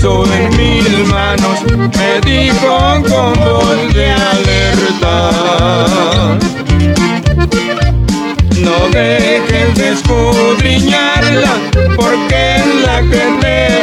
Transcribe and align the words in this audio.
puso 0.00 0.24
en 0.32 0.56
mis 0.56 1.08
manos, 1.08 1.60
me 1.76 2.20
dijo 2.20 3.02
con 3.08 3.32
voz 3.34 3.94
de 3.94 4.10
alerta. 4.10 5.30
No 8.56 8.88
dejes 8.92 9.74
de 9.74 9.88
escudriñarla, 9.90 11.54
porque 11.96 12.56
es 12.56 12.66
la 12.84 13.00
que 13.02 13.24
te 13.40 13.82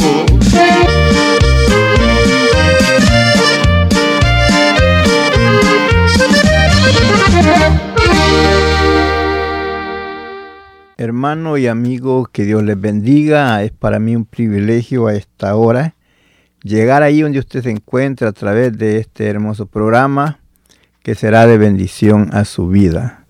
Hermano 11.21 11.55
y 11.59 11.67
amigo, 11.67 12.25
que 12.25 12.45
Dios 12.45 12.63
les 12.63 12.81
bendiga. 12.81 13.61
Es 13.61 13.71
para 13.71 13.99
mí 13.99 14.15
un 14.15 14.25
privilegio 14.25 15.05
a 15.05 15.13
esta 15.13 15.55
hora 15.55 15.93
llegar 16.63 17.03
ahí 17.03 17.21
donde 17.21 17.37
usted 17.37 17.61
se 17.61 17.69
encuentra 17.69 18.29
a 18.29 18.31
través 18.31 18.75
de 18.75 18.97
este 18.97 19.27
hermoso 19.27 19.67
programa 19.67 20.39
que 21.03 21.13
será 21.13 21.45
de 21.45 21.59
bendición 21.59 22.31
a 22.33 22.43
su 22.43 22.69
vida. 22.69 23.27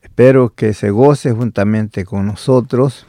Espero 0.00 0.50
que 0.54 0.72
se 0.74 0.90
goce 0.90 1.32
juntamente 1.32 2.04
con 2.04 2.24
nosotros, 2.24 3.04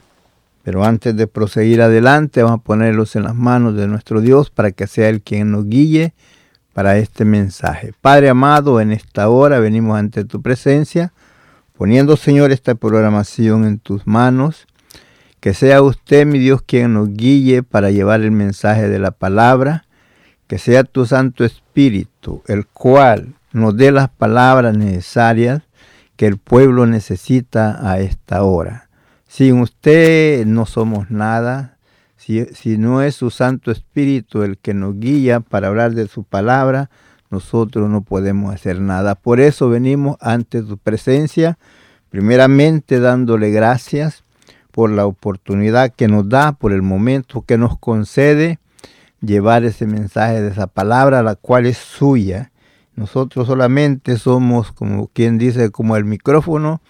pero 0.64 0.84
antes 0.84 1.16
de 1.16 1.28
proseguir 1.28 1.84
adelante 1.84 2.42
vamos 2.42 2.62
a 2.62 2.64
ponerlos 2.64 3.16
en 3.16 3.26
las 3.26 3.36
manos 3.36 3.76
de 3.76 3.88
nuestro 3.88 4.22
Dios 4.22 4.50
para 4.50 4.72
que 4.72 4.88
sea 4.88 5.08
Él 5.10 5.22
quien 5.22 5.52
nos 5.52 5.70
guíe 5.70 6.16
para 6.74 6.98
este 6.98 7.26
mensaje. 7.26 7.94
Padre 8.02 8.30
amado, 8.30 8.82
en 8.82 8.92
esta 8.92 9.30
hora 9.30 9.60
venimos 9.60 10.00
ante 10.00 10.26
tu 10.26 10.42
presencia 10.42 11.14
poniendo, 11.80 12.18
Señor, 12.18 12.52
esta 12.52 12.76
programación 12.76 13.64
en 13.64 13.80
tus 13.80 14.06
manos. 14.06 14.68
Que 15.40 15.54
sea 15.54 15.82
usted, 15.82 16.26
mi 16.26 16.38
Dios, 16.38 16.62
quien 16.62 16.94
nos 16.94 17.14
guíe 17.14 17.64
para 17.64 17.90
llevar 17.90 18.20
el 18.20 18.32
mensaje 18.32 18.90
de 18.90 19.00
la 19.00 19.12
palabra. 19.12 19.86
Que 20.48 20.58
sea 20.58 20.84
tu 20.84 21.06
Santo 21.06 21.46
Espíritu, 21.46 22.44
el 22.48 22.68
cual 22.68 23.36
nos 23.54 23.78
dé 23.78 23.94
las 23.94 24.10
palabras 24.10 24.78
necesarias 24.78 25.62
que 26.18 26.28
el 26.28 26.38
pueblo 26.38 26.86
necesita 26.86 27.90
a 27.90 28.02
esta 28.02 28.44
hora. 28.44 28.90
Sin 29.30 29.62
usted 29.62 30.46
no 30.46 30.66
somos 30.66 31.10
nada. 31.10 31.78
Si, 32.18 32.44
si 32.48 32.78
no 32.78 33.02
es 33.02 33.16
su 33.16 33.30
Santo 33.30 33.72
Espíritu 33.72 34.44
el 34.44 34.58
que 34.58 34.74
nos 34.74 35.00
guía 35.00 35.40
para 35.40 35.70
hablar 35.70 35.94
de 35.94 36.10
su 36.10 36.26
palabra, 36.26 36.90
nosotros 37.30 37.90
no 37.90 38.02
podemos 38.02 38.54
hacer 38.54 38.82
nada. 38.82 39.16
Por 39.16 39.40
eso 39.40 39.70
venimos 39.70 40.18
ante 40.20 40.62
tu 40.62 40.78
presencia, 40.78 41.58
primeramente 42.10 43.00
dándole 43.00 43.52
gracias 43.52 44.24
por 44.72 44.90
la 44.90 45.06
oportunidad 45.06 45.92
que 45.94 46.08
nos 46.08 46.30
da, 46.30 46.54
por 46.54 46.74
el 46.74 46.82
momento 46.82 47.42
que 47.42 47.58
nos 47.58 47.78
concede 47.78 48.60
llevar 49.22 49.64
ese 49.64 49.86
mensaje 49.86 50.42
de 50.42 50.50
esa 50.50 50.68
palabra, 50.68 51.24
la 51.24 51.36
cual 51.36 51.66
es 51.66 51.78
suya. 51.78 52.52
Nosotros 52.96 53.48
solamente 53.48 54.18
somos, 54.18 54.72
como 54.72 55.08
quien 55.08 55.38
dice, 55.38 55.72
como 55.72 55.96
el 55.98 56.06
micrófono 56.06 56.82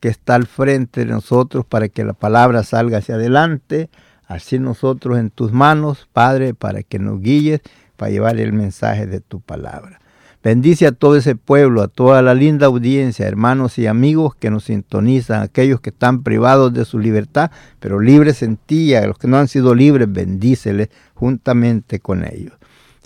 que 0.00 0.08
está 0.08 0.34
al 0.34 0.46
frente 0.46 1.04
de 1.04 1.12
nosotros 1.12 1.64
para 1.64 1.88
que 1.88 2.04
la 2.04 2.12
palabra 2.12 2.62
salga 2.62 2.98
hacia 2.98 3.16
adelante. 3.16 3.90
Así 4.26 4.58
nosotros 4.58 5.18
en 5.18 5.30
tus 5.30 5.52
manos, 5.52 6.08
Padre, 6.12 6.54
para 6.54 6.82
que 6.82 6.98
nos 6.98 7.20
guíes 7.20 7.60
para 7.96 8.10
llevar 8.10 8.38
el 8.38 8.52
mensaje 8.52 9.06
de 9.06 9.20
tu 9.20 9.40
palabra. 9.40 10.00
Bendice 10.46 10.86
a 10.86 10.92
todo 10.92 11.16
ese 11.16 11.34
pueblo, 11.34 11.82
a 11.82 11.88
toda 11.88 12.22
la 12.22 12.32
linda 12.32 12.66
audiencia, 12.66 13.26
hermanos 13.26 13.78
y 13.78 13.88
amigos 13.88 14.36
que 14.36 14.48
nos 14.48 14.64
sintonizan, 14.64 15.42
aquellos 15.42 15.80
que 15.80 15.90
están 15.90 16.22
privados 16.22 16.72
de 16.72 16.84
su 16.84 17.00
libertad, 17.00 17.50
pero 17.80 17.98
libres 17.98 18.44
en 18.44 18.56
ti, 18.56 18.94
a 18.94 19.06
los 19.08 19.18
que 19.18 19.26
no 19.26 19.38
han 19.38 19.48
sido 19.48 19.74
libres, 19.74 20.06
bendíceles 20.12 20.90
juntamente 21.14 21.98
con 21.98 22.24
ellos. 22.24 22.52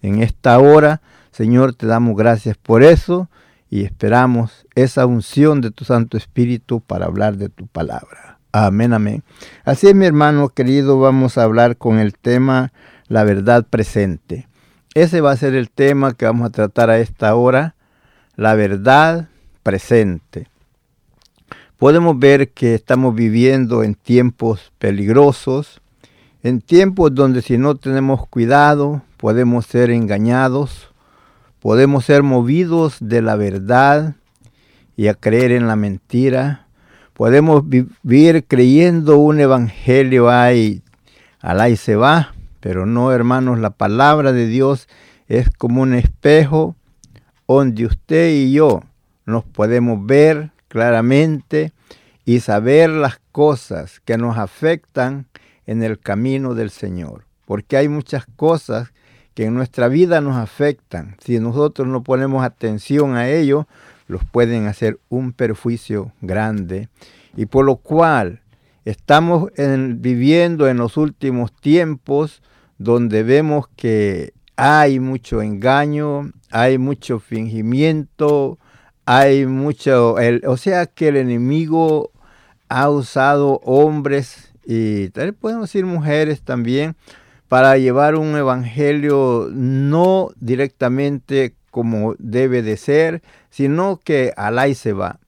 En 0.03 0.23
esta 0.23 0.59
hora, 0.59 1.01
Señor, 1.31 1.75
te 1.75 1.87
damos 1.87 2.15
gracias 2.15 2.59
por 2.59 2.83
eso 2.83 3.31
y 3.71 3.85
esperamos 3.85 4.67
esa 4.75 5.07
unción 5.07 5.63
de 5.63 5.71
tu 5.71 5.87
Santo 5.87 6.19
Espíritu 6.19 6.81
para 6.81 7.07
hablar 7.07 7.39
de 7.39 7.49
tu 7.49 7.67
palabra. 7.67 8.39
Amén, 8.53 8.93
amén. 8.93 9.23
Así 9.65 9.87
es, 9.87 9.95
mi 9.95 10.05
hermano 10.05 10.51
querido, 10.51 10.99
vamos 10.99 11.39
a 11.39 11.45
hablar 11.45 11.79
con 11.79 12.01
el 12.01 12.19
tema 12.19 12.73
la 13.09 13.25
verdad 13.25 13.67
presente. 13.69 14.50
Ese 14.95 15.21
va 15.21 15.31
a 15.31 15.37
ser 15.37 15.55
el 15.55 15.71
tema 15.71 16.15
que 16.15 16.25
vamos 16.25 16.49
a 16.49 16.51
tratar 16.51 16.91
a 16.91 16.99
esta 16.99 17.37
hora, 17.37 17.77
la 18.35 18.57
verdad 18.57 19.29
presente. 19.63 20.49
Podemos 21.79 22.19
ver 22.19 22.51
que 22.51 22.75
estamos 22.75 23.15
viviendo 23.15 23.85
en 23.85 23.95
tiempos 23.95 24.73
peligrosos, 24.81 25.81
en 26.43 26.61
tiempos 26.61 27.15
donde 27.15 27.41
si 27.41 27.57
no 27.57 27.77
tenemos 27.77 28.27
cuidado 28.27 29.03
podemos 29.17 29.65
ser 29.67 29.91
engañados, 29.91 30.93
podemos 31.61 32.05
ser 32.05 32.25
movidos 32.25 32.97
de 32.99 33.23
la 33.23 33.37
verdad 33.37 34.17
y 34.97 35.07
a 35.07 35.15
creer 35.15 35.53
en 35.53 35.69
la 35.69 35.77
mentira. 35.77 36.67
Podemos 37.13 37.63
vivir 37.69 38.45
creyendo 38.45 39.19
un 39.19 39.39
evangelio 39.39 40.31
ahí, 40.31 40.83
alá 41.41 41.69
y 41.69 41.77
se 41.77 41.95
va, 41.95 42.35
pero 42.61 42.87
no, 42.87 43.13
hermanos, 43.13 43.59
la 43.59 43.71
palabra 43.71 44.33
de 44.33 44.47
Dios 44.47 44.89
es 45.29 45.51
como 45.51 45.83
un 45.83 45.95
espejo 45.95 46.77
donde 47.47 47.87
usted 47.87 48.31
y 48.31 48.53
yo 48.53 48.83
nos 49.27 49.45
podemos 49.45 50.07
ver 50.07 50.51
claramente 50.69 51.73
y 52.25 52.41
saber 52.41 52.91
las 52.91 53.21
cosas 53.33 54.01
que 54.01 54.17
nos 54.17 54.39
afectan 54.39 55.27
en 55.67 55.83
el 55.83 55.99
camino 55.99 56.55
del 56.55 56.71
Señor. 56.71 57.25
Porque 57.45 57.77
hay 57.77 57.89
muchas 57.89 58.27
cosas 58.37 58.93
que 59.35 59.47
en 59.47 59.55
nuestra 59.55 59.89
vida 59.89 60.21
nos 60.21 60.37
afectan. 60.37 61.17
Si 61.25 61.41
nosotros 61.41 61.89
no 61.89 62.03
ponemos 62.03 62.45
atención 62.45 63.17
a 63.17 63.29
ellos, 63.29 63.67
los 64.07 64.25
pueden 64.25 64.67
hacer 64.67 65.01
un 65.09 65.33
perjuicio 65.33 66.13
grande. 66.21 66.89
Y 67.37 67.47
por 67.47 67.65
lo 67.65 67.77
cual 67.77 68.43
estamos 68.85 69.51
viviendo 69.57 70.69
en 70.69 70.77
los 70.77 70.97
últimos 70.97 71.53
tiempos 71.53 72.43
donde 72.81 73.23
vemos 73.23 73.69
que 73.77 74.33
hay 74.57 75.01
mucho 75.01 75.43
engaño, 75.43 76.33
hay 76.51 76.79
mucho 76.79 77.21
fingimiento, 77.21 78.59
hay 79.05 79.45
mucho, 79.45 80.17
o 80.47 80.57
sea 80.57 80.87
que 80.87 81.09
el 81.09 81.19
enemigo 81.19 82.11
ha 82.71 82.89
usado 82.89 83.61
hombres 83.65 84.55
y 84.65 85.11
tal 85.11 85.35
podemos 85.35 85.65
decir 85.65 85.85
mujeres 85.85 86.41
también 86.41 86.97
para 87.49 87.77
llevar 87.77 88.15
un 88.15 88.35
evangelio 88.35 89.51
no 89.53 90.31
directamente 90.37 91.55
como 91.71 92.15
debe 92.19 92.63
de 92.63 92.79
ser, 92.79 93.21
sino 93.51 94.01
que 94.03 94.33
al 94.39 94.75
se 94.75 94.95
va. 94.95 95.21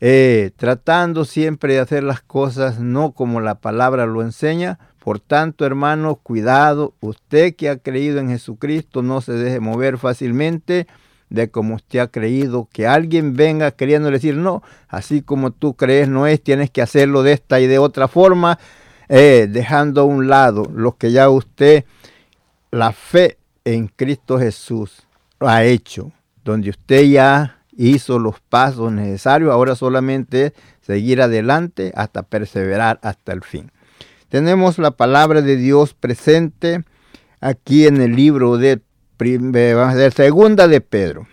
Eh, 0.00 0.50
tratando 0.56 1.24
siempre 1.24 1.74
de 1.74 1.80
hacer 1.80 2.02
las 2.02 2.20
cosas 2.20 2.80
no 2.80 3.12
como 3.12 3.40
la 3.40 3.60
palabra 3.60 4.06
lo 4.06 4.22
enseña, 4.22 4.80
por 5.06 5.20
tanto, 5.20 5.64
hermanos, 5.64 6.16
cuidado, 6.20 6.94
usted 6.98 7.54
que 7.54 7.68
ha 7.68 7.76
creído 7.76 8.18
en 8.18 8.28
Jesucristo 8.28 9.02
no 9.02 9.20
se 9.20 9.34
deje 9.34 9.60
mover 9.60 9.98
fácilmente 9.98 10.88
de 11.28 11.48
como 11.48 11.76
usted 11.76 12.00
ha 12.00 12.08
creído, 12.08 12.68
que 12.72 12.88
alguien 12.88 13.36
venga 13.36 13.70
queriendo 13.70 14.10
decir, 14.10 14.34
no, 14.34 14.64
así 14.88 15.22
como 15.22 15.52
tú 15.52 15.74
crees 15.74 16.08
no 16.08 16.26
es, 16.26 16.42
tienes 16.42 16.72
que 16.72 16.82
hacerlo 16.82 17.22
de 17.22 17.34
esta 17.34 17.60
y 17.60 17.68
de 17.68 17.78
otra 17.78 18.08
forma, 18.08 18.58
eh, 19.08 19.46
dejando 19.48 20.00
a 20.00 20.04
un 20.04 20.26
lado 20.26 20.68
lo 20.74 20.96
que 20.96 21.12
ya 21.12 21.30
usted, 21.30 21.84
la 22.72 22.90
fe 22.90 23.38
en 23.64 23.86
Cristo 23.86 24.40
Jesús, 24.40 25.06
ha 25.38 25.62
hecho, 25.62 26.10
donde 26.44 26.70
usted 26.70 27.04
ya 27.04 27.60
hizo 27.76 28.18
los 28.18 28.40
pasos 28.40 28.90
necesarios, 28.90 29.52
ahora 29.52 29.76
solamente 29.76 30.52
seguir 30.80 31.22
adelante 31.22 31.92
hasta 31.94 32.24
perseverar 32.24 32.98
hasta 33.04 33.32
el 33.32 33.44
fin. 33.44 33.70
Tenemos 34.28 34.78
la 34.78 34.90
palabra 34.90 35.40
de 35.40 35.56
Dios 35.56 35.94
presente 35.94 36.82
aquí 37.40 37.86
en 37.86 38.00
el 38.00 38.16
libro 38.16 38.58
de, 38.58 38.80
Segunda 40.14 40.66
de 40.66 40.80
Pedro. 40.80 41.28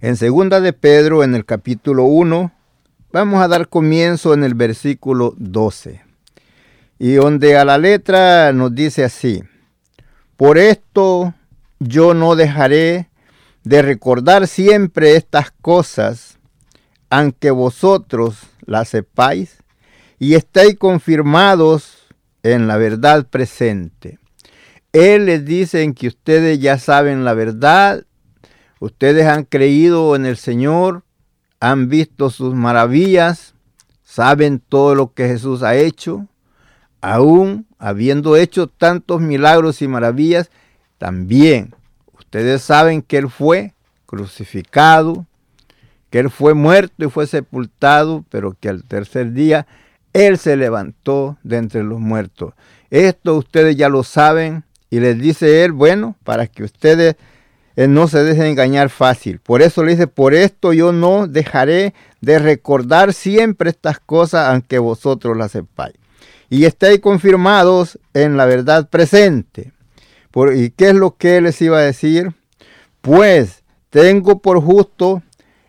En 0.00 0.16
Segunda 0.16 0.60
de 0.60 0.74
Pedro, 0.74 1.24
en 1.24 1.34
el 1.34 1.46
capítulo 1.46 2.04
1, 2.04 2.52
vamos 3.10 3.42
a 3.42 3.48
dar 3.48 3.68
comienzo 3.68 4.34
en 4.34 4.44
el 4.44 4.52
versículo 4.52 5.32
12. 5.38 6.02
Y 6.98 7.14
donde 7.14 7.56
a 7.56 7.64
la 7.64 7.78
letra 7.78 8.52
nos 8.52 8.74
dice 8.74 9.02
así, 9.02 9.42
por 10.36 10.58
esto 10.58 11.32
yo 11.78 12.12
no 12.12 12.36
dejaré 12.36 13.08
de 13.64 13.80
recordar 13.80 14.46
siempre 14.46 15.16
estas 15.16 15.52
cosas, 15.62 16.38
aunque 17.08 17.50
vosotros 17.50 18.40
las 18.66 18.90
sepáis 18.90 19.62
y 20.18 20.34
estéis 20.34 20.76
confirmados 20.78 22.06
en 22.42 22.66
la 22.66 22.76
verdad 22.76 23.26
presente. 23.26 24.18
Él 24.92 25.26
les 25.26 25.44
dice 25.44 25.92
que 25.94 26.08
ustedes 26.08 26.58
ya 26.58 26.78
saben 26.78 27.24
la 27.24 27.34
verdad, 27.34 28.04
ustedes 28.80 29.26
han 29.26 29.44
creído 29.44 30.16
en 30.16 30.24
el 30.26 30.36
Señor, 30.36 31.02
han 31.60 31.88
visto 31.88 32.30
sus 32.30 32.54
maravillas, 32.54 33.54
saben 34.02 34.60
todo 34.60 34.94
lo 34.94 35.12
que 35.12 35.28
Jesús 35.28 35.62
ha 35.62 35.76
hecho, 35.76 36.26
aún 37.00 37.66
habiendo 37.78 38.36
hecho 38.36 38.68
tantos 38.68 39.20
milagros 39.20 39.82
y 39.82 39.88
maravillas, 39.88 40.50
también 40.98 41.74
ustedes 42.18 42.62
saben 42.62 43.02
que 43.02 43.18
Él 43.18 43.28
fue 43.28 43.74
crucificado, 44.06 45.26
que 46.08 46.20
Él 46.20 46.30
fue 46.30 46.54
muerto 46.54 47.04
y 47.04 47.10
fue 47.10 47.26
sepultado, 47.26 48.24
pero 48.30 48.56
que 48.58 48.70
al 48.70 48.84
tercer 48.84 49.32
día 49.32 49.66
él 50.16 50.38
se 50.38 50.56
levantó 50.56 51.36
de 51.42 51.58
entre 51.58 51.82
los 51.82 52.00
muertos. 52.00 52.54
Esto 52.90 53.36
ustedes 53.36 53.76
ya 53.76 53.88
lo 53.90 54.02
saben 54.02 54.64
y 54.88 55.00
les 55.00 55.18
dice 55.18 55.64
Él, 55.64 55.72
bueno, 55.72 56.16
para 56.24 56.46
que 56.46 56.64
ustedes 56.64 57.16
eh, 57.76 57.86
no 57.86 58.08
se 58.08 58.24
dejen 58.24 58.46
engañar 58.46 58.88
fácil. 58.88 59.40
Por 59.40 59.60
eso 59.60 59.84
le 59.84 59.92
dice, 59.92 60.06
por 60.06 60.32
esto 60.32 60.72
yo 60.72 60.92
no 60.92 61.26
dejaré 61.26 61.92
de 62.22 62.38
recordar 62.38 63.12
siempre 63.12 63.68
estas 63.68 63.98
cosas, 63.98 64.48
aunque 64.48 64.78
vosotros 64.78 65.36
las 65.36 65.52
sepáis. 65.52 65.96
Y 66.48 66.64
estéis 66.64 67.00
confirmados 67.00 67.98
en 68.14 68.38
la 68.38 68.46
verdad 68.46 68.88
presente. 68.88 69.72
¿Y 70.54 70.70
qué 70.70 70.90
es 70.90 70.94
lo 70.94 71.16
que 71.16 71.38
Él 71.38 71.44
les 71.44 71.60
iba 71.60 71.78
a 71.78 71.82
decir? 71.82 72.34
Pues 73.00 73.64
tengo 73.90 74.38
por 74.38 74.62
justo, 74.62 75.22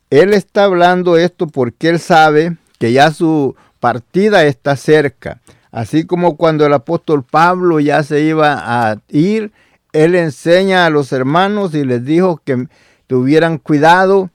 Él 0.09 0.33
está 0.33 0.65
hablando 0.65 1.17
esto 1.17 1.47
porque 1.47 1.89
Él 1.89 1.99
sabe 1.99 2.57
que 2.77 2.91
ya 2.91 3.11
su 3.11 3.55
partida 3.87 4.43
está 4.43 4.75
cerca. 4.75 5.39
Así 5.71 6.05
como 6.05 6.35
cuando 6.35 6.65
el 6.65 6.73
apóstol 6.73 7.23
Pablo 7.23 7.79
ya 7.79 8.03
se 8.03 8.19
iba 8.19 8.61
a 8.61 8.97
ir, 9.07 9.53
él 9.93 10.13
enseña 10.15 10.85
a 10.85 10.89
los 10.89 11.13
hermanos 11.13 11.73
y 11.73 11.85
les 11.85 12.03
dijo 12.03 12.41
que 12.43 12.67
tuvieran 13.07 13.59
cuidado, 13.59 14.29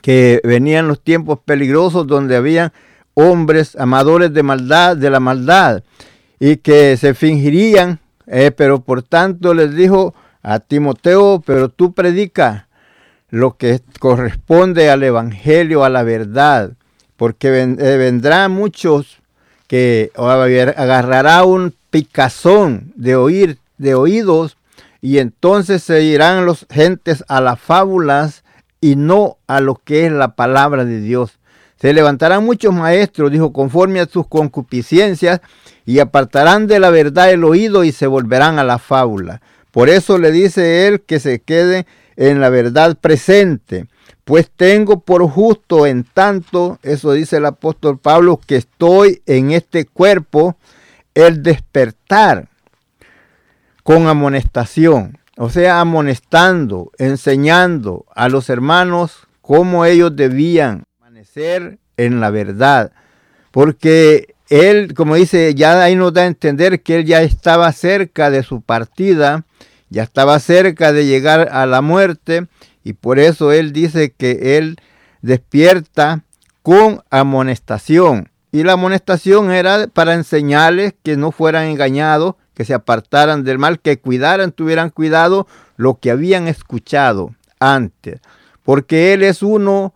que 0.00 0.40
venían 0.42 0.88
los 0.88 1.02
tiempos 1.02 1.38
peligrosos 1.44 2.06
donde 2.06 2.34
había 2.34 2.72
hombres 3.12 3.76
amadores 3.76 4.32
de 4.32 4.42
maldad, 4.42 4.96
de 4.96 5.10
la 5.10 5.20
maldad, 5.20 5.82
y 6.40 6.56
que 6.56 6.96
se 6.96 7.12
fingirían, 7.12 8.00
eh, 8.26 8.52
pero 8.52 8.80
por 8.80 9.02
tanto 9.02 9.52
les 9.52 9.74
dijo 9.74 10.14
a 10.42 10.60
Timoteo, 10.60 11.42
pero 11.44 11.68
tú 11.68 11.92
predica 11.92 12.68
lo 13.28 13.58
que 13.58 13.82
corresponde 13.98 14.88
al 14.88 15.02
evangelio, 15.02 15.84
a 15.84 15.90
la 15.90 16.04
verdad 16.04 16.72
porque 17.22 17.56
eh, 17.60 17.96
vendrá 17.98 18.48
muchos 18.48 19.18
que 19.68 20.10
agarrará 20.16 21.44
un 21.44 21.72
picazón 21.90 22.92
de 22.96 23.14
oír, 23.14 23.58
de 23.78 23.94
oídos, 23.94 24.56
y 25.00 25.18
entonces 25.18 25.84
se 25.84 26.02
irán 26.02 26.46
los 26.46 26.66
gentes 26.68 27.22
a 27.28 27.40
las 27.40 27.60
fábulas 27.60 28.42
y 28.80 28.96
no 28.96 29.36
a 29.46 29.60
lo 29.60 29.76
que 29.76 30.06
es 30.06 30.10
la 30.10 30.34
palabra 30.34 30.84
de 30.84 31.00
Dios. 31.00 31.38
Se 31.80 31.92
levantarán 31.92 32.44
muchos 32.44 32.74
maestros, 32.74 33.30
dijo, 33.30 33.52
conforme 33.52 34.00
a 34.00 34.06
sus 34.06 34.26
concupiscencias, 34.26 35.42
y 35.86 36.00
apartarán 36.00 36.66
de 36.66 36.80
la 36.80 36.90
verdad 36.90 37.30
el 37.30 37.44
oído 37.44 37.84
y 37.84 37.92
se 37.92 38.08
volverán 38.08 38.58
a 38.58 38.64
la 38.64 38.80
fábula. 38.80 39.42
Por 39.70 39.90
eso 39.90 40.18
le 40.18 40.32
dice 40.32 40.88
él 40.88 41.02
que 41.02 41.20
se 41.20 41.38
quede 41.40 41.86
en 42.16 42.40
la 42.40 42.48
verdad 42.48 42.96
presente, 43.00 43.86
pues 44.24 44.50
tengo 44.54 45.00
por 45.00 45.28
justo 45.28 45.86
en 45.86 46.04
tanto, 46.04 46.78
eso 46.82 47.12
dice 47.12 47.38
el 47.38 47.46
apóstol 47.46 47.98
Pablo, 47.98 48.40
que 48.46 48.56
estoy 48.56 49.22
en 49.26 49.50
este 49.50 49.84
cuerpo, 49.84 50.56
el 51.14 51.42
despertar 51.42 52.48
con 53.82 54.06
amonestación, 54.06 55.18
o 55.36 55.50
sea, 55.50 55.80
amonestando, 55.80 56.92
enseñando 56.98 58.06
a 58.14 58.28
los 58.28 58.48
hermanos 58.48 59.26
cómo 59.40 59.84
ellos 59.84 60.14
debían 60.14 60.84
permanecer 60.98 61.78
en 61.96 62.20
la 62.20 62.30
verdad, 62.30 62.92
porque 63.50 64.34
él, 64.48 64.94
como 64.94 65.16
dice, 65.16 65.54
ya 65.54 65.82
ahí 65.82 65.96
nos 65.96 66.12
da 66.12 66.22
a 66.22 66.26
entender 66.26 66.82
que 66.82 66.96
él 66.96 67.06
ya 67.06 67.22
estaba 67.22 67.72
cerca 67.72 68.30
de 68.30 68.42
su 68.42 68.60
partida, 68.60 69.44
ya 69.88 70.04
estaba 70.04 70.38
cerca 70.38 70.92
de 70.92 71.06
llegar 71.06 71.48
a 71.52 71.66
la 71.66 71.80
muerte, 71.80 72.46
y 72.84 72.94
por 72.94 73.18
eso 73.18 73.52
él 73.52 73.72
dice 73.72 74.12
que 74.12 74.58
él 74.58 74.76
despierta 75.20 76.24
con 76.62 77.02
amonestación. 77.10 78.28
Y 78.50 78.64
la 78.64 78.72
amonestación 78.72 79.50
era 79.50 79.86
para 79.86 80.14
enseñarles 80.14 80.94
que 81.02 81.16
no 81.16 81.32
fueran 81.32 81.64
engañados, 81.64 82.34
que 82.54 82.64
se 82.64 82.74
apartaran 82.74 83.44
del 83.44 83.58
mal, 83.58 83.80
que 83.80 83.98
cuidaran, 83.98 84.52
tuvieran 84.52 84.90
cuidado 84.90 85.46
lo 85.76 85.94
que 85.94 86.10
habían 86.10 86.48
escuchado 86.48 87.34
antes. 87.60 88.20
Porque 88.62 89.14
él 89.14 89.22
es 89.22 89.42
uno, 89.42 89.94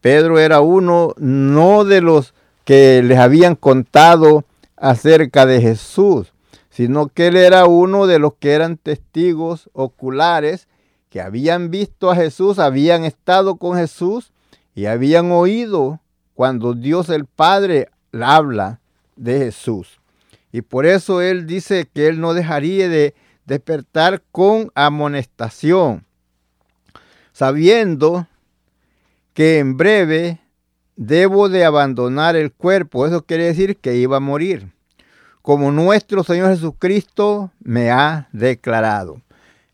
Pedro 0.00 0.38
era 0.38 0.60
uno, 0.60 1.14
no 1.16 1.84
de 1.84 2.00
los 2.02 2.34
que 2.64 3.02
les 3.02 3.18
habían 3.18 3.56
contado 3.56 4.44
acerca 4.76 5.46
de 5.46 5.60
Jesús, 5.60 6.32
sino 6.70 7.08
que 7.08 7.28
él 7.28 7.36
era 7.36 7.64
uno 7.66 8.06
de 8.06 8.18
los 8.18 8.34
que 8.34 8.52
eran 8.52 8.76
testigos 8.76 9.70
oculares 9.72 10.68
que 11.12 11.20
habían 11.20 11.70
visto 11.70 12.10
a 12.10 12.16
Jesús, 12.16 12.58
habían 12.58 13.04
estado 13.04 13.56
con 13.56 13.76
Jesús 13.76 14.32
y 14.74 14.86
habían 14.86 15.30
oído 15.30 16.00
cuando 16.32 16.72
Dios 16.72 17.10
el 17.10 17.26
Padre 17.26 17.90
habla 18.18 18.80
de 19.14 19.38
Jesús. 19.38 20.00
Y 20.52 20.62
por 20.62 20.86
eso 20.86 21.20
Él 21.20 21.46
dice 21.46 21.86
que 21.92 22.06
Él 22.06 22.18
no 22.18 22.32
dejaría 22.32 22.88
de 22.88 23.14
despertar 23.44 24.22
con 24.32 24.72
amonestación, 24.74 26.06
sabiendo 27.34 28.26
que 29.34 29.58
en 29.58 29.76
breve 29.76 30.40
debo 30.96 31.50
de 31.50 31.66
abandonar 31.66 32.36
el 32.36 32.52
cuerpo. 32.52 33.06
Eso 33.06 33.26
quiere 33.26 33.44
decir 33.44 33.76
que 33.76 33.96
iba 33.96 34.16
a 34.16 34.20
morir. 34.20 34.72
como 35.42 35.72
nuestro 35.72 36.24
Señor 36.24 36.50
Jesucristo 36.50 37.50
me 37.60 37.90
ha 37.90 38.28
declarado. 38.32 39.20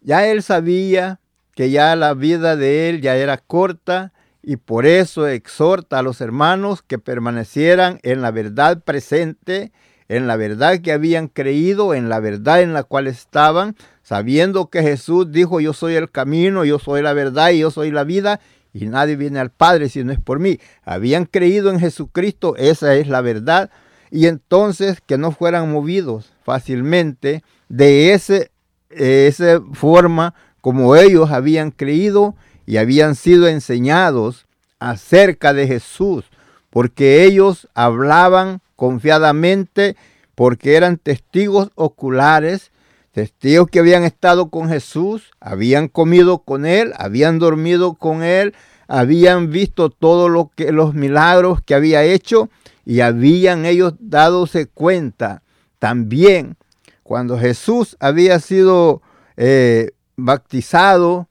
Ya 0.01 0.27
él 0.27 0.43
sabía 0.43 1.21
que 1.59 1.71
ya 1.71 1.97
la 1.97 2.15
vida 2.15 2.55
de 2.55 2.89
él 2.89 3.01
ya 3.01 3.17
era 3.17 3.37
corta 3.37 4.13
y 4.45 4.59
por 4.59 4.87
eso 4.87 5.27
exhorta 5.27 5.99
a 5.99 6.03
los 6.03 6.21
hermanos 6.21 6.83
que 6.83 7.01
permanecieran 7.01 7.99
en 8.05 8.23
la 8.23 8.31
verdad 8.31 8.85
presente, 8.85 9.73
en 10.09 10.29
la 10.29 10.37
verdad 10.37 10.79
que 10.79 10.93
habían 10.93 11.27
creído, 11.27 11.95
en 11.95 12.09
la 12.09 12.21
verdad 12.21 12.63
en 12.63 12.75
la 12.75 12.85
cual 12.85 13.09
estaban, 13.09 13.75
sabiendo 14.05 14.71
que 14.71 14.83
Jesús 14.83 15.33
dijo, 15.33 15.59
yo 15.59 15.73
soy 15.73 15.97
el 15.97 16.13
camino, 16.13 16.65
yo 16.65 16.79
soy 16.79 17.03
la 17.03 17.13
verdad 17.13 17.51
y 17.51 17.59
yo 17.59 17.73
soy 17.73 17.91
la 17.91 18.05
vida, 18.05 18.39
y 18.73 18.87
nadie 18.87 19.17
viene 19.17 19.41
al 19.41 19.51
Padre 19.51 19.89
si 19.89 20.05
no 20.05 20.13
es 20.13 20.21
por 20.21 20.39
mí. 20.39 20.61
Habían 20.85 21.25
creído 21.25 21.73
en 21.73 21.81
Jesucristo, 21.81 22.55
esa 22.55 22.95
es 22.95 23.09
la 23.09 23.21
verdad, 23.21 23.69
y 24.13 24.29
entonces 24.29 25.01
que 25.05 25.19
no 25.19 25.33
fueran 25.33 25.73
movidos 25.73 26.33
fácilmente 26.45 27.43
de 27.69 28.13
ese, 28.13 28.53
esa 28.91 29.61
forma 29.73 30.35
como 30.61 30.97
ellos 30.97 31.31
habían 31.31 31.71
creído 31.71 32.35
y 32.67 32.77
habían 32.77 33.15
sido 33.15 33.49
enseñados 33.49 34.47
acerca 34.79 35.53
de 35.55 35.67
Jesús, 35.67 36.25
porque 36.71 37.25
ellos 37.25 37.69
hablaban 37.75 38.61
confiadamente, 38.77 39.97
porque 40.35 40.77
eran 40.77 40.99
testigos 40.99 41.71
oculares, 41.75 42.71
testigos 43.13 43.69
que 43.69 43.81
habían 43.81 44.05
estado 44.05 44.51
con 44.51 44.69
Jesús, 44.69 45.31
habían 45.41 45.89
comido 45.89 46.39
con 46.39 46.67
él, 46.67 46.93
habían 46.97 47.39
dormido 47.39 47.95
con 47.95 48.23
él, 48.23 48.55
habían 48.87 49.51
visto 49.51 49.91
todos 49.91 50.31
lo 50.31 50.51
los 50.71 50.95
milagros 50.95 51.61
que 51.63 51.75
había 51.75 52.05
hecho 52.05 52.49
y 52.87 53.01
habían 53.01 53.67
ellos 53.67 53.95
dadose 53.99 54.67
cuenta 54.67 55.43
también 55.79 56.57
cuando 57.03 57.39
Jesús 57.39 57.97
había 58.01 58.39
sido 58.39 59.03
eh, 59.37 59.91
bautizado, 60.19 61.29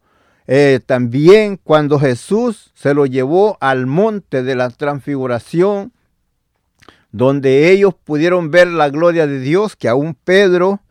eh, 0.48 0.80
también 0.84 1.60
cuando 1.62 2.00
Jesús 2.00 2.72
se 2.74 2.94
lo 2.94 3.06
llevó 3.06 3.58
al 3.60 3.86
monte 3.86 4.44
de 4.44 4.56
la 4.56 4.70
transfiguración, 4.70 5.92
donde 7.12 7.70
ellos 7.70 7.94
pudieron 7.94 8.50
ver 8.50 8.68
la 8.68 8.90
gloria 8.90 9.28
de 9.28 9.40
Dios, 9.40 9.76
que 9.76 9.90
aún 9.90 10.16
Pedro 10.16 10.82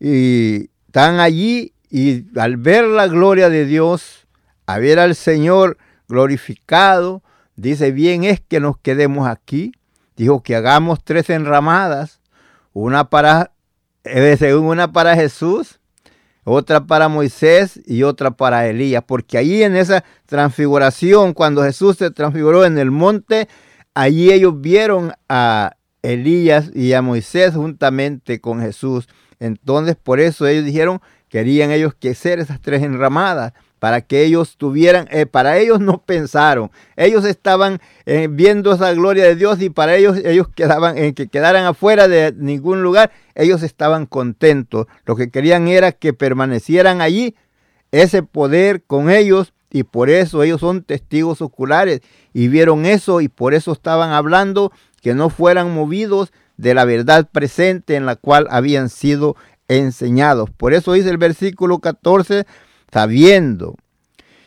y 0.00 0.70
están 0.86 1.20
allí 1.20 1.72
y 1.90 2.24
al 2.38 2.56
ver 2.56 2.84
la 2.86 3.06
gloria 3.06 3.48
de 3.48 3.66
Dios, 3.66 4.26
a 4.66 4.78
ver 4.78 4.98
al 4.98 5.14
Señor 5.14 5.78
glorificado, 6.08 7.22
dice, 7.54 7.92
bien 7.92 8.24
es 8.24 8.40
que 8.40 8.58
nos 8.58 8.78
quedemos 8.78 9.28
aquí. 9.28 9.72
Dijo 10.16 10.42
que 10.42 10.56
hagamos 10.56 11.02
tres 11.04 11.30
enramadas, 11.30 12.20
una 12.72 13.10
para, 13.10 13.52
una 14.04 14.92
para 14.92 15.14
Jesús, 15.14 15.80
otra 16.44 16.86
para 16.86 17.08
Moisés 17.08 17.80
y 17.86 18.02
otra 18.02 18.30
para 18.32 18.68
Elías, 18.68 19.02
porque 19.06 19.38
allí 19.38 19.62
en 19.62 19.76
esa 19.76 20.04
transfiguración, 20.26 21.32
cuando 21.32 21.62
Jesús 21.62 21.96
se 21.96 22.10
transfiguró 22.10 22.64
en 22.64 22.78
el 22.78 22.90
monte, 22.90 23.48
allí 23.94 24.30
ellos 24.30 24.60
vieron 24.60 25.12
a 25.28 25.76
Elías 26.02 26.70
y 26.74 26.92
a 26.92 27.02
Moisés 27.02 27.54
juntamente 27.54 28.40
con 28.40 28.60
Jesús. 28.60 29.08
Entonces, 29.40 29.96
por 29.96 30.20
eso 30.20 30.46
ellos 30.46 30.64
dijeron, 30.64 31.00
querían 31.28 31.70
ellos 31.70 31.94
que 31.94 32.14
ser 32.14 32.38
esas 32.38 32.60
tres 32.60 32.82
enramadas, 32.82 33.54
para 33.84 34.00
que 34.00 34.24
ellos 34.24 34.56
tuvieran, 34.56 35.08
eh, 35.10 35.26
para 35.26 35.58
ellos 35.58 35.78
no 35.78 35.98
pensaron, 36.02 36.70
ellos 36.96 37.26
estaban 37.26 37.80
eh, 38.06 38.28
viendo 38.30 38.72
esa 38.72 38.94
gloria 38.94 39.24
de 39.24 39.36
Dios 39.36 39.60
y 39.60 39.68
para 39.68 39.94
ellos, 39.94 40.16
ellos 40.24 40.48
quedaban, 40.48 40.96
en 40.96 41.12
que 41.12 41.28
quedaran 41.28 41.66
afuera 41.66 42.08
de 42.08 42.32
ningún 42.34 42.82
lugar, 42.82 43.12
ellos 43.34 43.62
estaban 43.62 44.06
contentos. 44.06 44.86
Lo 45.04 45.16
que 45.16 45.30
querían 45.30 45.68
era 45.68 45.92
que 45.92 46.14
permanecieran 46.14 47.02
allí, 47.02 47.36
ese 47.92 48.22
poder 48.22 48.82
con 48.84 49.10
ellos 49.10 49.52
y 49.70 49.82
por 49.82 50.08
eso 50.08 50.42
ellos 50.42 50.62
son 50.62 50.82
testigos 50.82 51.42
oculares 51.42 52.00
y 52.32 52.48
vieron 52.48 52.86
eso 52.86 53.20
y 53.20 53.28
por 53.28 53.52
eso 53.52 53.72
estaban 53.72 54.12
hablando 54.12 54.72
que 55.02 55.12
no 55.12 55.28
fueran 55.28 55.74
movidos 55.74 56.32
de 56.56 56.72
la 56.72 56.86
verdad 56.86 57.28
presente 57.30 57.96
en 57.96 58.06
la 58.06 58.16
cual 58.16 58.46
habían 58.48 58.88
sido 58.88 59.36
enseñados. 59.68 60.48
Por 60.48 60.72
eso 60.72 60.94
dice 60.94 61.10
el 61.10 61.18
versículo 61.18 61.80
14, 61.80 62.46
sabiendo 62.94 63.74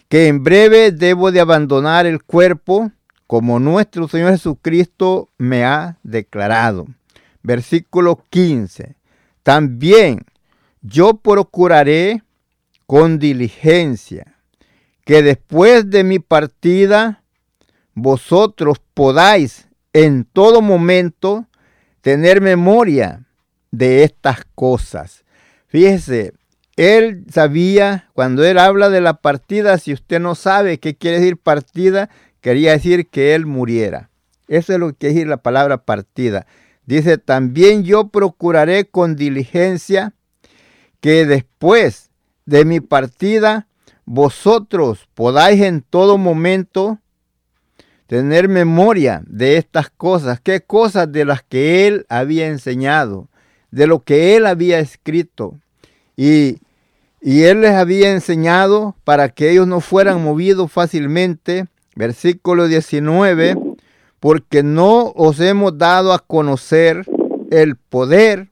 que 0.08 0.30
en 0.30 0.42
breve 0.42 0.94
debo 0.94 1.34
de 1.34 1.42
abandonar 1.42 2.06
el 2.06 2.24
cuerpo 2.24 2.94
como 3.28 3.60
nuestro 3.60 4.08
Señor 4.08 4.32
Jesucristo 4.32 5.28
me 5.38 5.66
ha 5.66 5.98
declarado. 6.02 6.88
Versículo 7.44 8.24
15. 8.30 8.96
También 9.44 10.22
yo 10.82 11.16
procuraré 11.16 12.24
con 12.86 13.20
diligencia 13.20 14.38
que 15.04 15.22
después 15.22 15.90
de 15.90 16.06
mi 16.06 16.20
partida 16.20 17.26
vosotros 17.96 18.78
podáis 18.94 19.68
en 19.92 20.24
todo 20.24 20.62
momento 20.62 21.48
tener 22.00 22.40
memoria 22.40 23.26
de 23.72 24.06
estas 24.06 24.46
cosas. 24.56 25.26
Fíjese, 25.68 26.32
él 26.78 27.26
sabía, 27.32 28.08
cuando 28.14 28.46
él 28.46 28.60
habla 28.60 28.90
de 28.90 29.02
la 29.02 29.16
partida, 29.16 29.78
si 29.80 29.94
usted 29.94 30.20
no 30.20 30.36
sabe 30.36 30.80
qué 30.80 30.96
quiere 30.96 31.20
decir 31.20 31.38
partida, 31.38 32.10
quería 32.40 32.72
decir 32.72 33.10
que 33.10 33.34
él 33.34 33.48
muriera. 33.48 34.10
Eso 34.48 34.74
es 34.74 34.80
lo 34.80 34.90
que 34.90 34.96
quiere 34.96 35.16
decir 35.16 35.28
la 35.28 35.38
palabra 35.38 35.84
partida. 35.84 36.46
Dice, 36.86 37.18
también 37.18 37.84
yo 37.84 38.10
procuraré 38.10 38.86
con 38.86 39.16
diligencia 39.16 40.14
que 41.02 41.26
después 41.26 42.12
de 42.46 42.64
mi 42.64 42.80
partida 42.80 43.68
vosotros 44.06 45.10
podáis 45.16 45.62
en 45.62 45.82
todo 45.82 46.18
momento 46.18 47.00
tener 48.06 48.48
memoria 48.48 49.24
de 49.26 49.58
estas 49.58 49.90
cosas. 49.90 50.40
¿Qué 50.40 50.62
cosas 50.62 51.12
de 51.12 51.26
las 51.26 51.42
que 51.42 51.88
él 51.88 52.06
había 52.08 52.48
enseñado? 52.48 53.28
De 53.72 53.88
lo 53.88 54.04
que 54.04 54.36
él 54.36 54.46
había 54.46 54.80
escrito. 54.80 55.60
Y 56.16 56.60
y 57.22 57.44
él 57.44 57.62
les 57.62 57.72
había 57.72 58.12
enseñado 58.12 58.96
para 59.04 59.30
que 59.30 59.52
ellos 59.52 59.68
no 59.68 59.82
fueran 59.82 60.24
movidos 60.24 60.72
fácilmente. 60.72 61.68
Versículo 61.96 62.68
19, 62.68 63.58
porque 64.20 64.62
no 64.62 65.14
os 65.16 65.40
hemos 65.40 65.78
dado 65.78 66.14
a 66.14 66.20
conocer 66.20 67.06
el 67.50 67.76
poder 67.76 68.50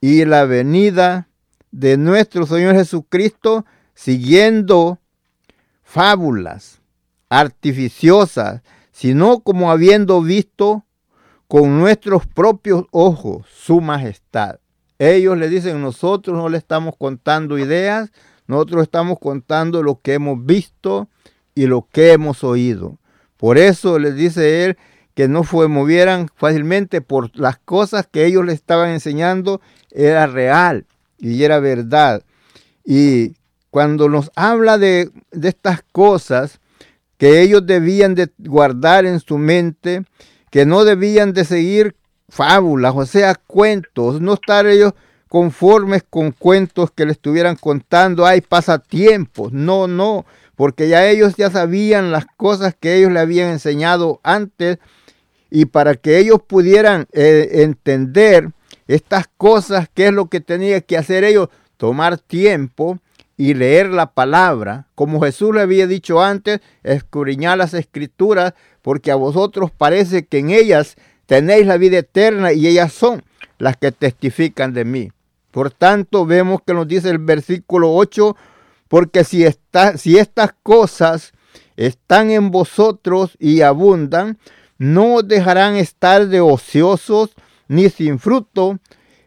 y 0.00 0.24
la 0.24 0.44
venida 0.46 1.28
de 1.70 1.98
nuestro 1.98 2.46
Señor 2.46 2.74
Jesucristo 2.74 3.66
siguiendo 3.94 4.98
fábulas 5.82 6.80
artificiosas, 7.28 8.62
sino 8.92 9.40
como 9.40 9.70
habiendo 9.70 10.22
visto 10.22 10.84
con 11.48 11.78
nuestros 11.78 12.26
propios 12.26 12.84
ojos 12.90 13.46
su 13.52 13.80
majestad. 13.80 14.60
Ellos 14.98 15.38
le 15.38 15.48
dicen, 15.48 15.80
nosotros 15.80 16.36
no 16.36 16.48
le 16.48 16.58
estamos 16.58 16.94
contando 16.96 17.58
ideas, 17.58 18.10
nosotros 18.46 18.82
estamos 18.82 19.18
contando 19.20 19.82
lo 19.82 20.00
que 20.00 20.14
hemos 20.14 20.44
visto 20.44 21.08
y 21.54 21.66
lo 21.66 21.86
que 21.90 22.12
hemos 22.12 22.42
oído. 22.42 22.98
Por 23.36 23.58
eso 23.58 23.98
les 23.98 24.16
dice 24.16 24.64
él 24.64 24.76
que 25.14 25.28
no 25.28 25.44
fue, 25.44 25.68
movieran 25.68 26.28
fácilmente 26.34 27.00
por 27.00 27.36
las 27.38 27.58
cosas 27.58 28.06
que 28.06 28.24
ellos 28.24 28.44
le 28.44 28.52
estaban 28.52 28.90
enseñando, 28.90 29.60
era 29.90 30.26
real 30.26 30.86
y 31.18 31.42
era 31.42 31.60
verdad. 31.60 32.22
Y 32.84 33.34
cuando 33.70 34.08
nos 34.08 34.30
habla 34.34 34.78
de, 34.78 35.10
de 35.32 35.48
estas 35.48 35.82
cosas 35.92 36.60
que 37.16 37.42
ellos 37.42 37.66
debían 37.66 38.14
de 38.14 38.30
guardar 38.38 39.06
en 39.06 39.20
su 39.20 39.38
mente, 39.38 40.04
que 40.50 40.64
no 40.66 40.84
debían 40.84 41.32
de 41.32 41.44
seguir 41.44 41.96
fábulas, 42.28 42.94
o 42.94 43.06
sea, 43.06 43.34
cuentos, 43.34 44.20
no 44.20 44.34
estar 44.34 44.66
ellos 44.66 44.92
conformes 45.28 46.02
con 46.08 46.32
cuentos 46.32 46.90
que 46.90 47.04
le 47.04 47.12
estuvieran 47.12 47.56
contando, 47.56 48.26
hay 48.26 48.40
pasatiempos, 48.40 49.52
no, 49.52 49.86
no, 49.86 50.24
porque 50.56 50.88
ya 50.88 51.06
ellos 51.06 51.36
ya 51.36 51.50
sabían 51.50 52.12
las 52.12 52.26
cosas 52.36 52.74
que 52.78 52.96
ellos 52.96 53.12
le 53.12 53.20
habían 53.20 53.50
enseñado 53.50 54.20
antes 54.22 54.78
y 55.50 55.66
para 55.66 55.94
que 55.94 56.18
ellos 56.18 56.40
pudieran 56.46 57.06
eh, 57.12 57.62
entender 57.62 58.50
estas 58.86 59.28
cosas, 59.36 59.88
qué 59.92 60.08
es 60.08 60.12
lo 60.12 60.26
que 60.28 60.40
tenía 60.40 60.80
que 60.80 60.96
hacer 60.96 61.24
ellos, 61.24 61.48
tomar 61.76 62.18
tiempo 62.18 62.98
y 63.36 63.54
leer 63.54 63.90
la 63.90 64.12
palabra, 64.12 64.88
como 64.94 65.20
Jesús 65.20 65.54
le 65.54 65.60
había 65.60 65.86
dicho 65.86 66.22
antes, 66.22 66.60
escudriñar 66.82 67.56
las 67.56 67.72
escrituras, 67.72 68.54
porque 68.82 69.12
a 69.12 69.14
vosotros 69.14 69.70
parece 69.70 70.26
que 70.26 70.38
en 70.38 70.50
ellas 70.50 70.96
tenéis 71.28 71.66
la 71.66 71.76
vida 71.76 71.98
eterna 71.98 72.54
y 72.54 72.66
ellas 72.66 72.90
son 72.90 73.22
las 73.58 73.76
que 73.76 73.92
testifican 73.92 74.72
de 74.72 74.86
mí. 74.86 75.12
Por 75.50 75.70
tanto, 75.70 76.24
vemos 76.24 76.62
que 76.66 76.72
nos 76.72 76.88
dice 76.88 77.10
el 77.10 77.18
versículo 77.18 77.94
8, 77.94 78.34
porque 78.88 79.24
si, 79.24 79.44
si 79.96 80.16
estas 80.16 80.54
cosas 80.62 81.32
están 81.76 82.30
en 82.30 82.50
vosotros 82.50 83.36
y 83.38 83.60
abundan, 83.60 84.38
no 84.78 85.20
dejarán 85.20 85.76
estar 85.76 86.28
de 86.28 86.40
ociosos 86.40 87.34
ni 87.68 87.90
sin 87.90 88.18
fruto 88.18 88.78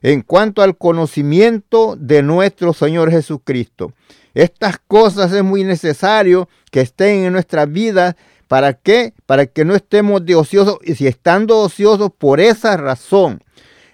en 0.02 0.22
cuanto 0.22 0.64
al 0.64 0.78
conocimiento 0.80 1.96
de 2.00 2.24
nuestro 2.24 2.74
Señor 2.74 3.12
Jesucristo. 3.12 3.94
Estas 4.34 4.80
cosas 4.88 5.32
es 5.34 5.44
muy 5.44 5.64
necesario 5.64 6.50
que 6.72 6.82
estén 6.82 7.26
en 7.26 7.34
nuestras 7.34 7.72
vidas. 7.72 8.16
¿Para 8.52 8.74
qué? 8.74 9.14
Para 9.28 9.46
que 9.46 9.64
no 9.64 9.76
estemos 9.76 10.26
de 10.26 10.36
ociosos. 10.36 10.78
Y 10.84 10.96
si 10.96 11.08
estando 11.08 11.60
ociosos 11.60 12.12
por 12.12 12.42
esa 12.42 12.76
razón, 12.76 13.42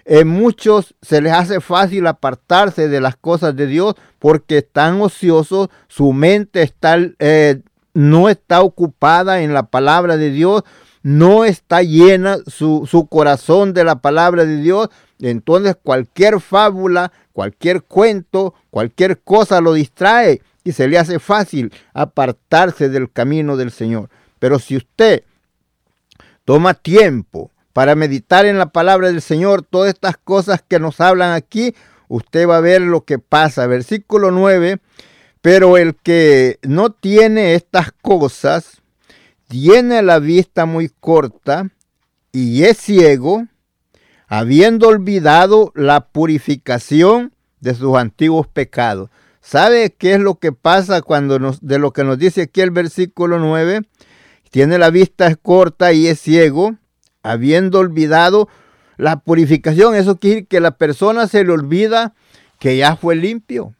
en 0.04 0.28
muchos 0.28 0.96
se 1.00 1.22
les 1.22 1.32
hace 1.32 1.62
fácil 1.62 2.08
apartarse 2.08 2.88
de 2.88 3.00
las 3.00 3.16
cosas 3.18 3.56
de 3.56 3.68
Dios 3.68 3.94
porque 4.18 4.58
están 4.58 5.00
ociosos, 5.00 5.70
su 5.88 6.12
mente 6.12 6.64
está, 6.64 6.98
eh, 7.20 7.62
no 7.94 8.30
está 8.30 8.64
ocupada 8.64 9.44
en 9.44 9.54
la 9.54 9.62
palabra 9.68 10.18
de 10.18 10.32
Dios, 10.32 10.64
no 11.04 11.46
está 11.46 11.84
llena 11.84 12.38
su, 12.48 12.88
su 12.90 13.06
corazón 13.06 13.76
de 13.76 13.84
la 13.84 14.00
palabra 14.00 14.44
de 14.44 14.58
Dios, 14.58 14.90
entonces 15.20 15.78
cualquier 15.84 16.42
fábula, 16.42 17.12
cualquier 17.32 17.84
cuento, 17.84 18.56
cualquier 18.72 19.20
cosa 19.20 19.62
lo 19.62 19.74
distrae 19.74 20.42
y 20.64 20.72
se 20.72 20.88
le 20.88 20.98
hace 20.98 21.20
fácil 21.20 21.72
apartarse 21.94 22.90
del 22.90 23.12
camino 23.12 23.56
del 23.56 23.70
Señor. 23.70 24.10
Pero 24.40 24.60
si 24.60 24.78
usted 24.78 25.24
toma 26.46 26.74
tiempo 26.74 27.52
para 27.74 27.96
meditar 27.96 28.46
en 28.46 28.58
la 28.58 28.72
palabra 28.72 29.08
del 29.08 29.22
Señor, 29.22 29.64
todas 29.64 29.90
estas 29.94 30.18
cosas 30.18 30.64
que 30.68 30.80
nos 30.80 31.00
hablan 31.02 31.34
aquí, 31.34 31.76
usted 32.08 32.48
va 32.48 32.58
a 32.58 32.62
ver 32.62 32.82
lo 32.82 33.06
que 33.06 33.20
pasa. 33.20 33.68
Versículo 33.68 34.32
9, 34.32 34.80
pero 35.42 35.78
el 35.78 35.96
que 35.96 36.60
no 36.64 36.92
tiene 36.92 37.54
estas 37.54 37.92
cosas, 38.02 38.82
tiene 39.48 40.02
la 40.02 40.20
vista 40.20 40.66
muy 40.66 40.90
corta 40.90 41.70
y 42.32 42.64
es 42.64 42.78
ciego, 42.78 43.46
habiendo 44.28 44.90
olvidado 44.90 45.72
la 45.76 46.08
purificación 46.08 47.34
de 47.60 47.74
sus 47.74 47.96
antiguos 47.98 48.48
pecados. 48.48 49.10
¿Sabe 49.42 49.96
qué 49.98 50.16
es 50.16 50.20
lo 50.20 50.36
que 50.36 50.52
pasa 50.52 51.02
cuando 51.02 51.40
nos, 51.40 51.66
de 51.66 51.80
lo 51.80 51.94
que 51.94 52.04
nos 52.04 52.18
dice 52.18 52.44
aquí 52.44 52.62
el 52.62 52.72
versículo 52.72 53.40
9? 53.40 53.82
Tiene 54.52 54.78
la 54.78 54.90
vista 54.90 55.36
corta 55.36 55.94
y 55.94 56.08
es 56.08 56.20
ciego, 56.20 56.76
habiendo 57.24 57.80
olvidado 57.80 58.48
la 58.98 59.20
purificación. 59.20 59.96
Eso 59.96 60.18
quiere 60.18 60.36
decir 60.36 60.48
que 60.48 60.60
la 60.60 60.72
persona 60.72 61.28
se 61.28 61.44
le 61.44 61.52
olvida 61.52 62.14
que 62.60 62.78
ya 62.78 62.96
fue 62.96 63.16
limpio 63.16 63.74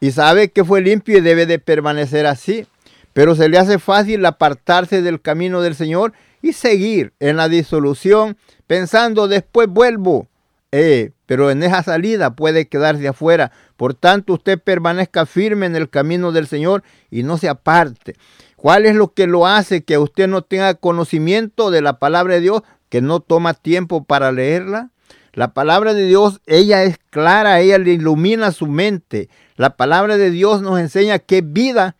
y 0.00 0.10
sabe 0.10 0.50
que 0.50 0.64
fue 0.64 0.80
limpio 0.80 1.18
y 1.18 1.20
debe 1.20 1.46
de 1.46 1.58
permanecer 1.58 2.26
así. 2.26 2.66
Pero 3.12 3.34
se 3.34 3.48
le 3.48 3.58
hace 3.58 3.78
fácil 3.78 4.24
apartarse 4.24 5.02
del 5.02 5.20
camino 5.20 5.60
del 5.60 5.74
Señor 5.74 6.12
y 6.40 6.54
seguir 6.54 7.12
en 7.20 7.36
la 7.36 7.48
disolución 7.48 8.36
pensando 8.66 9.28
después 9.28 9.68
vuelvo. 9.68 10.28
Eh, 10.72 11.12
pero 11.26 11.50
en 11.50 11.62
esa 11.62 11.82
salida 11.82 12.34
puede 12.34 12.66
quedarse 12.66 13.06
afuera. 13.06 13.52
Por 13.76 13.94
tanto, 13.94 14.32
usted 14.32 14.58
permanezca 14.58 15.26
firme 15.26 15.66
en 15.66 15.76
el 15.76 15.90
camino 15.90 16.32
del 16.32 16.46
Señor 16.46 16.82
y 17.10 17.22
no 17.22 17.36
se 17.36 17.48
aparte. 17.48 18.16
¿Cuál 18.62 18.86
es 18.86 18.94
lo 18.94 19.12
que 19.12 19.26
lo 19.26 19.44
hace 19.44 19.82
que 19.82 19.98
usted 19.98 20.28
no 20.28 20.42
tenga 20.42 20.74
conocimiento 20.74 21.72
de 21.72 21.82
la 21.82 21.98
palabra 21.98 22.34
de 22.34 22.42
Dios, 22.42 22.62
que 22.88 23.00
no 23.00 23.18
toma 23.18 23.54
tiempo 23.54 24.04
para 24.04 24.30
leerla? 24.30 24.90
La 25.32 25.52
palabra 25.52 25.94
de 25.94 26.06
Dios, 26.06 26.40
ella 26.46 26.84
es 26.84 26.96
clara, 27.10 27.58
ella 27.58 27.78
le 27.78 27.94
ilumina 27.94 28.52
su 28.52 28.68
mente. 28.68 29.28
La 29.56 29.76
palabra 29.76 30.16
de 30.16 30.30
Dios 30.30 30.62
nos 30.62 30.78
enseña 30.78 31.18
que 31.18 31.40
vida 31.40 31.96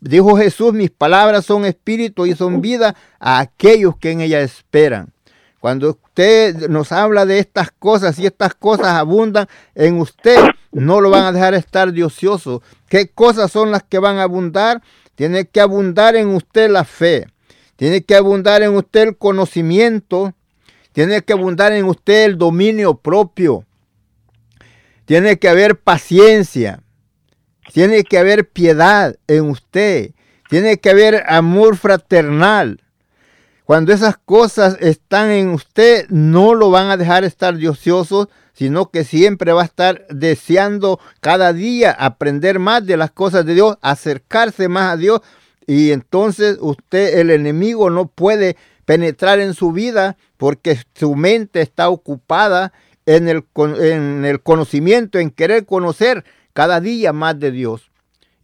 Dijo 0.00 0.36
Jesús, 0.36 0.72
mis 0.72 0.90
palabras 0.90 1.44
son 1.44 1.64
espíritu 1.64 2.26
y 2.26 2.34
son 2.34 2.60
vida 2.60 2.96
a 3.20 3.38
aquellos 3.38 3.96
que 3.96 4.10
en 4.10 4.22
ella 4.22 4.40
esperan. 4.40 5.12
Cuando 5.60 5.90
usted 5.90 6.68
nos 6.68 6.90
habla 6.90 7.26
de 7.26 7.38
estas 7.38 7.70
cosas 7.70 8.18
y 8.18 8.26
estas 8.26 8.54
cosas 8.54 8.88
abundan 8.88 9.46
en 9.76 10.00
usted, 10.00 10.36
no 10.72 11.00
lo 11.00 11.10
van 11.10 11.24
a 11.24 11.32
dejar 11.32 11.54
estar 11.54 11.92
de. 11.92 12.62
¿Qué 12.88 13.08
cosas 13.08 13.52
son 13.52 13.70
las 13.70 13.84
que 13.84 13.98
van 14.00 14.18
a 14.18 14.24
abundar? 14.24 14.82
Tiene 15.14 15.46
que 15.46 15.60
abundar 15.60 16.16
en 16.16 16.28
usted 16.28 16.70
la 16.70 16.84
fe. 16.84 17.26
Tiene 17.76 18.02
que 18.02 18.14
abundar 18.14 18.62
en 18.62 18.74
usted 18.74 19.08
el 19.08 19.16
conocimiento. 19.16 20.34
Tiene 20.92 21.22
que 21.22 21.32
abundar 21.32 21.72
en 21.72 21.84
usted 21.84 22.24
el 22.24 22.38
dominio 22.38 22.94
propio. 22.94 23.64
Tiene 25.04 25.38
que 25.38 25.48
haber 25.48 25.78
paciencia. 25.78 26.82
Tiene 27.72 28.04
que 28.04 28.18
haber 28.18 28.48
piedad 28.48 29.16
en 29.26 29.50
usted. 29.50 30.12
Tiene 30.48 30.78
que 30.78 30.90
haber 30.90 31.24
amor 31.26 31.76
fraternal. 31.76 32.82
Cuando 33.64 33.92
esas 33.92 34.16
cosas 34.16 34.76
están 34.80 35.30
en 35.30 35.50
usted, 35.50 36.06
no 36.08 36.54
lo 36.54 36.70
van 36.70 36.90
a 36.90 36.96
dejar 36.96 37.24
estar 37.24 37.56
de 37.56 37.68
sino 38.62 38.92
que 38.92 39.02
siempre 39.02 39.52
va 39.52 39.62
a 39.62 39.64
estar 39.64 40.06
deseando 40.08 41.00
cada 41.18 41.52
día 41.52 41.90
aprender 41.90 42.60
más 42.60 42.86
de 42.86 42.96
las 42.96 43.10
cosas 43.10 43.44
de 43.44 43.54
Dios, 43.54 43.76
acercarse 43.82 44.68
más 44.68 44.92
a 44.92 44.96
Dios. 44.96 45.20
Y 45.66 45.90
entonces 45.90 46.58
usted, 46.60 47.18
el 47.18 47.30
enemigo, 47.30 47.90
no 47.90 48.06
puede 48.06 48.56
penetrar 48.84 49.40
en 49.40 49.54
su 49.54 49.72
vida 49.72 50.16
porque 50.36 50.78
su 50.94 51.16
mente 51.16 51.60
está 51.60 51.88
ocupada 51.88 52.72
en 53.04 53.26
el, 53.26 53.44
en 53.56 54.24
el 54.24 54.40
conocimiento, 54.40 55.18
en 55.18 55.30
querer 55.30 55.66
conocer 55.66 56.24
cada 56.52 56.80
día 56.80 57.12
más 57.12 57.40
de 57.40 57.50
Dios. 57.50 57.90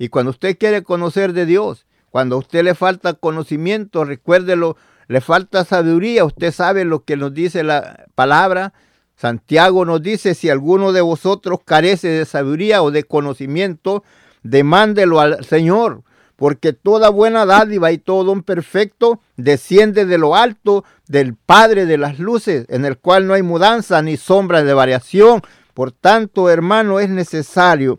Y 0.00 0.09
cuando 0.09 0.31
usted 0.31 0.59
quiere 0.59 0.83
conocer 0.83 1.33
de 1.33 1.46
Dios, 1.46 1.87
cuando 2.11 2.35
a 2.35 2.38
usted 2.40 2.64
le 2.64 2.74
falta 2.74 3.14
conocimiento, 3.14 4.04
recuérdelo, 4.04 4.76
le 5.07 5.20
falta 5.20 5.64
sabiduría, 5.64 6.24
usted 6.24 6.50
sabe 6.50 6.85
lo 6.85 7.04
que 7.04 7.16
nos 7.16 7.33
dice 7.33 7.62
la 7.62 8.07
palabra. 8.16 8.72
Santiago 9.18 9.85
nos 9.85 10.00
dice, 10.00 10.37
si 10.37 10.48
alguno 10.48 10.92
de 10.92 11.00
vosotros 11.00 11.59
carece 11.64 12.07
de 12.07 12.24
sabiduría 12.24 12.83
o 12.83 12.92
de 12.92 13.02
conocimiento, 13.02 14.04
demándelo 14.44 15.18
al 15.18 15.44
Señor, 15.44 16.04
porque 16.37 16.72
toda 16.72 17.09
buena 17.09 17.44
dádiva 17.44 17.90
y 17.90 17.98
todo 17.98 18.22
don 18.22 18.44
perfecto 18.44 19.20
desciende 19.37 20.04
de 20.07 20.18
lo 20.18 20.37
alto 20.37 20.85
del 21.09 21.35
Padre 21.35 21.85
de 21.85 21.98
las 21.98 22.20
luces, 22.20 22.64
en 22.68 22.85
el 22.85 22.96
cual 22.96 23.26
no 23.26 23.35
hay 23.35 23.42
mudanza 23.42 24.00
ni 24.02 24.16
sombra 24.16 24.62
de 24.62 24.72
variación. 24.72 25.42
Por 25.74 25.90
tanto, 25.90 26.48
hermano, 26.48 27.00
es 27.00 27.11
necesario 27.11 27.98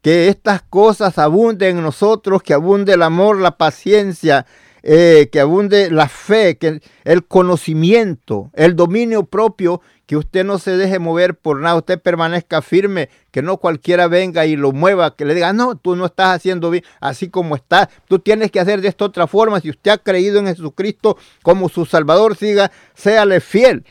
que 0.00 0.28
estas 0.28 0.62
cosas 0.62 1.18
abunden 1.18 1.78
en 1.78 1.82
nosotros, 1.82 2.40
que 2.40 2.54
abunde 2.54 2.92
el 2.92 3.02
amor, 3.02 3.40
la 3.40 3.56
paciencia, 3.56 4.46
eh, 4.84 5.28
que 5.32 5.40
abunde 5.40 5.90
la 5.90 6.08
fe, 6.08 6.56
que 6.56 6.80
el 7.02 7.24
conocimiento, 7.24 8.50
el 8.54 8.76
dominio 8.76 9.24
propio, 9.24 9.80
que 10.12 10.18
usted 10.18 10.44
no 10.44 10.58
se 10.58 10.76
deje 10.76 10.98
mover 10.98 11.36
por 11.36 11.58
nada, 11.60 11.76
usted 11.76 11.98
permanezca 11.98 12.60
firme, 12.60 13.08
que 13.30 13.40
no 13.40 13.56
cualquiera 13.56 14.08
venga 14.08 14.44
y 14.44 14.56
lo 14.56 14.70
mueva, 14.72 15.16
que 15.16 15.24
le 15.24 15.34
diga, 15.34 15.54
no, 15.54 15.74
tú 15.74 15.96
no 15.96 16.04
estás 16.04 16.36
haciendo 16.36 16.68
bien 16.68 16.84
así 17.00 17.30
como 17.30 17.56
estás, 17.56 17.88
tú 18.08 18.18
tienes 18.18 18.50
que 18.50 18.60
hacer 18.60 18.82
de 18.82 18.88
esta 18.88 19.06
otra 19.06 19.26
forma, 19.26 19.58
si 19.60 19.70
usted 19.70 19.90
ha 19.90 19.96
creído 19.96 20.38
en 20.38 20.48
Jesucristo 20.48 21.16
como 21.42 21.70
su 21.70 21.86
Salvador, 21.86 22.36
siga, 22.36 22.70
séale 22.92 23.40
fiel 23.40 23.86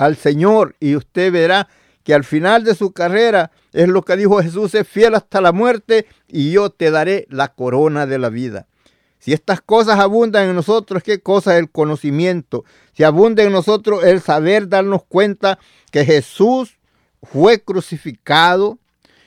al 0.00 0.16
Señor 0.16 0.74
y 0.80 0.96
usted 0.96 1.30
verá 1.30 1.68
que 2.02 2.14
al 2.14 2.24
final 2.24 2.64
de 2.64 2.74
su 2.74 2.90
carrera 2.90 3.52
es 3.72 3.86
lo 3.86 4.02
que 4.02 4.16
dijo 4.16 4.42
Jesús, 4.42 4.74
es 4.74 4.88
fiel 4.88 5.14
hasta 5.14 5.40
la 5.40 5.52
muerte 5.52 6.08
y 6.26 6.50
yo 6.50 6.70
te 6.70 6.90
daré 6.90 7.28
la 7.30 7.54
corona 7.54 8.06
de 8.06 8.18
la 8.18 8.28
vida. 8.28 8.66
Si 9.24 9.32
estas 9.32 9.62
cosas 9.62 10.00
abundan 10.00 10.50
en 10.50 10.54
nosotros, 10.54 11.02
¿qué 11.02 11.18
cosa 11.18 11.54
es 11.54 11.60
el 11.60 11.70
conocimiento? 11.70 12.66
Si 12.92 13.04
abunda 13.04 13.42
en 13.42 13.52
nosotros 13.52 14.04
el 14.04 14.20
saber 14.20 14.68
darnos 14.68 15.02
cuenta 15.02 15.58
que 15.90 16.04
Jesús 16.04 16.76
fue 17.22 17.58
crucificado, 17.58 18.78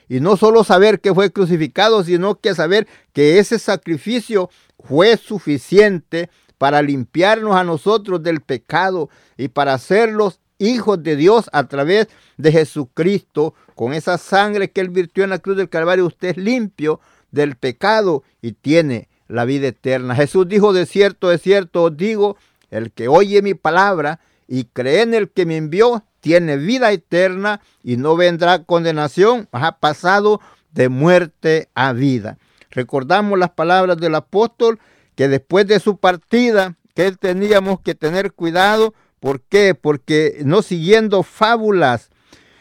y 0.07 0.19
no 0.19 0.37
solo 0.37 0.63
saber 0.63 0.99
que 0.99 1.15
fue 1.15 1.31
crucificado, 1.31 2.03
sino 2.03 2.39
que 2.39 2.53
saber 2.53 2.87
que 3.11 3.39
ese 3.39 3.57
sacrificio 3.57 4.51
fue 4.87 5.17
suficiente 5.17 6.29
para 6.59 6.83
limpiarnos 6.83 7.55
a 7.55 7.63
nosotros 7.63 8.21
del 8.21 8.41
pecado 8.41 9.09
y 9.35 9.47
para 9.47 9.73
hacerlos 9.73 10.41
hijos 10.59 11.01
de 11.01 11.15
Dios 11.15 11.49
a 11.53 11.67
través 11.67 12.07
de 12.37 12.51
Jesucristo, 12.51 13.55
con 13.73 13.93
esa 13.93 14.19
sangre 14.19 14.69
que 14.69 14.81
Él 14.81 14.91
virtió 14.91 15.23
en 15.23 15.31
la 15.31 15.39
cruz 15.39 15.57
del 15.57 15.69
Calvario, 15.69 16.05
usted 16.05 16.27
es 16.27 16.37
limpio 16.37 16.99
del 17.31 17.55
pecado 17.55 18.21
y 18.43 18.51
tiene 18.51 19.09
la 19.27 19.45
vida 19.45 19.67
eterna. 19.67 20.15
Jesús 20.15 20.47
dijo, 20.47 20.73
de 20.73 20.85
cierto, 20.85 21.29
de 21.29 21.37
cierto 21.37 21.83
os 21.83 21.97
digo, 21.97 22.37
el 22.69 22.91
que 22.91 23.07
oye 23.07 23.41
mi 23.41 23.53
palabra 23.53 24.19
y 24.47 24.65
cree 24.65 25.01
en 25.01 25.13
el 25.13 25.29
que 25.29 25.45
me 25.45 25.57
envió, 25.57 26.03
tiene 26.19 26.57
vida 26.57 26.91
eterna 26.91 27.61
y 27.83 27.97
no 27.97 28.15
vendrá 28.15 28.63
condenación, 28.63 29.47
ha 29.51 29.77
pasado 29.77 30.41
de 30.71 30.89
muerte 30.89 31.69
a 31.75 31.93
vida. 31.93 32.37
Recordamos 32.71 33.39
las 33.39 33.51
palabras 33.51 33.97
del 33.97 34.15
apóstol 34.15 34.79
que 35.15 35.27
después 35.27 35.67
de 35.67 35.79
su 35.79 35.97
partida, 35.97 36.75
que 36.93 37.07
él 37.07 37.17
teníamos 37.17 37.79
que 37.81 37.95
tener 37.95 38.33
cuidado 38.33 38.93
¿Por 39.19 39.41
qué? 39.41 39.75
Porque 39.75 40.41
no 40.45 40.61
siguiendo 40.61 41.23
fábulas 41.23 42.09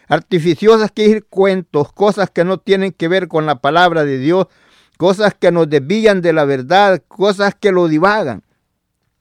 artificiosas 0.09 0.91
que 0.91 1.05
ir 1.05 1.25
cuentos, 1.27 1.93
cosas 1.93 2.31
que 2.31 2.45
no 2.45 2.59
tienen 2.59 2.93
que 2.93 3.09
ver 3.09 3.29
con 3.29 3.45
la 3.45 3.61
palabra 3.61 4.05
de 4.05 4.19
Dios, 4.19 4.47
cosas 4.97 5.35
que 5.35 5.53
nos 5.53 5.69
desvían 5.69 6.23
de 6.23 6.33
la 6.33 6.45
verdad, 6.45 7.03
cosas 7.09 7.55
que 7.55 7.73
lo 7.73 7.89
divagan. 7.89 8.43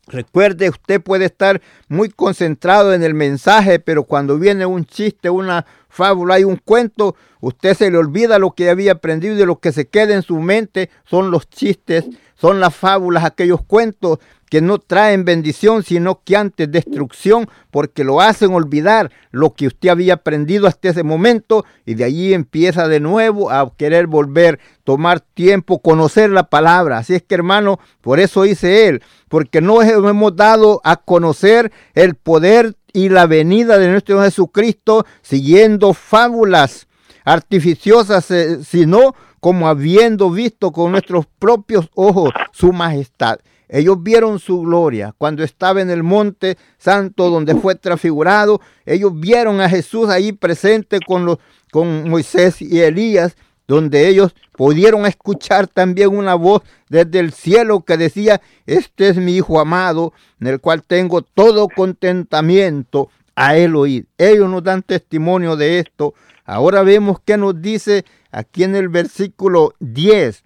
Recuerde, 0.07 0.69
usted 0.69 1.01
puede 1.01 1.25
estar 1.25 1.61
muy 1.88 2.09
concentrado 2.09 2.93
en 2.93 3.01
el 3.01 3.15
mensaje, 3.15 3.79
pero 3.79 4.03
cuando 4.03 4.38
viene 4.38 4.65
un 4.65 4.85
chiste, 4.85 5.31
una 5.31 5.65
fábula, 5.89 6.35
hay 6.35 6.43
un 6.43 6.57
cuento, 6.57 7.15
usted 7.39 7.73
se 7.75 7.89
le 7.89 7.97
olvida 7.97 8.38
lo 8.38 8.51
que 8.51 8.69
había 8.69 8.93
aprendido 8.93 9.35
y 9.35 9.45
lo 9.45 9.59
que 9.59 9.71
se 9.71 9.88
queda 9.88 10.13
en 10.13 10.21
su 10.21 10.39
mente 10.39 10.91
son 11.05 11.31
los 11.31 11.49
chistes, 11.49 12.05
son 12.35 12.59
las 12.59 12.75
fábulas, 12.75 13.23
aquellos 13.23 13.63
cuentos 13.63 14.19
que 14.49 14.62
no 14.62 14.77
traen 14.77 15.25
bendición, 15.25 15.84
sino 15.84 16.21
que 16.23 16.38
antes 16.38 16.71
destrucción, 16.71 17.49
porque 17.71 18.03
lo 18.03 18.21
hacen 18.21 18.53
olvidar 18.53 19.12
lo 19.31 19.53
que 19.53 19.67
usted 19.67 19.89
había 19.89 20.15
aprendido 20.15 20.67
hasta 20.67 20.89
ese 20.89 21.03
momento 21.03 21.65
y 21.86 21.95
de 21.95 22.03
allí 22.03 22.34
empieza 22.34 22.88
de 22.88 22.99
nuevo 22.99 23.51
a 23.51 23.71
querer 23.75 24.08
volver, 24.08 24.60
tomar 24.84 25.19
tiempo, 25.19 25.79
conocer 25.79 26.29
la 26.29 26.49
palabra. 26.49 26.99
Así 26.99 27.15
es 27.15 27.23
que 27.23 27.36
hermano, 27.36 27.79
por 28.01 28.19
eso 28.19 28.43
dice 28.43 28.88
él, 28.88 29.01
porque 29.29 29.62
no 29.62 29.81
hemos 29.81 30.36
dado 30.36 30.81
a 30.84 30.97
conocer 30.97 31.71
el 31.93 32.15
poder 32.15 32.75
y 32.93 33.10
la 33.10 33.25
venida 33.25 33.77
de 33.77 33.89
nuestro 33.89 34.21
Jesucristo 34.21 35.05
siguiendo 35.21 35.93
fábulas 35.93 36.88
artificiosas, 37.25 38.29
eh, 38.31 38.63
sino 38.63 39.15
como 39.41 39.67
habiendo 39.67 40.29
visto 40.29 40.71
con 40.71 40.91
nuestros 40.91 41.25
propios 41.25 41.89
ojos 41.93 42.31
su 42.51 42.71
majestad. 42.71 43.39
Ellos 43.69 44.01
vieron 44.01 44.39
su 44.39 44.62
gloria 44.62 45.13
cuando 45.17 45.43
estaba 45.43 45.82
en 45.82 45.89
el 45.89 46.04
monte 46.04 46.58
santo 46.78 47.30
donde 47.30 47.56
fue 47.56 47.75
transfigurado. 47.75 48.62
Ellos 48.86 49.12
vieron 49.19 49.62
a 49.62 49.69
Jesús 49.69 50.10
ahí 50.10 50.32
presente 50.32 50.99
con, 51.06 51.25
los, 51.25 51.38
con 51.71 52.10
Moisés 52.10 52.62
y 52.62 52.80
Elías, 52.82 53.36
donde 53.67 54.08
ellos 54.08 54.36
pudieron 54.56 55.06
escuchar 55.06 55.67
también 55.67 56.15
una 56.15 56.36
voz 56.36 56.62
desde 56.89 57.19
el 57.19 57.34
cielo 57.34 57.82
que 57.82 57.97
decía, 57.97 58.41
este 58.65 59.10
es 59.10 59.17
mi 59.17 59.36
Hijo 59.36 59.60
amado, 59.60 60.13
en 60.39 60.47
el 60.47 60.60
cual 60.60 60.84
tengo 60.84 61.21
todo 61.21 61.67
contentamiento 61.67 63.10
a 63.36 63.58
él 63.58 63.75
oír. 63.75 64.08
Ellos 64.17 64.49
nos 64.49 64.63
dan 64.63 64.82
testimonio 64.82 65.56
de 65.56 65.80
esto. 65.80 66.13
Ahora 66.45 66.84
vemos 66.84 67.19
que 67.19 67.38
nos 67.38 67.60
dice 67.62 68.06
aquí 68.32 68.63
en 68.63 68.75
el 68.75 68.89
versículo 68.89 69.73
10, 69.80 70.43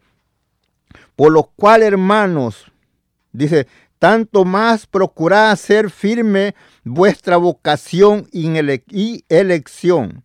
por 1.15 1.31
lo 1.31 1.43
cual 1.43 1.83
hermanos, 1.83 2.71
Dice, 3.31 3.67
tanto 3.99 4.45
más 4.45 4.87
procurad 4.87 5.51
hacer 5.51 5.89
firme 5.89 6.55
vuestra 6.83 7.37
vocación 7.37 8.27
y 8.31 8.47
elección. 9.29 10.23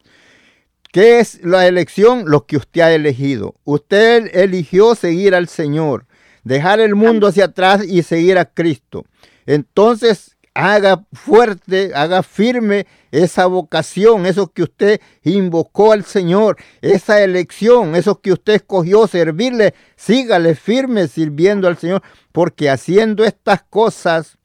¿Qué 0.92 1.18
es 1.18 1.44
la 1.44 1.66
elección? 1.66 2.24
Lo 2.26 2.46
que 2.46 2.56
usted 2.56 2.82
ha 2.82 2.92
elegido. 2.92 3.56
Usted 3.64 4.30
eligió 4.32 4.94
seguir 4.94 5.34
al 5.34 5.48
Señor, 5.48 6.06
dejar 6.44 6.78
el 6.78 6.94
mundo 6.94 7.26
hacia 7.26 7.46
atrás 7.46 7.84
y 7.84 8.04
seguir 8.04 8.38
a 8.38 8.44
Cristo. 8.44 9.04
Entonces, 9.44 10.36
haga 10.54 11.04
fuerte, 11.12 11.90
haga 11.94 12.22
firme 12.22 12.86
esa 13.22 13.46
vocación, 13.46 14.27
eso 14.27 14.48
que 14.48 14.64
usted 14.64 15.00
invocó 15.22 15.92
al 15.92 16.05
Señor, 16.05 16.57
esa 16.83 17.22
elección, 17.22 17.94
eso 17.94 18.20
que 18.20 18.33
usted 18.33 18.55
escogió 18.55 19.07
servirle, 19.07 19.74
sígale 19.94 20.57
firme 20.57 21.07
sirviendo 21.07 21.68
al 21.68 21.77
Señor, 21.77 22.03
porque 22.33 22.70
haciendo 22.70 23.24
estas 23.24 23.62
cosas 23.62 24.38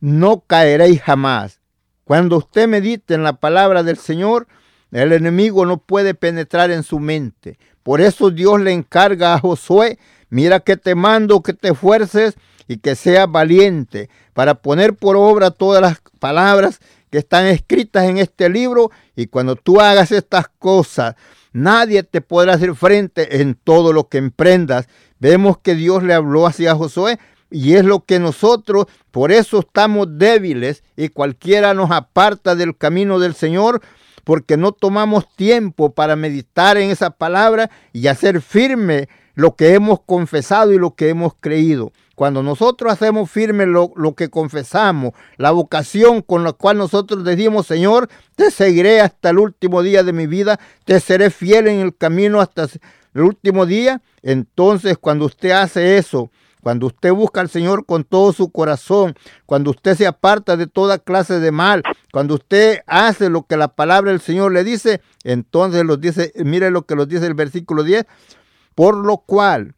no 0.00 0.40
caeréis 0.46 1.02
jamás. 1.02 1.60
Cuando 2.04 2.36
usted 2.36 2.68
medite 2.68 3.14
en 3.14 3.24
la 3.24 3.34
palabra 3.34 3.82
del 3.82 3.96
Señor, 3.96 4.46
el 4.92 5.12
enemigo 5.12 5.66
no 5.66 5.78
puede 5.78 6.14
penetrar 6.14 6.70
en 6.70 6.84
su 6.84 7.00
mente. 7.00 7.58
Por 7.82 8.00
eso 8.00 8.30
Dios 8.30 8.60
le 8.60 8.72
encarga 8.72 9.34
a 9.34 9.40
Josué, 9.40 9.98
mira 10.28 10.60
que 10.60 10.76
te 10.76 10.94
mando 10.94 11.42
que 11.42 11.54
te 11.54 11.70
esfuerces 11.70 12.34
y 12.68 12.76
que 12.76 12.94
seas 12.94 13.30
valiente 13.30 14.10
para 14.32 14.54
poner 14.54 14.94
por 14.94 15.16
obra 15.16 15.50
todas 15.50 15.82
las 15.82 16.00
palabras 16.20 16.80
que 17.14 17.18
están 17.18 17.46
escritas 17.46 18.06
en 18.06 18.18
este 18.18 18.48
libro 18.48 18.90
y 19.14 19.28
cuando 19.28 19.54
tú 19.54 19.80
hagas 19.80 20.10
estas 20.10 20.48
cosas, 20.58 21.14
nadie 21.52 22.02
te 22.02 22.20
podrá 22.20 22.54
hacer 22.54 22.74
frente 22.74 23.40
en 23.40 23.54
todo 23.54 23.92
lo 23.92 24.08
que 24.08 24.18
emprendas. 24.18 24.88
Vemos 25.20 25.58
que 25.58 25.76
Dios 25.76 26.02
le 26.02 26.12
habló 26.12 26.44
hacia 26.44 26.74
Josué 26.74 27.20
y 27.52 27.74
es 27.74 27.84
lo 27.84 28.00
que 28.04 28.18
nosotros, 28.18 28.86
por 29.12 29.30
eso 29.30 29.60
estamos 29.60 30.08
débiles 30.18 30.82
y 30.96 31.08
cualquiera 31.10 31.72
nos 31.72 31.92
aparta 31.92 32.56
del 32.56 32.76
camino 32.76 33.20
del 33.20 33.36
Señor 33.36 33.80
porque 34.24 34.56
no 34.56 34.72
tomamos 34.72 35.28
tiempo 35.36 35.94
para 35.94 36.16
meditar 36.16 36.76
en 36.76 36.90
esa 36.90 37.10
palabra 37.10 37.70
y 37.92 38.08
hacer 38.08 38.40
firme 38.40 39.08
lo 39.34 39.56
que 39.56 39.74
hemos 39.74 40.00
confesado 40.00 40.72
y 40.72 40.78
lo 40.78 40.94
que 40.94 41.08
hemos 41.08 41.34
creído. 41.38 41.92
Cuando 42.14 42.42
nosotros 42.44 42.92
hacemos 42.92 43.30
firme 43.30 43.66
lo, 43.66 43.92
que 44.16 44.30
confesamos, 44.30 45.12
la 45.36 45.50
vocación 45.50 46.22
con 46.22 46.44
la 46.44 46.52
cual 46.52 46.78
nosotros 46.78 47.24
decimos, 47.24 47.66
Señor, 47.66 48.08
te 48.36 48.52
seguiré 48.52 49.00
hasta 49.00 49.30
el 49.30 49.38
último 49.38 49.82
día 49.82 50.04
de 50.04 50.12
mi 50.12 50.28
vida, 50.28 50.60
te 50.84 51.00
seré 51.00 51.30
fiel 51.30 51.66
en 51.66 51.80
el 51.80 51.96
camino 51.96 52.40
hasta 52.40 52.68
el 53.14 53.22
último 53.22 53.66
día, 53.66 54.00
entonces 54.22 54.96
cuando 54.96 55.26
usted 55.26 55.50
hace 55.50 55.98
eso, 55.98 56.30
cuando 56.64 56.86
usted 56.86 57.12
busca 57.12 57.42
al 57.42 57.50
Señor 57.50 57.84
con 57.84 58.04
todo 58.04 58.32
su 58.32 58.50
corazón, 58.50 59.14
cuando 59.44 59.70
usted 59.70 59.96
se 59.96 60.06
aparta 60.06 60.56
de 60.56 60.66
toda 60.66 60.98
clase 60.98 61.38
de 61.38 61.52
mal, 61.52 61.82
cuando 62.10 62.36
usted 62.36 62.80
hace 62.86 63.28
lo 63.28 63.42
que 63.42 63.58
la 63.58 63.68
palabra 63.68 64.12
del 64.12 64.22
Señor 64.22 64.50
le 64.50 64.64
dice, 64.64 65.02
entonces 65.24 65.84
los 65.84 66.00
dice, 66.00 66.32
mire 66.36 66.70
lo 66.70 66.86
que 66.86 66.96
nos 66.96 67.06
dice 67.06 67.26
el 67.26 67.34
versículo 67.34 67.82
10, 67.82 68.06
por 68.74 68.96
lo 68.96 69.18
cual, 69.18 69.74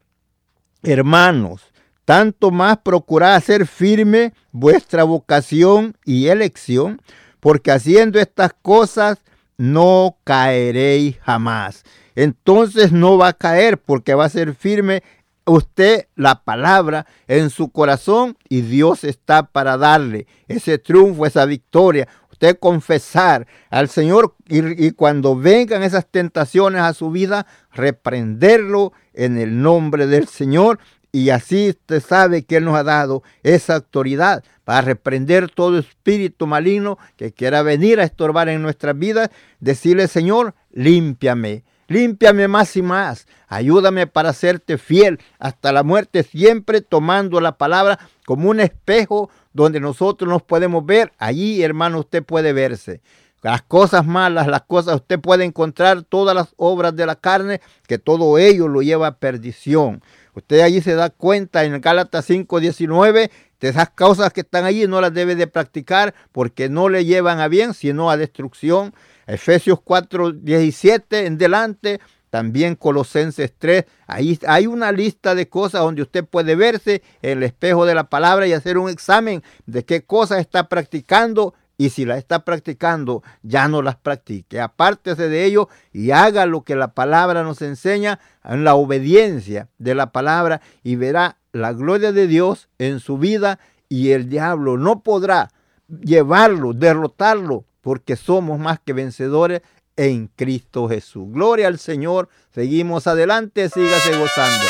hermanos, 0.85 1.73
tanto 2.05 2.53
más 2.53 2.79
procurad 2.79 3.35
hacer 3.35 3.67
firme 3.67 4.33
vuestra 4.53 5.03
vocación 5.03 5.97
y 6.05 6.29
elección, 6.29 7.03
porque 7.41 7.73
haciendo 7.73 8.21
estas 8.21 8.53
cosas 8.63 9.19
no 9.59 10.19
caeréis 10.23 11.19
jamás. 11.19 11.83
Entonces 12.15 12.93
no 12.93 13.19
va 13.19 13.29
a 13.29 13.33
caer 13.33 13.77
porque 13.77 14.15
va 14.15 14.27
a 14.27 14.29
ser 14.29 14.55
firme 14.55 15.03
usted 15.47 16.09
la 16.17 16.43
palabra 16.43 17.07
en 17.29 17.51
su 17.51 17.71
corazón 17.71 18.37
y 18.49 18.61
Dios 18.63 19.05
está 19.05 19.45
para 19.45 19.77
darle 19.77 20.27
ese 20.49 20.79
triunfo, 20.79 21.25
esa 21.25 21.47
victoria. 21.47 22.09
Usted 22.31 22.59
confesar 22.59 23.47
al 23.71 23.89
Señor 23.89 24.35
y, 24.47 24.91
cuando 24.91 25.37
vengan 25.37 25.83
esas 25.83 26.07
tentaciones 26.07 26.83
a 26.83 26.93
su 26.93 27.11
vida, 27.11 27.47
reprenderlo 27.73 28.93
en 29.15 29.39
el 29.39 29.63
nombre 29.63 30.07
del 30.07 30.29
Señor 30.29 30.79
y 31.13 31.31
así 31.31 31.71
usted 31.71 32.03
sabe 32.03 32.45
que 32.45 32.57
Él 32.57 32.67
nos 32.67 32.77
ha 32.77 32.83
dado 32.83 33.23
esa 33.43 33.77
autoridad 33.77 34.45
para 34.65 34.83
reprender 34.83 35.49
todo 35.49 35.79
espíritu 35.79 36.47
maligno 36.47 36.99
que 37.17 37.33
quiera 37.33 37.63
venir 37.63 38.01
a 38.01 38.05
estorbar 38.05 38.51
en 38.51 38.61
nuestras 38.61 38.99
vidas. 38.99 39.31
Decirle, 39.59 40.09
Señor, 40.09 40.55
límpiame, 40.73 41.65
límpiame 41.89 42.49
más 42.49 42.77
y 42.77 42.83
más. 42.83 43.27
Ayúdame 43.49 44.07
para 44.07 44.33
serte 44.33 44.79
fiel 44.79 45.21
hasta 45.39 45.73
la 45.73 45.83
muerte, 45.83 46.23
siempre 46.23 46.81
tomando 46.81 47.41
la 47.41 47.59
palabra 47.59 47.99
como 48.25 48.51
un 48.51 48.61
espejo 48.61 49.31
donde 49.53 49.81
nosotros 49.81 50.29
nos 50.29 50.43
podemos 50.43 50.85
ver. 50.85 51.13
Allí, 51.19 51.63
hermano, 51.63 52.01
usted 52.01 52.23
puede 52.23 52.53
verse 52.53 53.01
las 53.47 53.63
cosas 53.63 54.05
malas, 54.05 54.49
las 54.49 54.63
cosas, 54.63 54.97
usted 54.97 55.21
puede 55.21 55.45
encontrar 55.45 56.03
todas 56.03 56.35
las 56.35 56.49
obras 56.57 56.97
de 56.97 57.07
la 57.07 57.15
carne, 57.15 57.61
que 57.87 57.97
todo 57.97 58.39
ello 58.39 58.67
lo 58.67 58.83
lleva 58.83 59.07
a 59.07 59.19
perdición. 59.19 60.03
Usted 60.35 60.63
allí 60.63 60.81
se 60.81 60.97
da 60.97 61.11
cuenta 61.11 61.63
en 61.63 61.81
Gálatas 61.81 62.29
5:19 62.29 63.31
de 63.61 63.69
esas 63.69 63.91
causas 63.91 64.33
que 64.33 64.41
están 64.41 64.65
allí 64.65 64.89
no 64.89 65.01
las 65.01 65.15
debe 65.15 65.37
de 65.37 65.47
practicar 65.47 66.13
porque 66.33 66.69
no 66.69 66.89
le 66.89 67.05
llevan 67.05 67.39
a 67.39 67.47
bien, 67.47 67.73
sino 67.73 68.11
a 68.11 68.17
destrucción. 68.17 68.93
Efesios 69.27 69.79
4:17 69.85 71.27
en 71.27 71.39
delante, 71.39 72.01
también 72.31 72.75
Colosenses 72.75 73.53
3. 73.59 73.85
Ahí 74.07 74.39
hay 74.47 74.67
una 74.67 74.93
lista 74.93 75.35
de 75.35 75.49
cosas 75.49 75.83
donde 75.83 76.03
usted 76.03 76.25
puede 76.25 76.57
verse 76.57 77.03
en 77.23 77.39
el 77.39 77.43
espejo 77.43 77.87
de 77.87 77.95
la 77.95 78.05
palabra 78.11 78.47
y 78.47 78.53
hacer 78.53 78.79
un 78.79 78.91
examen 78.91 79.43
de 79.67 79.85
qué 79.85 80.05
cosas 80.05 80.41
está 80.41 80.69
practicando 80.69 81.55
y 81.79 81.91
si 81.91 82.05
la 82.05 82.17
está 82.17 82.45
practicando, 82.45 83.23
ya 83.43 83.69
no 83.69 83.83
las 83.83 83.97
practique. 83.97 84.61
Apártese 84.61 85.29
de 85.29 85.45
ello 85.45 85.69
y 85.93 86.11
haga 86.11 86.47
lo 86.47 86.63
que 86.63 86.75
la 86.75 86.95
palabra 86.95 87.43
nos 87.43 87.61
enseña 87.63 88.19
en 88.45 88.65
la 88.65 88.75
obediencia 88.75 89.69
de 89.79 89.95
la 89.95 90.11
palabra 90.13 90.61
y 90.83 90.97
verá 90.97 91.37
la 91.53 91.73
gloria 91.73 92.13
de 92.13 92.27
Dios 92.27 92.69
en 92.79 93.01
su 93.01 93.19
vida 93.19 93.59
y 93.89 94.11
el 94.11 94.29
diablo 94.29 94.79
no 94.79 95.01
podrá 95.03 95.51
llevarlo, 95.89 96.73
derrotarlo, 96.73 97.65
porque 97.87 98.17
somos 98.17 98.59
más 98.59 98.81
que 98.81 98.93
vencedores 98.93 99.63
en 99.95 100.27
Cristo 100.35 100.89
Jesús. 100.89 101.27
Gloria 101.29 101.69
al 101.69 101.79
Señor. 101.79 102.29
Seguimos 102.53 103.07
adelante, 103.07 103.69
sígase 103.69 104.19
gozando. 104.19 104.67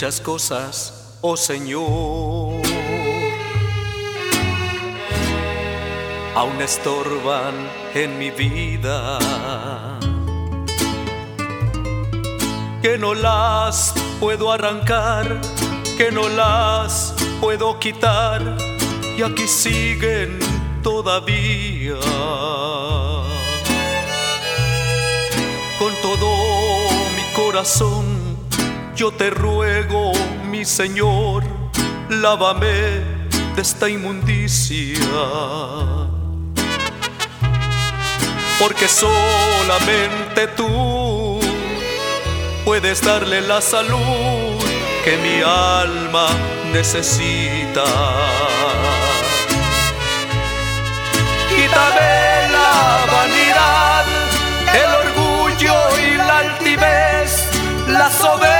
Muchas 0.00 0.22
cosas, 0.22 1.18
oh 1.20 1.36
Señor, 1.36 2.62
aún 6.34 6.62
estorban 6.62 7.52
en 7.92 8.18
mi 8.18 8.30
vida. 8.30 9.18
Que 12.80 12.96
no 12.96 13.12
las 13.12 13.92
puedo 14.18 14.50
arrancar, 14.50 15.38
que 15.98 16.10
no 16.10 16.30
las 16.30 17.14
puedo 17.38 17.78
quitar, 17.78 18.56
y 19.18 19.22
aquí 19.22 19.46
siguen 19.46 20.38
todavía. 20.82 22.00
Con 25.78 25.92
todo 26.00 26.26
mi 27.14 27.34
corazón, 27.36 28.09
yo 29.00 29.10
te 29.10 29.30
ruego, 29.30 30.12
mi 30.50 30.62
Señor, 30.62 31.42
lávame 32.10 33.00
de 33.56 33.62
esta 33.62 33.88
inmundicia. 33.88 35.06
Porque 38.58 38.86
solamente 38.88 40.48
tú 40.48 41.40
puedes 42.66 43.00
darle 43.00 43.40
la 43.40 43.62
salud 43.62 44.62
que 45.02 45.16
mi 45.16 45.40
alma 45.46 46.26
necesita. 46.70 47.86
Quítame 51.48 52.50
la 52.52 53.06
vanidad, 53.16 54.04
el 54.74 54.90
orgullo 55.06 55.74
y 56.06 56.16
la 56.18 56.38
altivez, 56.40 57.46
la 57.88 58.10
soberbia 58.10 58.59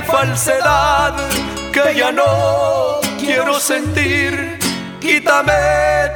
falsedad 0.00 1.14
que 1.72 1.94
ya 1.96 2.12
no 2.12 3.00
quiero 3.18 3.58
sentir. 3.60 4.58
Quítame 5.00 5.52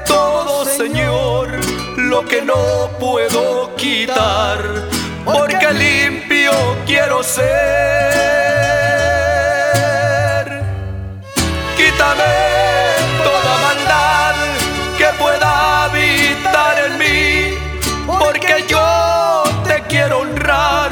todo, 0.06 0.64
Señor, 0.64 1.48
lo 1.96 2.24
que 2.24 2.42
no 2.42 2.90
puedo 2.98 3.74
quitar, 3.76 4.58
porque 5.24 5.72
limpio 5.72 6.52
quiero 6.86 7.22
ser. 7.22 7.42
Quítame 11.76 12.34
toda 13.24 13.58
maldad 13.66 14.34
que 14.98 15.06
pueda 15.18 15.84
habitar 15.84 16.74
en 16.86 16.98
mí, 16.98 17.56
porque 18.06 18.64
yo 18.68 19.44
te 19.64 19.80
quiero 19.88 20.20
honrar, 20.20 20.90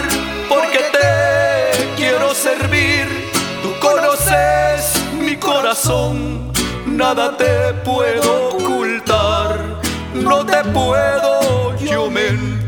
nada 6.86 7.36
te 7.38 7.72
puedo 7.84 8.48
ocultar, 8.48 9.80
no 10.12 10.44
te 10.44 10.62
puedo 10.72 11.74
yo 11.78 12.10
mentir. 12.10 12.59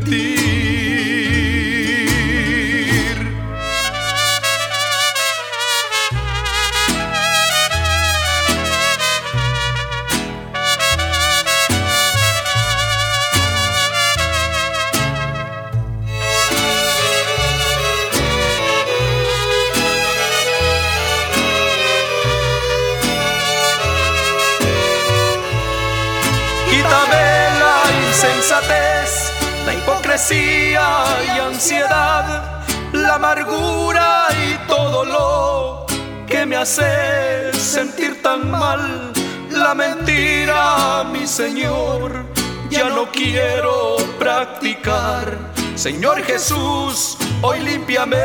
Ansiedad, 31.63 32.61
la 32.91 33.15
amargura 33.15 34.27
y 34.31 34.67
todo 34.67 35.05
lo 35.05 35.85
que 36.27 36.45
me 36.45 36.57
hace 36.57 37.53
sentir 37.53 38.21
tan 38.21 38.51
mal. 38.51 39.13
La 39.49 39.73
mentira, 39.73 41.05
mi 41.09 41.25
Señor, 41.25 42.25
ya 42.69 42.89
no 42.89 43.09
quiero 43.09 43.95
practicar. 44.19 45.37
Señor 45.75 46.21
Jesús, 46.23 47.17
hoy 47.41 47.61
límpiame. 47.61 48.17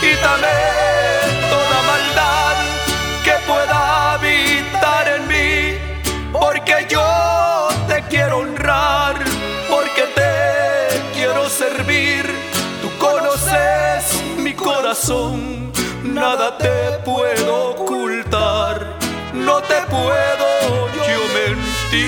Quítame 0.00 0.77
nada 16.02 16.56
te 16.56 16.98
puedo 17.04 17.70
ocultar, 17.70 18.96
no 19.34 19.60
te 19.62 19.82
puedo 19.90 20.88
yo 20.96 21.20
mentir. 21.34 22.06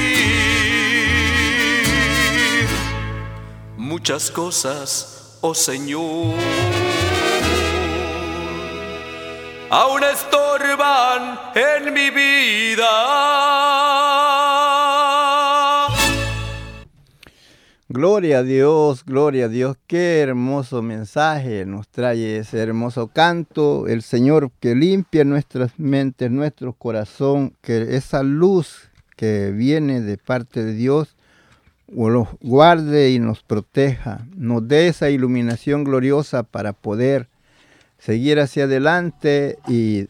Muchas 3.76 4.30
cosas, 4.30 5.36
oh 5.40 5.54
Señor 5.54 6.34
aún 9.70 10.02
estorban 10.02 11.40
en 11.54 11.94
mi 11.94 12.10
vida. 12.10 12.90
Gloria 17.92 18.38
a 18.38 18.42
Dios, 18.44 19.04
gloria 19.04 19.46
a 19.46 19.48
Dios. 19.48 19.76
Qué 19.88 20.20
hermoso 20.20 20.80
mensaje 20.80 21.66
nos 21.66 21.88
trae 21.88 22.36
ese 22.36 22.60
hermoso 22.60 23.08
canto. 23.08 23.88
El 23.88 24.02
Señor 24.02 24.52
que 24.60 24.76
limpia 24.76 25.24
nuestras 25.24 25.76
mentes, 25.76 26.30
nuestro 26.30 26.72
corazón, 26.72 27.52
que 27.60 27.96
esa 27.96 28.22
luz 28.22 28.90
que 29.16 29.50
viene 29.50 30.02
de 30.02 30.18
parte 30.18 30.62
de 30.62 30.74
Dios 30.74 31.16
nos 31.88 32.28
guarde 32.40 33.10
y 33.10 33.18
nos 33.18 33.42
proteja, 33.42 34.24
nos 34.36 34.68
dé 34.68 34.86
esa 34.86 35.10
iluminación 35.10 35.82
gloriosa 35.82 36.44
para 36.44 36.72
poder 36.72 37.28
seguir 37.98 38.38
hacia 38.38 38.64
adelante 38.64 39.58
y 39.66 40.06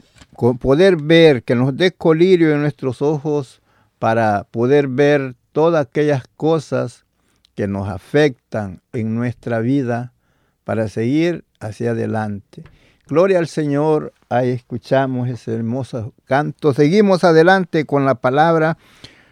poder 0.60 0.96
ver, 0.96 1.44
que 1.44 1.54
nos 1.54 1.74
dé 1.74 1.92
colirio 1.92 2.52
en 2.52 2.60
nuestros 2.60 3.00
ojos 3.00 3.62
para 3.98 4.44
poder 4.50 4.86
ver 4.86 5.34
todas 5.52 5.86
aquellas 5.86 6.24
cosas 6.36 7.06
que 7.60 7.68
nos 7.68 7.90
afectan 7.90 8.80
en 8.94 9.14
nuestra 9.14 9.58
vida 9.58 10.14
para 10.64 10.88
seguir 10.88 11.44
hacia 11.60 11.90
adelante. 11.90 12.64
Gloria 13.06 13.38
al 13.38 13.48
Señor, 13.48 14.14
ahí 14.30 14.48
escuchamos 14.48 15.28
ese 15.28 15.56
hermoso 15.56 16.14
canto. 16.24 16.72
Seguimos 16.72 17.22
adelante 17.22 17.84
con 17.84 18.06
la 18.06 18.14
palabra 18.14 18.78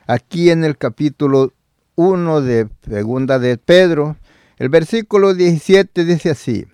aquí 0.07 0.51
en 0.51 0.63
el 0.63 0.77
capítulo 0.77 1.55
1 1.95 2.43
de 2.43 2.69
Segunda 2.87 3.39
de 3.39 3.57
Pedro. 3.57 4.19
El 4.59 4.69
versículo 4.69 5.33
17 5.33 6.05
dice 6.05 6.29
así. 6.29 6.67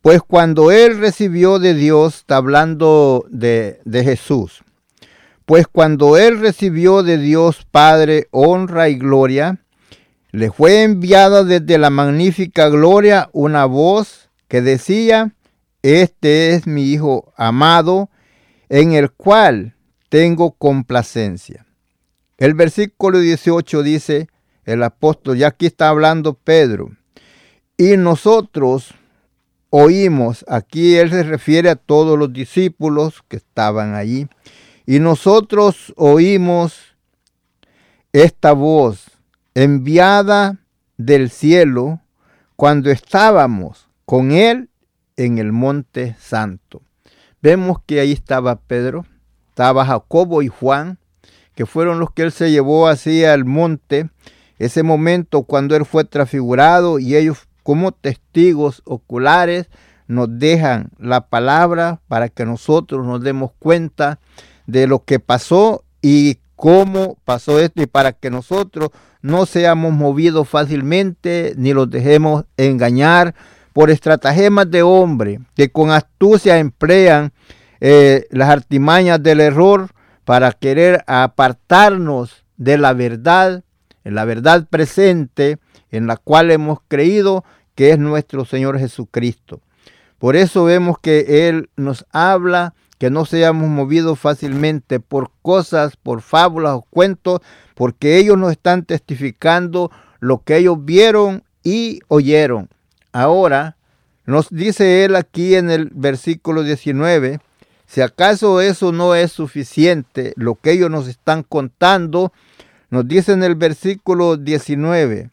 Pues 0.00 0.22
cuando 0.22 0.70
él 0.70 1.00
recibió 1.00 1.58
de 1.58 1.74
Dios, 1.74 2.18
está 2.18 2.36
hablando 2.36 3.26
de, 3.30 3.80
de, 3.84 4.04
Jesús, 4.04 4.62
pues 5.44 5.66
cuando 5.66 6.18
él 6.18 6.38
recibió 6.38 7.02
de 7.02 7.18
Dios 7.18 7.66
Padre 7.68 8.28
honra 8.30 8.88
y 8.90 8.94
gloria, 8.94 9.63
le 10.34 10.50
fue 10.50 10.82
enviada 10.82 11.44
desde 11.44 11.78
la 11.78 11.90
magnífica 11.90 12.68
gloria 12.68 13.30
una 13.32 13.66
voz 13.66 14.30
que 14.48 14.62
decía, 14.62 15.32
este 15.82 16.54
es 16.54 16.66
mi 16.66 16.82
Hijo 16.90 17.32
amado, 17.36 18.10
en 18.68 18.94
el 18.94 19.12
cual 19.12 19.76
tengo 20.08 20.50
complacencia. 20.50 21.64
El 22.36 22.54
versículo 22.54 23.20
18 23.20 23.84
dice, 23.84 24.26
el 24.64 24.82
apóstol, 24.82 25.38
ya 25.38 25.46
aquí 25.46 25.66
está 25.66 25.88
hablando 25.88 26.34
Pedro, 26.34 26.90
y 27.76 27.96
nosotros, 27.96 28.92
oímos, 29.70 30.44
aquí 30.48 30.96
él 30.96 31.10
se 31.10 31.22
refiere 31.22 31.70
a 31.70 31.76
todos 31.76 32.18
los 32.18 32.32
discípulos 32.32 33.22
que 33.28 33.36
estaban 33.36 33.94
allí, 33.94 34.26
y 34.84 34.98
nosotros 34.98 35.94
oímos 35.96 36.96
esta 38.12 38.50
voz 38.50 39.13
enviada 39.54 40.58
del 40.96 41.30
cielo 41.30 42.00
cuando 42.56 42.90
estábamos 42.90 43.88
con 44.04 44.32
él 44.32 44.68
en 45.16 45.38
el 45.38 45.52
monte 45.52 46.16
santo. 46.18 46.82
Vemos 47.40 47.78
que 47.86 48.00
ahí 48.00 48.12
estaba 48.12 48.56
Pedro, 48.56 49.06
estaba 49.48 49.84
Jacobo 49.84 50.42
y 50.42 50.48
Juan, 50.48 50.98
que 51.54 51.66
fueron 51.66 52.00
los 52.00 52.10
que 52.12 52.22
él 52.22 52.32
se 52.32 52.50
llevó 52.50 52.88
hacia 52.88 53.34
el 53.34 53.44
monte, 53.44 54.10
ese 54.58 54.82
momento 54.82 55.42
cuando 55.42 55.76
él 55.76 55.84
fue 55.84 56.04
transfigurado 56.04 56.98
y 56.98 57.16
ellos 57.16 57.46
como 57.62 57.92
testigos 57.92 58.82
oculares 58.84 59.68
nos 60.06 60.28
dejan 60.38 60.90
la 60.98 61.28
palabra 61.28 62.00
para 62.08 62.28
que 62.28 62.44
nosotros 62.44 63.06
nos 63.06 63.22
demos 63.22 63.52
cuenta 63.58 64.20
de 64.66 64.86
lo 64.86 65.04
que 65.04 65.18
pasó 65.18 65.84
y 66.02 66.38
cómo 66.56 67.16
pasó 67.24 67.58
esto 67.58 67.82
y 67.82 67.86
para 67.86 68.12
que 68.12 68.30
nosotros 68.30 68.90
no 69.22 69.46
seamos 69.46 69.92
movidos 69.92 70.48
fácilmente 70.48 71.54
ni 71.56 71.72
los 71.72 71.90
dejemos 71.90 72.44
engañar 72.56 73.34
por 73.72 73.90
estratagemas 73.90 74.70
de 74.70 74.82
hombre 74.82 75.40
que 75.54 75.70
con 75.70 75.90
astucia 75.90 76.58
emplean 76.58 77.32
eh, 77.80 78.26
las 78.30 78.48
artimañas 78.48 79.22
del 79.22 79.40
error 79.40 79.90
para 80.24 80.52
querer 80.52 81.04
apartarnos 81.06 82.44
de 82.56 82.78
la 82.78 82.92
verdad, 82.92 83.64
en 84.04 84.14
la 84.14 84.24
verdad 84.24 84.66
presente 84.68 85.58
en 85.90 86.06
la 86.06 86.16
cual 86.16 86.50
hemos 86.50 86.78
creído 86.88 87.44
que 87.74 87.90
es 87.90 87.98
nuestro 87.98 88.44
Señor 88.44 88.78
Jesucristo. 88.78 89.60
Por 90.18 90.36
eso 90.36 90.64
vemos 90.64 90.98
que 90.98 91.48
Él 91.48 91.68
nos 91.76 92.06
habla 92.10 92.74
que 93.04 93.10
no 93.10 93.26
seamos 93.26 93.68
movidos 93.68 94.18
fácilmente 94.18 94.98
por 94.98 95.30
cosas, 95.42 95.94
por 95.94 96.22
fábulas 96.22 96.72
o 96.72 96.86
cuentos, 96.88 97.42
porque 97.74 98.16
ellos 98.16 98.38
nos 98.38 98.52
están 98.52 98.86
testificando 98.86 99.90
lo 100.20 100.42
que 100.42 100.56
ellos 100.56 100.82
vieron 100.86 101.44
y 101.62 102.00
oyeron. 102.08 102.70
Ahora, 103.12 103.76
nos 104.24 104.48
dice 104.48 105.04
Él 105.04 105.16
aquí 105.16 105.54
en 105.54 105.68
el 105.68 105.90
versículo 105.92 106.62
19, 106.62 107.40
si 107.84 108.00
acaso 108.00 108.62
eso 108.62 108.90
no 108.90 109.14
es 109.14 109.32
suficiente, 109.32 110.32
lo 110.36 110.54
que 110.54 110.70
ellos 110.70 110.90
nos 110.90 111.06
están 111.06 111.42
contando, 111.42 112.32
nos 112.88 113.06
dice 113.06 113.32
en 113.32 113.42
el 113.42 113.54
versículo 113.54 114.38
19, 114.38 115.28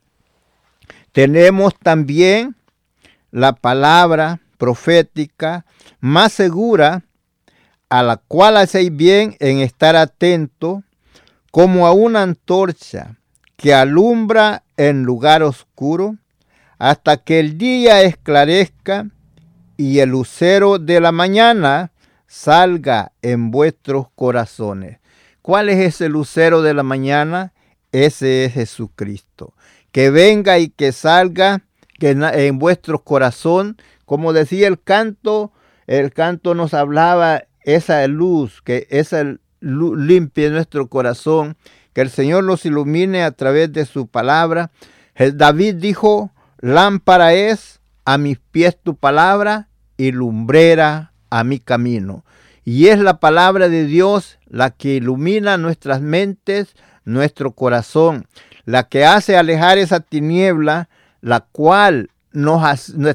tenemos 1.13 1.73
también 1.81 2.53
la 3.31 3.53
palabra 3.53 4.41
profética 4.57 5.65
más 6.01 6.33
segura, 6.33 7.03
a 7.91 8.03
la 8.03 8.15
cual 8.15 8.55
hacéis 8.55 8.95
bien 8.95 9.35
en 9.39 9.59
estar 9.59 9.97
atento, 9.97 10.81
como 11.51 11.85
a 11.85 11.91
una 11.91 12.23
antorcha 12.23 13.17
que 13.57 13.73
alumbra 13.73 14.63
en 14.77 15.03
lugar 15.03 15.43
oscuro, 15.43 16.15
hasta 16.79 17.17
que 17.17 17.41
el 17.41 17.57
día 17.57 18.01
esclarezca 18.01 19.07
y 19.75 19.99
el 19.99 20.09
lucero 20.11 20.79
de 20.79 21.01
la 21.01 21.11
mañana 21.11 21.91
salga 22.27 23.11
en 23.21 23.51
vuestros 23.51 24.07
corazones. 24.15 24.99
¿Cuál 25.41 25.67
es 25.67 25.79
ese 25.79 26.07
lucero 26.07 26.61
de 26.61 26.73
la 26.73 26.83
mañana? 26.83 27.51
Ese 27.91 28.45
es 28.45 28.53
Jesucristo 28.53 29.53
que 29.91 30.09
venga 30.11 30.59
y 30.59 30.69
que 30.69 30.93
salga 30.93 31.61
en 31.99 32.57
vuestro 32.57 33.03
corazón, 33.03 33.75
como 34.05 34.31
decía 34.31 34.69
el 34.69 34.81
canto, 34.81 35.51
el 35.87 36.13
canto 36.13 36.55
nos 36.55 36.73
hablaba 36.73 37.43
esa 37.63 38.05
luz, 38.07 38.61
que 38.61 38.87
esa 38.89 39.23
luz 39.59 39.97
limpie 39.97 40.49
nuestro 40.49 40.87
corazón, 40.87 41.57
que 41.93 42.01
el 42.01 42.09
Señor 42.09 42.43
nos 42.43 42.65
ilumine 42.65 43.23
a 43.23 43.31
través 43.31 43.71
de 43.73 43.85
su 43.85 44.07
palabra. 44.07 44.71
David 45.33 45.75
dijo, 45.75 46.31
lámpara 46.59 47.33
es 47.33 47.81
a 48.05 48.17
mis 48.17 48.39
pies 48.39 48.77
tu 48.81 48.95
palabra 48.95 49.69
y 49.97 50.11
lumbrera 50.11 51.13
a 51.29 51.43
mi 51.43 51.59
camino. 51.59 52.25
Y 52.63 52.87
es 52.87 52.99
la 52.99 53.19
palabra 53.19 53.69
de 53.69 53.85
Dios 53.85 54.39
la 54.47 54.69
que 54.69 54.95
ilumina 54.95 55.57
nuestras 55.57 56.01
mentes, 56.01 56.75
nuestro 57.03 57.51
corazón 57.51 58.27
la 58.65 58.87
que 58.87 59.05
hace 59.05 59.37
alejar 59.37 59.77
esa 59.77 59.99
tiniebla, 59.99 60.89
la 61.21 61.41
cual 61.41 62.09
nos, 62.31 62.63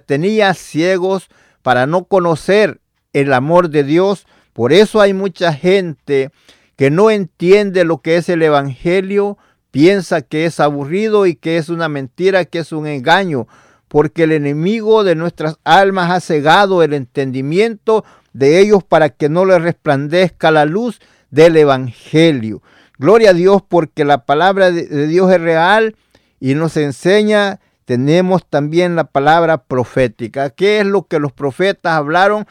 tenía 0.07 0.55
ciegos 0.55 1.29
para 1.63 1.87
no 1.87 2.05
conocer 2.05 2.81
el 3.13 3.33
amor 3.33 3.71
de 3.71 3.85
Dios. 3.85 4.27
Por 4.57 4.73
eso 4.73 5.03
hay 5.03 5.13
mucha 5.13 5.53
gente 5.53 6.31
que 6.77 6.91
no 6.91 7.11
entiende 7.11 7.85
lo 7.85 7.99
que 7.99 8.17
es 8.17 8.31
el 8.31 8.43
Evangelio, 8.43 9.37
piensa 9.71 10.23
que 10.23 10.47
es 10.47 10.61
aburrido 10.61 11.27
y 11.27 11.35
que 11.35 11.59
es 11.59 11.69
una 11.69 11.91
mentira, 11.91 12.47
que 12.47 12.61
es 12.61 12.73
un 12.73 12.87
engaño, 12.87 13.49
porque 13.87 14.23
el 14.23 14.33
enemigo 14.33 15.05
de 15.05 15.15
nuestras 15.15 15.59
almas 15.65 16.11
ha 16.11 16.21
cegado 16.21 16.83
el 16.83 16.95
entendimiento 16.95 18.03
de 18.33 18.59
ellos 18.61 18.83
para 18.83 19.11
que 19.11 19.29
no 19.29 19.45
les 19.45 19.61
resplandezca 19.61 20.51
la 20.51 20.65
luz 20.65 21.03
del 21.31 21.59
Evangelio. 21.59 22.63
Gloria 22.97 23.33
a 23.33 23.35
Dios 23.35 23.61
porque 23.61 24.07
la 24.07 24.25
palabra 24.25 24.71
de 24.71 25.07
Dios 25.07 25.31
es 25.31 25.41
real 25.43 25.97
y 26.41 26.55
nos 26.55 26.79
enseña. 26.79 27.61
Tenemos 27.85 28.47
también 28.49 28.97
la 28.97 29.05
palabra 29.05 29.59
profética. 29.59 30.49
¿Qué 30.49 30.81
es 30.81 30.87
lo 30.87 31.03
que 31.03 31.19
los 31.19 31.33
profetas 31.33 31.93
hablaron 31.93 32.47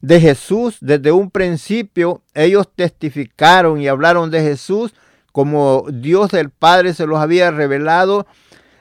de 0.00 0.20
Jesús? 0.20 0.78
Desde 0.80 1.12
un 1.12 1.30
principio 1.30 2.22
ellos 2.34 2.68
testificaron 2.74 3.80
y 3.80 3.88
hablaron 3.88 4.30
de 4.30 4.42
Jesús 4.42 4.94
como 5.32 5.84
Dios 5.92 6.32
el 6.32 6.50
Padre 6.50 6.94
se 6.94 7.06
los 7.06 7.18
había 7.18 7.50
revelado 7.50 8.26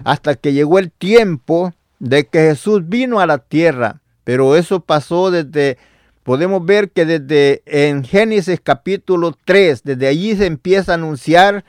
hasta 0.03 0.35
que 0.35 0.53
llegó 0.53 0.79
el 0.79 0.91
tiempo 0.91 1.73
de 1.99 2.27
que 2.27 2.39
Jesús 2.39 2.87
vino 2.87 3.19
a 3.19 3.25
la 3.25 3.39
tierra. 3.39 4.01
Pero 4.23 4.55
eso 4.55 4.79
pasó 4.79 5.31
desde 5.31 5.77
podemos 6.23 6.65
ver 6.65 6.89
que 6.89 7.05
desde 7.05 7.61
en 7.65 8.03
Génesis 8.03 8.59
capítulo 8.61 9.37
3, 9.45 9.83
desde 9.83 10.07
allí 10.07 10.35
se 10.35 10.47
empieza 10.47 10.93
a 10.93 10.95
anunciar 10.95 11.65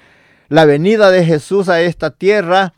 la 0.48 0.64
venida 0.64 1.10
de 1.10 1.24
Jesús 1.24 1.68
a 1.68 1.80
esta 1.82 2.10
tierra 2.10 2.72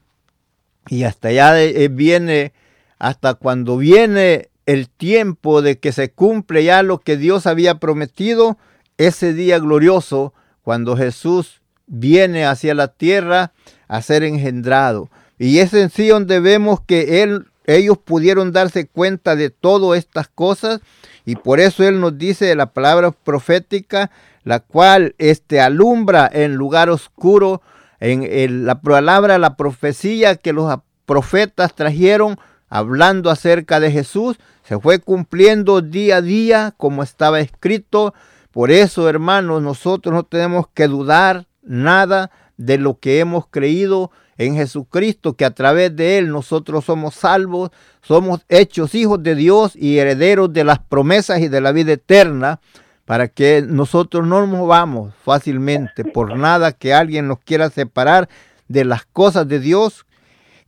y 0.88 1.04
hasta 1.04 1.28
allá 1.28 1.62
eh, 1.62 1.88
viene, 1.88 2.52
hasta 2.98 3.34
cuando 3.34 3.76
viene 3.76 4.48
el 4.68 4.90
tiempo 4.90 5.62
de 5.62 5.78
que 5.78 5.92
se 5.92 6.10
cumple 6.10 6.62
ya 6.62 6.82
lo 6.82 6.98
que 6.98 7.16
Dios 7.16 7.46
había 7.46 7.76
prometido, 7.76 8.58
ese 8.98 9.32
día 9.32 9.58
glorioso, 9.58 10.34
cuando 10.62 10.94
Jesús 10.94 11.62
viene 11.86 12.44
hacia 12.44 12.74
la 12.74 12.88
tierra 12.88 13.52
a 13.88 14.02
ser 14.02 14.24
engendrado. 14.24 15.08
Y 15.38 15.60
es 15.60 15.72
en 15.72 15.88
sí 15.88 16.08
donde 16.08 16.40
vemos 16.40 16.82
que 16.82 17.22
él, 17.22 17.46
ellos 17.64 17.96
pudieron 17.96 18.52
darse 18.52 18.86
cuenta 18.86 19.36
de 19.36 19.48
todas 19.48 19.98
estas 19.98 20.28
cosas 20.28 20.80
y 21.24 21.36
por 21.36 21.60
eso 21.60 21.82
Él 21.88 21.98
nos 21.98 22.18
dice 22.18 22.54
la 22.54 22.74
palabra 22.74 23.10
profética, 23.12 24.10
la 24.44 24.60
cual 24.60 25.14
este, 25.16 25.62
alumbra 25.62 26.28
en 26.30 26.56
lugar 26.56 26.90
oscuro, 26.90 27.62
en 28.00 28.66
la 28.66 28.82
palabra, 28.82 29.38
la 29.38 29.56
profecía 29.56 30.36
que 30.36 30.52
los 30.52 30.78
profetas 31.06 31.74
trajeron 31.74 32.38
hablando 32.68 33.30
acerca 33.30 33.80
de 33.80 33.90
Jesús, 33.90 34.38
se 34.64 34.78
fue 34.78 34.98
cumpliendo 34.98 35.80
día 35.80 36.16
a 36.16 36.22
día 36.22 36.74
como 36.76 37.02
estaba 37.02 37.40
escrito. 37.40 38.14
Por 38.50 38.70
eso, 38.70 39.08
hermanos, 39.08 39.62
nosotros 39.62 40.14
no 40.14 40.24
tenemos 40.24 40.66
que 40.74 40.88
dudar 40.88 41.46
nada 41.62 42.30
de 42.56 42.76
lo 42.78 42.98
que 42.98 43.20
hemos 43.20 43.46
creído 43.46 44.10
en 44.36 44.54
Jesucristo, 44.54 45.34
que 45.34 45.44
a 45.44 45.50
través 45.50 45.94
de 45.96 46.18
Él 46.18 46.30
nosotros 46.30 46.84
somos 46.84 47.14
salvos, 47.14 47.70
somos 48.02 48.40
hechos 48.48 48.94
hijos 48.94 49.22
de 49.22 49.34
Dios 49.34 49.74
y 49.74 49.98
herederos 49.98 50.52
de 50.52 50.64
las 50.64 50.78
promesas 50.78 51.40
y 51.40 51.48
de 51.48 51.60
la 51.60 51.72
vida 51.72 51.92
eterna, 51.92 52.60
para 53.04 53.28
que 53.28 53.64
nosotros 53.66 54.26
no 54.26 54.40
nos 54.40 54.48
movamos 54.50 55.14
fácilmente 55.24 56.04
por 56.04 56.36
nada 56.36 56.72
que 56.72 56.94
alguien 56.94 57.26
nos 57.26 57.38
quiera 57.40 57.70
separar 57.70 58.28
de 58.68 58.84
las 58.84 59.06
cosas 59.06 59.48
de 59.48 59.60
Dios, 59.60 60.04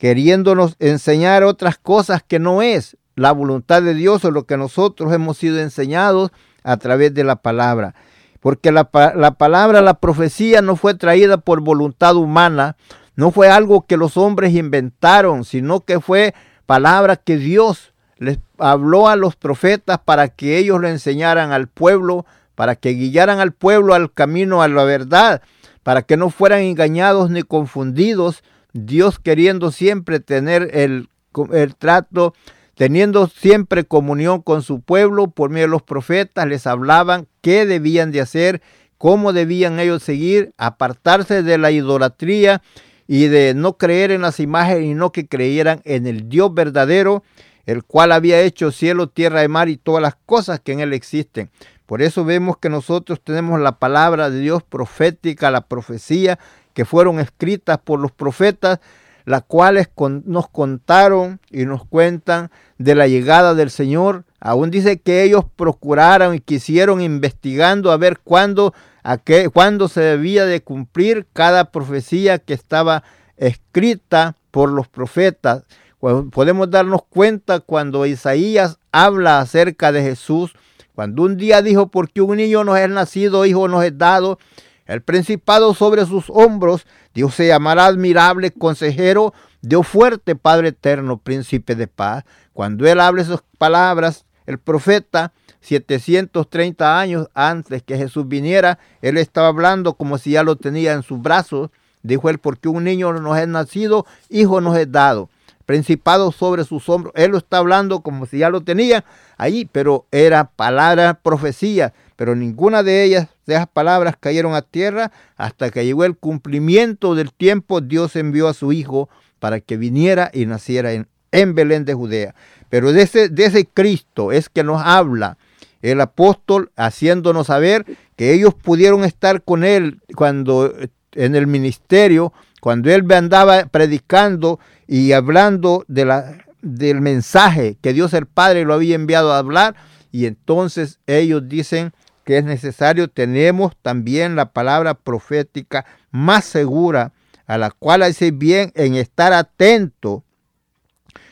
queriéndonos 0.00 0.76
enseñar 0.78 1.44
otras 1.44 1.76
cosas 1.76 2.22
que 2.26 2.38
no 2.38 2.62
es 2.62 2.96
la 3.16 3.32
voluntad 3.32 3.82
de 3.82 3.92
Dios 3.92 4.24
o 4.24 4.30
lo 4.30 4.46
que 4.46 4.56
nosotros 4.56 5.12
hemos 5.12 5.36
sido 5.36 5.60
enseñados 5.60 6.30
a 6.64 6.78
través 6.78 7.12
de 7.12 7.22
la 7.22 7.36
palabra. 7.36 7.94
Porque 8.40 8.72
la, 8.72 8.88
la 9.14 9.32
palabra, 9.32 9.82
la 9.82 10.00
profecía 10.00 10.62
no 10.62 10.76
fue 10.76 10.94
traída 10.94 11.36
por 11.36 11.60
voluntad 11.60 12.16
humana, 12.16 12.76
no 13.14 13.30
fue 13.30 13.50
algo 13.50 13.84
que 13.84 13.98
los 13.98 14.16
hombres 14.16 14.54
inventaron, 14.54 15.44
sino 15.44 15.80
que 15.80 16.00
fue 16.00 16.34
palabra 16.64 17.16
que 17.16 17.36
Dios 17.36 17.92
les 18.16 18.38
habló 18.56 19.06
a 19.06 19.16
los 19.16 19.36
profetas 19.36 19.98
para 20.02 20.28
que 20.28 20.56
ellos 20.56 20.80
lo 20.80 20.88
enseñaran 20.88 21.52
al 21.52 21.68
pueblo, 21.68 22.24
para 22.54 22.74
que 22.74 22.92
guiaran 22.92 23.38
al 23.38 23.52
pueblo 23.52 23.92
al 23.92 24.10
camino 24.10 24.62
a 24.62 24.68
la 24.68 24.84
verdad, 24.84 25.42
para 25.82 26.00
que 26.00 26.16
no 26.16 26.30
fueran 26.30 26.60
engañados 26.60 27.28
ni 27.28 27.42
confundidos, 27.42 28.42
Dios 28.72 29.18
queriendo 29.18 29.72
siempre 29.72 30.20
tener 30.20 30.70
el, 30.74 31.08
el 31.52 31.76
trato, 31.76 32.34
teniendo 32.74 33.26
siempre 33.26 33.84
comunión 33.84 34.42
con 34.42 34.62
su 34.62 34.80
pueblo, 34.80 35.30
por 35.30 35.50
medio 35.50 35.66
de 35.66 35.72
los 35.72 35.82
profetas 35.82 36.46
les 36.46 36.66
hablaban 36.66 37.26
qué 37.40 37.66
debían 37.66 38.10
de 38.12 38.20
hacer, 38.20 38.62
cómo 38.98 39.32
debían 39.32 39.80
ellos 39.80 40.02
seguir, 40.02 40.52
apartarse 40.58 41.42
de 41.42 41.58
la 41.58 41.70
idolatría 41.70 42.62
y 43.06 43.26
de 43.26 43.54
no 43.54 43.76
creer 43.76 44.12
en 44.12 44.22
las 44.22 44.40
imágenes 44.40 44.84
y 44.84 44.94
no 44.94 45.10
que 45.10 45.26
creyeran 45.26 45.80
en 45.84 46.06
el 46.06 46.28
Dios 46.28 46.54
verdadero, 46.54 47.24
el 47.66 47.84
cual 47.84 48.12
había 48.12 48.40
hecho 48.40 48.72
cielo, 48.72 49.08
tierra 49.08 49.42
y 49.42 49.48
mar 49.48 49.68
y 49.68 49.76
todas 49.76 50.02
las 50.02 50.16
cosas 50.26 50.60
que 50.60 50.72
en 50.72 50.80
él 50.80 50.92
existen. 50.92 51.50
Por 51.90 52.02
eso 52.02 52.24
vemos 52.24 52.56
que 52.56 52.68
nosotros 52.68 53.20
tenemos 53.20 53.58
la 53.58 53.80
palabra 53.80 54.30
de 54.30 54.38
Dios 54.38 54.62
profética, 54.62 55.50
la 55.50 55.62
profecía 55.62 56.38
que 56.72 56.84
fueron 56.84 57.18
escritas 57.18 57.78
por 57.78 57.98
los 57.98 58.12
profetas, 58.12 58.78
las 59.24 59.42
cuales 59.42 59.88
nos 60.24 60.48
contaron 60.48 61.40
y 61.50 61.64
nos 61.64 61.84
cuentan 61.84 62.52
de 62.78 62.94
la 62.94 63.08
llegada 63.08 63.56
del 63.56 63.70
Señor. 63.70 64.24
Aún 64.38 64.70
dice 64.70 65.00
que 65.00 65.24
ellos 65.24 65.44
procuraron 65.56 66.36
y 66.36 66.38
quisieron 66.38 67.00
investigando 67.00 67.90
a 67.90 67.96
ver 67.96 68.20
cuándo, 68.20 68.72
a 69.02 69.18
qué, 69.18 69.48
cuándo 69.48 69.88
se 69.88 70.00
debía 70.00 70.46
de 70.46 70.62
cumplir 70.62 71.26
cada 71.32 71.72
profecía 71.72 72.38
que 72.38 72.54
estaba 72.54 73.02
escrita 73.36 74.36
por 74.52 74.70
los 74.70 74.86
profetas. 74.86 75.64
Podemos 75.98 76.70
darnos 76.70 77.02
cuenta 77.02 77.58
cuando 77.58 78.06
Isaías 78.06 78.78
habla 78.92 79.40
acerca 79.40 79.90
de 79.90 80.02
Jesús, 80.02 80.54
cuando 81.00 81.22
un 81.22 81.38
día 81.38 81.62
dijo, 81.62 81.86
porque 81.86 82.20
un 82.20 82.36
niño 82.36 82.62
nos 82.62 82.78
es 82.78 82.90
nacido, 82.90 83.46
hijo 83.46 83.68
nos 83.68 83.82
es 83.84 83.96
dado, 83.96 84.38
el 84.84 85.00
principado 85.00 85.72
sobre 85.72 86.04
sus 86.04 86.26
hombros, 86.28 86.86
Dios 87.14 87.34
se 87.34 87.46
llamará 87.46 87.86
admirable, 87.86 88.50
consejero, 88.50 89.32
Dios 89.62 89.88
fuerte, 89.88 90.36
Padre 90.36 90.68
eterno, 90.68 91.16
príncipe 91.16 91.74
de 91.74 91.86
paz. 91.86 92.24
Cuando 92.52 92.86
él 92.86 93.00
habla 93.00 93.22
esas 93.22 93.42
palabras, 93.56 94.26
el 94.44 94.58
profeta, 94.58 95.32
730 95.62 97.00
años 97.00 97.28
antes 97.32 97.82
que 97.82 97.96
Jesús 97.96 98.28
viniera, 98.28 98.78
él 99.00 99.16
estaba 99.16 99.48
hablando 99.48 99.94
como 99.94 100.18
si 100.18 100.32
ya 100.32 100.42
lo 100.42 100.56
tenía 100.56 100.92
en 100.92 101.02
sus 101.02 101.22
brazos. 101.22 101.70
Dijo 102.02 102.28
él, 102.28 102.36
porque 102.36 102.68
un 102.68 102.84
niño 102.84 103.10
nos 103.14 103.38
es 103.38 103.48
nacido, 103.48 104.04
hijo 104.28 104.60
nos 104.60 104.76
es 104.76 104.92
dado 104.92 105.30
principado 105.70 106.32
sobre 106.32 106.64
sus 106.64 106.88
hombros. 106.88 107.14
Él 107.14 107.30
lo 107.30 107.38
está 107.38 107.58
hablando 107.58 108.00
como 108.00 108.26
si 108.26 108.38
ya 108.38 108.50
lo 108.50 108.62
tenía 108.62 109.04
ahí, 109.36 109.68
pero 109.70 110.04
era 110.10 110.50
palabra, 110.50 111.14
profecía, 111.22 111.92
pero 112.16 112.34
ninguna 112.34 112.82
de 112.82 113.04
ellas, 113.04 113.28
de 113.46 113.54
esas 113.54 113.68
palabras, 113.68 114.16
cayeron 114.18 114.56
a 114.56 114.62
tierra 114.62 115.12
hasta 115.36 115.70
que 115.70 115.84
llegó 115.84 116.04
el 116.04 116.16
cumplimiento 116.16 117.14
del 117.14 117.32
tiempo. 117.32 117.80
Dios 117.80 118.16
envió 118.16 118.48
a 118.48 118.52
su 118.52 118.72
Hijo 118.72 119.08
para 119.38 119.60
que 119.60 119.76
viniera 119.76 120.32
y 120.34 120.44
naciera 120.44 120.92
en, 120.92 121.06
en 121.30 121.54
Belén 121.54 121.84
de 121.84 121.94
Judea. 121.94 122.34
Pero 122.68 122.92
de 122.92 123.02
ese, 123.02 123.28
de 123.28 123.44
ese 123.44 123.64
Cristo 123.64 124.32
es 124.32 124.48
que 124.48 124.64
nos 124.64 124.82
habla 124.84 125.38
el 125.82 126.00
apóstol 126.00 126.72
haciéndonos 126.74 127.46
saber 127.46 127.86
que 128.16 128.34
ellos 128.34 128.54
pudieron 128.54 129.04
estar 129.04 129.44
con 129.44 129.62
él 129.62 130.00
cuando 130.16 130.74
en 131.12 131.36
el 131.36 131.46
ministerio, 131.46 132.32
cuando 132.60 132.90
él 132.90 133.06
andaba 133.12 133.66
predicando 133.66 134.58
y 134.90 135.12
hablando 135.12 135.84
de 135.86 136.04
la, 136.04 136.38
del 136.62 137.00
mensaje 137.00 137.78
que 137.80 137.92
Dios 137.92 138.12
el 138.12 138.26
Padre 138.26 138.64
lo 138.64 138.74
había 138.74 138.96
enviado 138.96 139.32
a 139.32 139.38
hablar. 139.38 139.76
Y 140.10 140.26
entonces 140.26 140.98
ellos 141.06 141.48
dicen 141.48 141.92
que 142.24 142.38
es 142.38 142.44
necesario, 142.44 143.06
tenemos 143.06 143.76
también 143.82 144.34
la 144.34 144.46
palabra 144.46 144.94
profética 144.94 145.86
más 146.10 146.44
segura, 146.44 147.12
a 147.46 147.56
la 147.56 147.70
cual 147.70 148.02
hace 148.02 148.32
bien 148.32 148.72
en 148.74 148.96
estar 148.96 149.32
atento, 149.32 150.24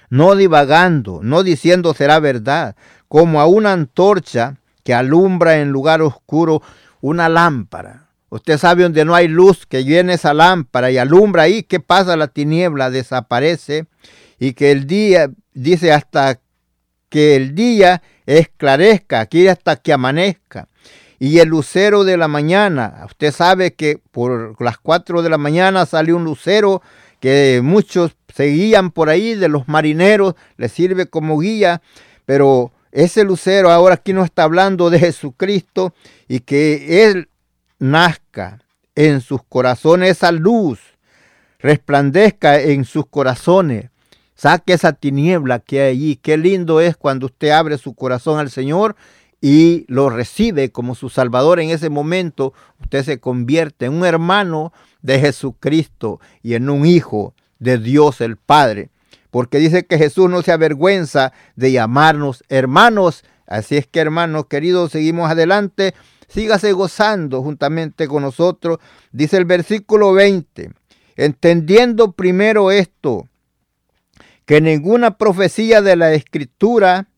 no 0.08 0.36
divagando, 0.36 1.18
no 1.24 1.42
diciendo 1.42 1.94
será 1.94 2.20
verdad, 2.20 2.76
como 3.08 3.40
a 3.40 3.46
una 3.46 3.72
antorcha 3.72 4.58
que 4.84 4.94
alumbra 4.94 5.58
en 5.58 5.70
lugar 5.70 6.00
oscuro 6.00 6.62
una 7.00 7.28
lámpara 7.28 8.07
Usted 8.30 8.58
sabe 8.58 8.82
donde 8.82 9.04
no 9.04 9.14
hay 9.14 9.28
luz, 9.28 9.66
que 9.66 9.82
viene 9.82 10.14
esa 10.14 10.34
lámpara 10.34 10.90
y 10.90 10.98
alumbra 10.98 11.44
ahí, 11.44 11.62
¿qué 11.62 11.80
pasa? 11.80 12.16
La 12.16 12.28
tiniebla 12.28 12.90
desaparece 12.90 13.86
y 14.38 14.52
que 14.52 14.70
el 14.70 14.86
día, 14.86 15.30
dice 15.54 15.92
hasta 15.92 16.40
que 17.08 17.36
el 17.36 17.54
día 17.54 18.02
esclarezca, 18.26 19.20
aquí 19.20 19.48
hasta 19.48 19.76
que 19.76 19.92
amanezca. 19.92 20.68
Y 21.18 21.38
el 21.38 21.48
lucero 21.48 22.04
de 22.04 22.16
la 22.16 22.28
mañana, 22.28 23.02
usted 23.06 23.32
sabe 23.32 23.74
que 23.74 24.00
por 24.12 24.60
las 24.62 24.78
cuatro 24.78 25.22
de 25.22 25.30
la 25.30 25.38
mañana 25.38 25.86
sale 25.86 26.12
un 26.12 26.24
lucero 26.24 26.82
que 27.20 27.60
muchos 27.64 28.16
seguían 28.32 28.92
por 28.92 29.08
ahí 29.08 29.34
de 29.34 29.48
los 29.48 29.66
marineros, 29.66 30.34
le 30.56 30.68
sirve 30.68 31.06
como 31.06 31.38
guía, 31.40 31.82
pero 32.24 32.72
ese 32.92 33.24
lucero 33.24 33.70
ahora 33.70 33.96
aquí 33.96 34.12
no 34.12 34.22
está 34.22 34.44
hablando 34.44 34.90
de 34.90 35.00
Jesucristo 35.00 35.92
y 36.28 36.40
que 36.40 37.04
él 37.04 37.28
nazca 37.78 38.60
en 38.94 39.20
sus 39.20 39.42
corazones 39.42 40.10
esa 40.10 40.32
luz, 40.32 40.80
resplandezca 41.58 42.60
en 42.60 42.84
sus 42.84 43.06
corazones, 43.06 43.90
saque 44.34 44.72
esa 44.72 44.92
tiniebla 44.92 45.60
que 45.60 45.82
hay 45.82 45.90
allí. 45.90 46.16
Qué 46.16 46.36
lindo 46.36 46.80
es 46.80 46.96
cuando 46.96 47.26
usted 47.26 47.50
abre 47.50 47.78
su 47.78 47.94
corazón 47.94 48.38
al 48.38 48.50
Señor 48.50 48.96
y 49.40 49.84
lo 49.88 50.10
recibe 50.10 50.72
como 50.72 50.94
su 50.94 51.10
Salvador 51.10 51.60
en 51.60 51.70
ese 51.70 51.90
momento, 51.90 52.52
usted 52.80 53.04
se 53.04 53.20
convierte 53.20 53.86
en 53.86 53.94
un 53.94 54.04
hermano 54.04 54.72
de 55.02 55.20
Jesucristo 55.20 56.20
y 56.42 56.54
en 56.54 56.68
un 56.70 56.86
hijo 56.86 57.34
de 57.58 57.78
Dios 57.78 58.20
el 58.20 58.36
Padre. 58.36 58.90
Porque 59.30 59.58
dice 59.58 59.86
que 59.86 59.98
Jesús 59.98 60.28
no 60.28 60.42
se 60.42 60.52
avergüenza 60.52 61.32
de 61.54 61.70
llamarnos 61.70 62.42
hermanos. 62.48 63.24
Así 63.46 63.76
es 63.76 63.86
que 63.86 64.00
hermanos 64.00 64.46
queridos, 64.46 64.90
seguimos 64.90 65.30
adelante 65.30 65.94
sígase 66.28 66.72
gozando 66.72 67.42
juntamente 67.42 68.06
con 68.06 68.22
nosotros. 68.22 68.78
Dice 69.10 69.36
el 69.36 69.44
versículo 69.44 70.12
20, 70.12 70.70
entendiendo 71.16 72.12
primero 72.12 72.70
esto, 72.70 73.28
que 74.44 74.60
ninguna 74.60 75.18
profecía 75.18 75.82
de 75.82 75.96
la 75.96 76.12
escritura 76.12 77.08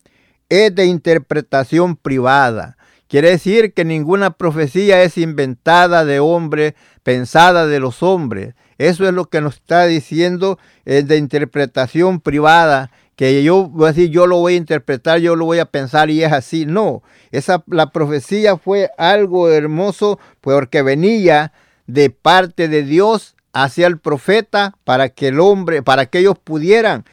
es 0.49 0.75
de 0.75 0.87
interpretación 0.87 1.97
privada. 1.97 2.77
Quiere 3.07 3.31
decir 3.31 3.73
que 3.73 3.85
ninguna 3.85 4.31
profecía 4.31 5.03
es 5.03 5.19
inventada 5.19 6.05
de 6.05 6.21
hombre, 6.21 6.77
pensada 7.03 7.67
de 7.67 7.81
los 7.81 8.03
hombres. 8.03 8.55
Eso 8.79 9.07
es 9.07 9.13
lo 9.13 9.27
que 9.27 9.41
nos 9.41 9.57
está 9.57 9.87
diciendo 9.87 10.59
es 10.85 11.07
de 11.07 11.19
interpretación 11.19 12.21
privada 12.21 12.91
que 13.21 13.43
yo 13.43 13.69
voy 13.69 13.85
a 13.85 13.89
decir, 13.89 14.09
yo 14.09 14.27
lo 14.27 14.39
voy 14.39 14.55
a 14.55 14.57
interpretar, 14.57 15.19
yo 15.19 15.37
lo 15.37 15.45
voy 15.45 15.59
a 15.59 15.67
pensar 15.67 16.09
y 16.09 16.25
es 16.25 16.33
así. 16.33 16.65
No, 16.65 17.03
esa, 17.33 17.63
la 17.67 17.91
profecía 17.91 18.57
fue 18.57 18.89
algo 18.97 19.51
hermoso 19.51 20.19
porque 20.41 20.81
venía 20.81 21.53
de 21.87 22.09
parte 22.09 22.67
de 22.67 22.83
Dios 22.83 23.37
hacia 23.53 23.89
el 23.89 23.99
profeta 23.99 24.75
para 24.85 25.11
que 25.11 25.29
el 25.29 25.39
hombre, 25.39 25.83
para 25.83 26.07
que 26.07 26.21
ellos 26.21 26.39
pudieran 26.43 27.05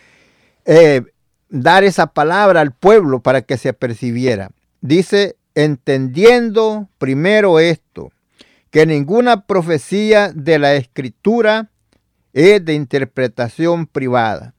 eh, 0.64 1.01
dar 1.49 1.84
esa 1.84 2.08
palabra 2.08 2.62
al 2.62 2.72
pueblo 2.72 3.20
para 3.20 3.41
que 3.41 3.58
se 3.58 3.74
percibiera. 3.74 4.51
Dice, 4.80 5.36
entendiendo 5.55 6.88
primero 6.99 7.60
esto, 7.60 8.14
que 8.72 8.86
ninguna 8.86 9.45
profecía 9.45 10.32
de 10.34 10.58
la 10.58 10.74
escritura 10.76 11.70
es 12.32 12.64
de 12.64 12.76
interpretación 12.76 13.88
privada. 13.88 14.53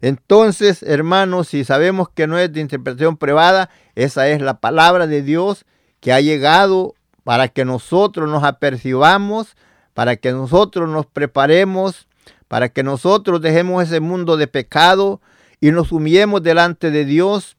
Entonces, 0.00 0.82
hermanos, 0.82 1.48
si 1.48 1.64
sabemos 1.64 2.08
que 2.08 2.26
no 2.26 2.38
es 2.38 2.52
de 2.52 2.60
interpretación 2.60 3.16
privada, 3.16 3.70
esa 3.94 4.28
es 4.28 4.40
la 4.40 4.60
palabra 4.60 5.06
de 5.06 5.22
Dios 5.22 5.66
que 6.00 6.12
ha 6.12 6.20
llegado 6.20 6.94
para 7.24 7.48
que 7.48 7.64
nosotros 7.64 8.28
nos 8.28 8.42
apercibamos, 8.44 9.56
para 9.92 10.16
que 10.16 10.32
nosotros 10.32 10.88
nos 10.88 11.06
preparemos, 11.06 12.08
para 12.48 12.70
que 12.70 12.82
nosotros 12.82 13.42
dejemos 13.42 13.84
ese 13.84 14.00
mundo 14.00 14.36
de 14.36 14.46
pecado 14.46 15.20
y 15.60 15.70
nos 15.70 15.92
humillemos 15.92 16.42
delante 16.42 16.90
de 16.90 17.04
Dios, 17.04 17.56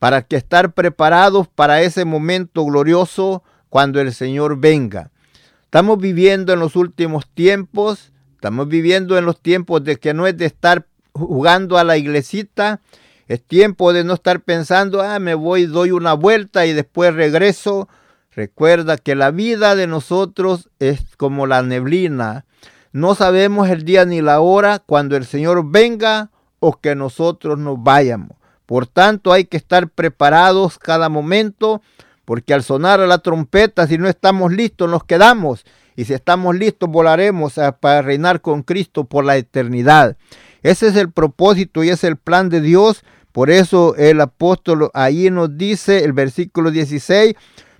para 0.00 0.22
que 0.22 0.36
estar 0.36 0.74
preparados 0.74 1.48
para 1.48 1.80
ese 1.80 2.04
momento 2.04 2.64
glorioso 2.64 3.42
cuando 3.70 4.00
el 4.00 4.12
Señor 4.12 4.58
venga. 4.58 5.10
Estamos 5.62 5.98
viviendo 5.98 6.52
en 6.52 6.58
los 6.58 6.76
últimos 6.76 7.26
tiempos, 7.28 8.12
estamos 8.34 8.68
viviendo 8.68 9.16
en 9.16 9.24
los 9.24 9.40
tiempos 9.40 9.82
de 9.84 9.96
que 9.96 10.12
no 10.12 10.26
es 10.26 10.36
de 10.36 10.46
estar 10.46 10.86
jugando 11.14 11.78
a 11.78 11.84
la 11.84 11.96
iglesita. 11.96 12.80
Es 13.26 13.42
tiempo 13.42 13.92
de 13.92 14.04
no 14.04 14.14
estar 14.14 14.40
pensando, 14.40 15.00
ah, 15.00 15.18
me 15.18 15.34
voy, 15.34 15.64
doy 15.66 15.92
una 15.92 16.12
vuelta 16.12 16.66
y 16.66 16.74
después 16.74 17.14
regreso. 17.14 17.88
Recuerda 18.32 18.98
que 18.98 19.14
la 19.14 19.30
vida 19.30 19.74
de 19.76 19.86
nosotros 19.86 20.68
es 20.78 21.16
como 21.16 21.46
la 21.46 21.62
neblina. 21.62 22.44
No 22.92 23.14
sabemos 23.14 23.70
el 23.70 23.84
día 23.84 24.04
ni 24.04 24.20
la 24.20 24.40
hora 24.40 24.80
cuando 24.80 25.16
el 25.16 25.24
Señor 25.24 25.70
venga 25.70 26.30
o 26.60 26.80
que 26.80 26.94
nosotros 26.94 27.58
nos 27.58 27.82
vayamos. 27.82 28.36
Por 28.66 28.86
tanto, 28.86 29.32
hay 29.32 29.44
que 29.44 29.56
estar 29.56 29.88
preparados 29.88 30.78
cada 30.78 31.08
momento, 31.08 31.82
porque 32.24 32.54
al 32.54 32.62
sonar 32.62 33.00
la 33.00 33.18
trompeta, 33.18 33.86
si 33.86 33.98
no 33.98 34.08
estamos 34.08 34.52
listos, 34.52 34.88
nos 34.88 35.04
quedamos. 35.04 35.64
Y 35.96 36.06
si 36.06 36.14
estamos 36.14 36.56
listos, 36.56 36.88
volaremos 36.88 37.54
para 37.80 38.02
reinar 38.02 38.40
con 38.40 38.62
Cristo 38.62 39.04
por 39.04 39.24
la 39.24 39.36
eternidad. 39.36 40.16
Ese 40.64 40.88
es 40.88 40.96
el 40.96 41.12
propósito 41.12 41.84
y 41.84 41.90
es 41.90 42.02
el 42.04 42.16
plan 42.16 42.48
de 42.48 42.62
Dios. 42.62 43.04
Por 43.32 43.50
eso 43.50 43.94
el 43.96 44.18
apóstol 44.20 44.90
ahí 44.94 45.30
nos 45.30 45.56
dice 45.58 46.04
el 46.04 46.14
versículo 46.14 46.70
16, 46.70 47.34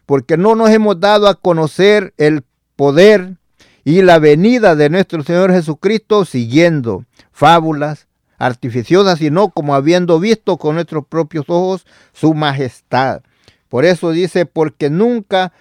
porque 0.05 0.37
no 0.37 0.55
nos 0.55 0.69
hemos 0.69 1.01
dado 1.01 1.27
a 1.27 1.35
conocer 1.35 2.13
el 2.19 2.45
poder 2.77 3.39
y 3.85 4.03
la 4.03 4.19
venida 4.19 4.77
de 4.77 4.91
nuestro 4.91 5.23
Señor 5.23 5.51
Jesucristo 5.51 6.27
siguiendo 6.27 7.07
fábulas 7.33 8.07
artificiosas, 8.37 9.19
sino 9.19 9.49
como 9.49 9.75
habiendo 9.75 10.21
visto 10.21 10.59
con 10.59 10.75
nuestros 10.75 11.07
propios 11.07 11.47
ojos 11.49 11.87
su 12.13 12.35
majestad. 12.35 13.23
Por 13.71 13.87
eso 13.87 14.11
dice, 14.11 14.45
porque 14.45 14.91
nunca 14.91 15.55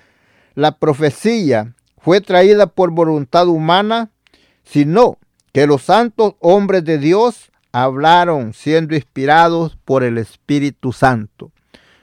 la 0.56 0.78
profecía 0.78 1.74
fue 2.00 2.20
traída 2.20 2.68
por 2.68 2.92
voluntad 2.92 3.48
humana, 3.48 4.10
sino 4.66 5.20
que 5.54 5.68
los 5.68 5.84
santos 5.84 6.34
hombres 6.40 6.84
de 6.84 6.98
Dios 6.98 7.52
hablaron 7.72 8.54
siendo 8.54 8.96
inspirados 8.96 9.78
por 9.86 10.04
el 10.04 10.18
Espíritu 10.18 10.92
Santo. 10.92 11.52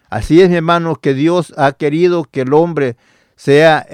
Así 0.08 0.40
es, 0.40 0.48
mi 0.48 0.56
hermano, 0.56 0.96
que 0.96 1.14
Dios 1.14 1.52
ha 1.56 1.72
querido 1.72 2.24
que 2.24 2.42
el 2.42 2.54
hombre 2.54 2.96
sea, 3.36 3.86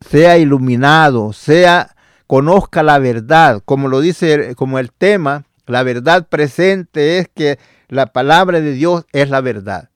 sea 0.00 0.38
iluminado, 0.38 1.32
sea, 1.32 1.96
conozca 2.26 2.82
la 2.82 2.98
verdad, 2.98 3.62
como 3.64 3.88
lo 3.88 4.00
dice, 4.00 4.54
como 4.54 4.78
el 4.78 4.92
tema, 4.92 5.44
la 5.66 5.82
verdad 5.82 6.28
presente 6.28 7.18
es 7.18 7.28
que 7.32 7.58
la 7.88 8.06
palabra 8.06 8.60
de 8.60 8.72
Dios 8.72 9.04
es 9.12 9.30
la 9.30 9.40
verdad. 9.40 9.90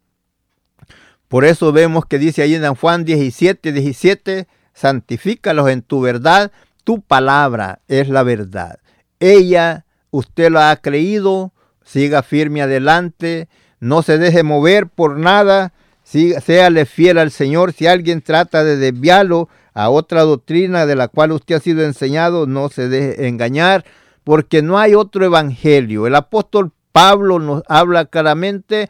Por 1.28 1.44
eso 1.44 1.72
vemos 1.72 2.06
que 2.06 2.18
dice 2.18 2.42
ahí 2.42 2.54
en 2.54 2.74
Juan 2.74 3.04
17, 3.04 3.72
17, 3.72 4.46
santifícalos 4.74 5.70
en 5.70 5.82
tu 5.82 6.00
verdad, 6.00 6.52
tu 6.86 7.00
palabra 7.00 7.80
es 7.88 8.08
la 8.08 8.22
verdad. 8.22 8.78
Ella, 9.18 9.86
usted 10.12 10.50
lo 10.52 10.60
ha 10.60 10.76
creído, 10.76 11.52
siga 11.84 12.22
firme 12.22 12.62
adelante, 12.62 13.48
no 13.80 14.02
se 14.02 14.18
deje 14.18 14.44
mover 14.44 14.86
por 14.86 15.18
nada, 15.18 15.72
séale 16.04 16.86
fiel 16.86 17.18
al 17.18 17.32
Señor. 17.32 17.72
Si 17.72 17.88
alguien 17.88 18.22
trata 18.22 18.62
de 18.62 18.76
desviarlo 18.76 19.48
a 19.74 19.90
otra 19.90 20.22
doctrina 20.22 20.86
de 20.86 20.94
la 20.94 21.08
cual 21.08 21.32
usted 21.32 21.56
ha 21.56 21.60
sido 21.60 21.82
enseñado, 21.84 22.46
no 22.46 22.68
se 22.68 22.88
deje 22.88 23.26
engañar, 23.26 23.84
porque 24.22 24.62
no 24.62 24.78
hay 24.78 24.94
otro 24.94 25.24
evangelio. 25.24 26.06
El 26.06 26.14
apóstol 26.14 26.70
Pablo 26.92 27.40
nos 27.40 27.64
habla 27.66 28.04
claramente 28.04 28.88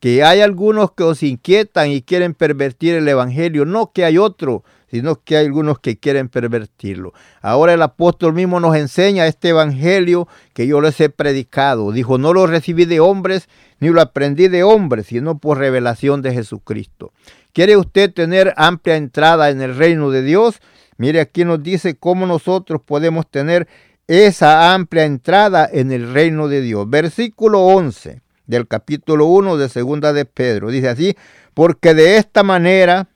que 0.00 0.24
hay 0.24 0.40
algunos 0.40 0.90
que 0.90 1.04
os 1.04 1.22
inquietan 1.22 1.90
y 1.90 2.02
quieren 2.02 2.34
pervertir 2.34 2.96
el 2.96 3.08
Evangelio, 3.08 3.64
no 3.64 3.92
que 3.92 4.04
hay 4.04 4.18
otro, 4.18 4.64
sino 4.90 5.22
que 5.22 5.36
hay 5.36 5.46
algunos 5.46 5.78
que 5.78 5.98
quieren 5.98 6.28
pervertirlo. 6.28 7.12
Ahora 7.42 7.74
el 7.74 7.82
apóstol 7.82 8.32
mismo 8.32 8.60
nos 8.60 8.76
enseña 8.76 9.26
este 9.26 9.48
Evangelio 9.48 10.28
que 10.54 10.66
yo 10.66 10.80
les 10.80 11.00
he 11.00 11.08
predicado. 11.08 11.92
Dijo, 11.92 12.18
no 12.18 12.32
lo 12.32 12.46
recibí 12.46 12.84
de 12.84 13.00
hombres, 13.00 13.48
ni 13.80 13.88
lo 13.88 14.00
aprendí 14.00 14.48
de 14.48 14.62
hombres, 14.62 15.06
sino 15.06 15.38
por 15.38 15.58
revelación 15.58 16.22
de 16.22 16.32
Jesucristo. 16.32 17.12
¿Quiere 17.52 17.76
usted 17.76 18.12
tener 18.12 18.54
amplia 18.56 18.96
entrada 18.96 19.50
en 19.50 19.60
el 19.60 19.76
reino 19.76 20.10
de 20.10 20.22
Dios? 20.22 20.60
Mire, 20.98 21.20
aquí 21.20 21.44
nos 21.44 21.62
dice 21.62 21.96
cómo 21.96 22.26
nosotros 22.26 22.80
podemos 22.84 23.28
tener 23.30 23.68
esa 24.06 24.72
amplia 24.72 25.04
entrada 25.04 25.68
en 25.70 25.90
el 25.90 26.12
reino 26.12 26.48
de 26.48 26.60
Dios. 26.60 26.88
Versículo 26.88 27.62
11 27.62 28.22
del 28.46 28.68
capítulo 28.68 29.26
1 29.26 29.56
de 29.56 29.68
Segunda 29.68 30.12
de 30.12 30.24
Pedro. 30.24 30.70
Dice 30.70 30.88
así, 30.88 31.16
porque 31.54 31.94
de 31.94 32.16
esta 32.16 32.42
manera 32.42 33.08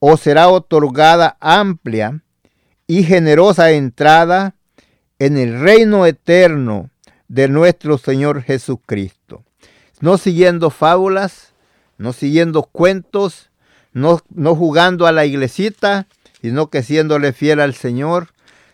os 0.00 0.20
será 0.20 0.48
otorgada 0.48 1.36
amplia 1.40 2.20
y 2.86 3.02
generosa 3.02 3.70
entrada 3.72 4.54
en 5.18 5.36
el 5.36 5.60
reino 5.60 6.06
eterno 6.06 6.90
de 7.28 7.48
nuestro 7.48 7.98
Señor 7.98 8.42
Jesucristo. 8.42 9.44
No 10.00 10.16
siguiendo 10.16 10.70
fábulas, 10.70 11.52
no 11.98 12.12
siguiendo 12.12 12.62
cuentos, 12.62 13.50
no, 13.92 14.20
no 14.30 14.54
jugando 14.54 15.06
a 15.06 15.12
la 15.12 15.26
iglesita, 15.26 16.06
sino 16.40 16.70
que 16.70 16.82
siéndole 16.82 17.32
fiel 17.32 17.60
al 17.60 17.74
Señor, 17.74 18.28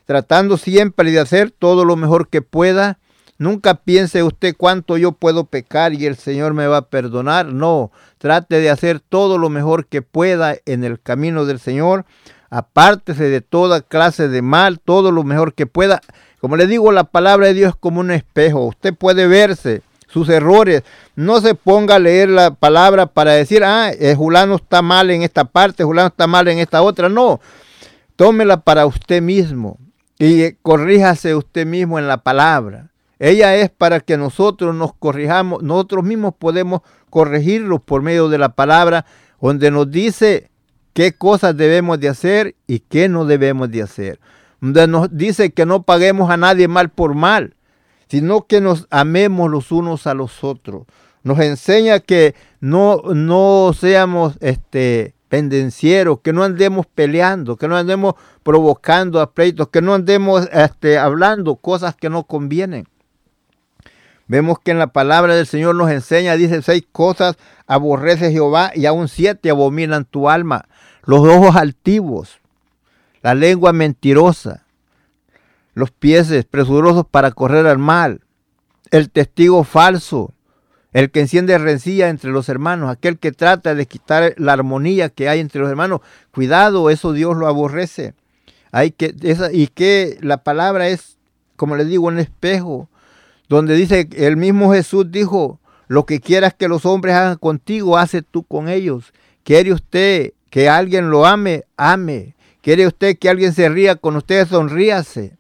tratando 0.04 0.58
siempre 0.58 1.10
de 1.10 1.20
hacer 1.20 1.50
todo 1.50 1.84
lo 1.84 1.96
mejor 1.96 2.28
que 2.28 2.42
pueda 2.42 2.98
Nunca 3.38 3.74
piense 3.74 4.22
usted 4.22 4.54
cuánto 4.56 4.96
yo 4.96 5.12
puedo 5.12 5.44
pecar 5.44 5.92
y 5.92 6.06
el 6.06 6.16
Señor 6.16 6.54
me 6.54 6.66
va 6.66 6.78
a 6.78 6.88
perdonar. 6.88 7.46
No, 7.46 7.90
trate 8.18 8.60
de 8.60 8.70
hacer 8.70 9.00
todo 9.00 9.38
lo 9.38 9.48
mejor 9.48 9.86
que 9.86 10.02
pueda 10.02 10.56
en 10.66 10.84
el 10.84 11.00
camino 11.00 11.44
del 11.44 11.58
Señor. 11.58 12.04
Apártese 12.50 13.24
de 13.24 13.40
toda 13.40 13.80
clase 13.80 14.28
de 14.28 14.40
mal, 14.40 14.78
todo 14.78 15.10
lo 15.10 15.24
mejor 15.24 15.54
que 15.54 15.66
pueda. 15.66 16.00
Como 16.40 16.56
le 16.56 16.68
digo, 16.68 16.92
la 16.92 17.04
palabra 17.04 17.48
de 17.48 17.54
Dios 17.54 17.70
es 17.70 17.76
como 17.76 18.00
un 18.00 18.12
espejo. 18.12 18.66
Usted 18.66 18.94
puede 18.94 19.26
verse 19.26 19.82
sus 20.06 20.28
errores. 20.28 20.84
No 21.16 21.40
se 21.40 21.56
ponga 21.56 21.96
a 21.96 21.98
leer 21.98 22.28
la 22.28 22.52
palabra 22.52 23.06
para 23.06 23.32
decir, 23.32 23.64
ah, 23.64 23.90
eh, 23.90 24.14
Julano 24.14 24.54
está 24.56 24.80
mal 24.80 25.10
en 25.10 25.22
esta 25.22 25.44
parte, 25.44 25.82
Julano 25.82 26.08
está 26.08 26.28
mal 26.28 26.46
en 26.46 26.60
esta 26.60 26.82
otra. 26.82 27.08
No, 27.08 27.40
tómela 28.14 28.60
para 28.60 28.86
usted 28.86 29.20
mismo 29.20 29.78
y 30.18 30.52
corríjase 30.62 31.34
usted 31.34 31.66
mismo 31.66 31.98
en 31.98 32.06
la 32.06 32.18
palabra. 32.18 32.90
Ella 33.18 33.56
es 33.56 33.70
para 33.70 34.00
que 34.00 34.16
nosotros 34.16 34.74
nos 34.74 34.94
corrijamos, 34.94 35.62
nosotros 35.62 36.04
mismos 36.04 36.34
podemos 36.38 36.82
corregirlos 37.10 37.80
por 37.80 38.02
medio 38.02 38.28
de 38.28 38.38
la 38.38 38.50
palabra, 38.50 39.06
donde 39.40 39.70
nos 39.70 39.90
dice 39.90 40.50
qué 40.94 41.12
cosas 41.12 41.56
debemos 41.56 42.00
de 42.00 42.08
hacer 42.08 42.56
y 42.66 42.80
qué 42.80 43.08
no 43.08 43.24
debemos 43.24 43.70
de 43.70 43.82
hacer. 43.82 44.20
Donde 44.60 44.86
nos 44.86 45.16
dice 45.16 45.52
que 45.52 45.66
no 45.66 45.82
paguemos 45.82 46.30
a 46.30 46.36
nadie 46.36 46.66
mal 46.66 46.90
por 46.90 47.14
mal, 47.14 47.54
sino 48.08 48.46
que 48.46 48.60
nos 48.60 48.86
amemos 48.90 49.50
los 49.50 49.70
unos 49.70 50.06
a 50.06 50.14
los 50.14 50.42
otros. 50.42 50.84
Nos 51.22 51.38
enseña 51.40 52.00
que 52.00 52.34
no, 52.60 53.02
no 53.14 53.72
seamos 53.78 54.36
este, 54.40 55.14
pendencieros, 55.28 56.20
que 56.20 56.32
no 56.32 56.42
andemos 56.42 56.86
peleando, 56.86 57.56
que 57.56 57.68
no 57.68 57.76
andemos 57.76 58.14
provocando 58.42 59.20
a 59.20 59.32
pleitos, 59.32 59.68
que 59.68 59.82
no 59.82 59.94
andemos 59.94 60.48
este, 60.52 60.98
hablando 60.98 61.56
cosas 61.56 61.96
que 61.96 62.10
no 62.10 62.24
convienen. 62.24 62.86
Vemos 64.26 64.58
que 64.58 64.70
en 64.70 64.78
la 64.78 64.86
palabra 64.88 65.34
del 65.34 65.46
Señor 65.46 65.74
nos 65.74 65.90
enseña, 65.90 66.36
dice, 66.36 66.62
seis 66.62 66.84
cosas 66.90 67.36
aborrece 67.66 68.32
Jehová 68.32 68.72
y 68.74 68.86
aún 68.86 69.08
siete 69.08 69.50
abominan 69.50 70.06
tu 70.06 70.30
alma. 70.30 70.64
Los 71.04 71.20
ojos 71.20 71.56
altivos, 71.56 72.40
la 73.22 73.34
lengua 73.34 73.72
mentirosa, 73.72 74.64
los 75.74 75.90
pies 75.90 76.32
presurosos 76.50 77.06
para 77.10 77.32
correr 77.32 77.66
al 77.66 77.78
mal, 77.78 78.20
el 78.90 79.10
testigo 79.10 79.64
falso, 79.64 80.32
el 80.94 81.10
que 81.10 81.20
enciende 81.20 81.58
rencilla 81.58 82.08
entre 82.08 82.30
los 82.30 82.48
hermanos, 82.48 82.88
aquel 82.88 83.18
que 83.18 83.32
trata 83.32 83.74
de 83.74 83.86
quitar 83.86 84.32
la 84.36 84.52
armonía 84.52 85.08
que 85.08 85.28
hay 85.28 85.40
entre 85.40 85.60
los 85.60 85.68
hermanos. 85.68 86.00
Cuidado, 86.32 86.88
eso 86.88 87.12
Dios 87.12 87.36
lo 87.36 87.48
aborrece. 87.48 88.14
Hay 88.70 88.92
que, 88.92 89.14
y 89.52 89.66
que 89.66 90.18
la 90.20 90.38
palabra 90.44 90.88
es, 90.88 91.18
como 91.56 91.76
les 91.76 91.88
digo, 91.88 92.06
un 92.06 92.20
espejo 92.20 92.88
donde 93.48 93.74
dice, 93.74 94.08
el 94.16 94.36
mismo 94.36 94.72
Jesús 94.72 95.10
dijo, 95.10 95.60
lo 95.86 96.06
que 96.06 96.20
quieras 96.20 96.54
que 96.54 96.68
los 96.68 96.86
hombres 96.86 97.14
hagan 97.14 97.36
contigo, 97.36 97.98
hace 97.98 98.22
tú 98.22 98.42
con 98.42 98.68
ellos. 98.68 99.12
¿Quiere 99.42 99.72
usted 99.72 100.32
que 100.50 100.68
alguien 100.68 101.10
lo 101.10 101.26
ame? 101.26 101.64
Ame. 101.76 102.34
¿Quiere 102.62 102.86
usted 102.86 103.18
que 103.18 103.28
alguien 103.28 103.52
se 103.52 103.68
ría 103.68 103.96
con 103.96 104.16
usted? 104.16 104.48
Sonríase. 104.48 105.36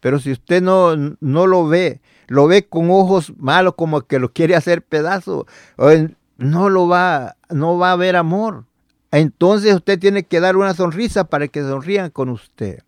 Pero 0.00 0.20
si 0.20 0.30
usted 0.30 0.62
no, 0.62 0.94
no 1.20 1.46
lo 1.46 1.66
ve, 1.66 2.00
lo 2.28 2.46
ve 2.46 2.66
con 2.66 2.90
ojos 2.90 3.32
malos 3.36 3.74
como 3.76 4.02
que 4.02 4.18
lo 4.18 4.32
quiere 4.32 4.54
hacer 4.54 4.82
pedazo, 4.82 5.46
no 6.36 6.68
lo 6.68 6.86
va, 6.86 7.36
no 7.50 7.78
va 7.78 7.90
a 7.90 7.92
haber 7.92 8.14
amor. 8.14 8.64
Entonces 9.10 9.74
usted 9.74 9.98
tiene 9.98 10.22
que 10.22 10.38
dar 10.38 10.56
una 10.56 10.74
sonrisa 10.74 11.24
para 11.24 11.48
que 11.48 11.62
sonrían 11.62 12.10
con 12.10 12.28
usted. 12.28 12.82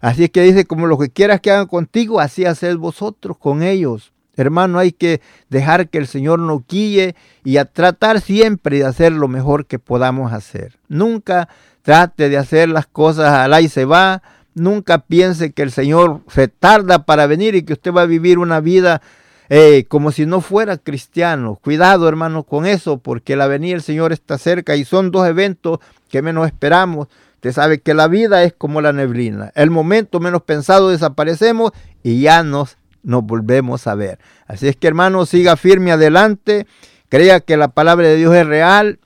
Así 0.00 0.28
que 0.28 0.42
dice, 0.42 0.64
como 0.64 0.86
lo 0.86 0.98
que 0.98 1.10
quieras 1.10 1.40
que 1.40 1.50
hagan 1.50 1.66
contigo, 1.66 2.20
así 2.20 2.44
haced 2.44 2.76
vosotros 2.76 3.36
con 3.38 3.62
ellos. 3.62 4.12
Hermano, 4.36 4.78
hay 4.78 4.92
que 4.92 5.20
dejar 5.48 5.88
que 5.88 5.98
el 5.98 6.06
Señor 6.06 6.38
nos 6.38 6.62
guíe 6.68 7.16
y 7.42 7.56
a 7.56 7.64
tratar 7.64 8.20
siempre 8.20 8.78
de 8.78 8.84
hacer 8.84 9.12
lo 9.12 9.26
mejor 9.26 9.66
que 9.66 9.80
podamos 9.80 10.32
hacer. 10.32 10.78
Nunca 10.88 11.48
trate 11.82 12.28
de 12.28 12.36
hacer 12.36 12.68
las 12.68 12.86
cosas 12.86 13.32
al 13.32 13.60
y 13.62 13.68
se 13.68 13.84
va. 13.84 14.22
Nunca 14.54 14.98
piense 14.98 15.52
que 15.52 15.62
el 15.62 15.72
Señor 15.72 16.20
se 16.28 16.46
tarda 16.46 17.04
para 17.04 17.26
venir 17.26 17.56
y 17.56 17.62
que 17.62 17.72
usted 17.72 17.92
va 17.92 18.02
a 18.02 18.06
vivir 18.06 18.38
una 18.38 18.60
vida 18.60 19.02
eh, 19.48 19.86
como 19.88 20.12
si 20.12 20.24
no 20.26 20.40
fuera 20.40 20.76
cristiano. 20.76 21.58
Cuidado, 21.62 22.08
hermano, 22.08 22.44
con 22.44 22.66
eso, 22.66 22.98
porque 22.98 23.34
la 23.34 23.46
venida 23.46 23.72
del 23.72 23.82
Señor 23.82 24.12
está 24.12 24.38
cerca 24.38 24.76
y 24.76 24.84
son 24.84 25.10
dos 25.10 25.26
eventos 25.26 25.80
que 26.08 26.22
menos 26.22 26.46
esperamos. 26.46 27.08
Usted 27.38 27.52
sabe 27.52 27.78
que 27.78 27.94
la 27.94 28.08
vida 28.08 28.42
es 28.42 28.52
como 28.52 28.80
la 28.80 28.92
neblina. 28.92 29.52
El 29.54 29.70
momento 29.70 30.18
menos 30.18 30.42
pensado 30.42 30.88
desaparecemos 30.88 31.70
y 32.02 32.20
ya 32.20 32.42
nos, 32.42 32.78
nos 33.04 33.22
volvemos 33.22 33.86
a 33.86 33.94
ver. 33.94 34.18
Así 34.48 34.66
es 34.66 34.74
que 34.74 34.88
hermano, 34.88 35.24
siga 35.24 35.54
firme 35.54 35.92
adelante. 35.92 36.66
Crea 37.08 37.38
que 37.38 37.56
la 37.56 37.68
palabra 37.68 38.08
de 38.08 38.16
Dios 38.16 38.34
es 38.34 38.44
real. 38.44 38.98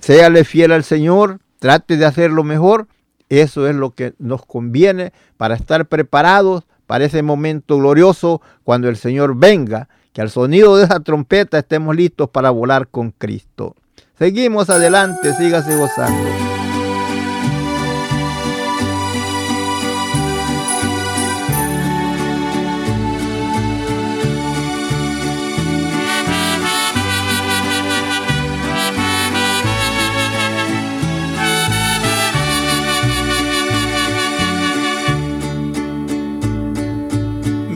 Séale 0.00 0.42
fiel 0.42 0.72
al 0.72 0.82
Señor. 0.82 1.38
Trate 1.60 1.96
de 1.96 2.04
hacer 2.04 2.32
lo 2.32 2.42
mejor. 2.42 2.88
Eso 3.28 3.68
es 3.68 3.76
lo 3.76 3.90
que 3.90 4.14
nos 4.18 4.44
conviene 4.44 5.12
para 5.36 5.54
estar 5.54 5.86
preparados 5.86 6.64
para 6.88 7.04
ese 7.04 7.22
momento 7.22 7.76
glorioso 7.76 8.42
cuando 8.64 8.88
el 8.88 8.96
Señor 8.96 9.36
venga. 9.36 9.88
Que 10.12 10.20
al 10.20 10.30
sonido 10.30 10.76
de 10.76 10.86
esa 10.86 10.98
trompeta 10.98 11.60
estemos 11.60 11.94
listos 11.94 12.28
para 12.28 12.50
volar 12.50 12.88
con 12.88 13.12
Cristo. 13.12 13.76
Seguimos 14.18 14.68
adelante, 14.68 15.32
sígase 15.34 15.76
gozando. 15.76 16.47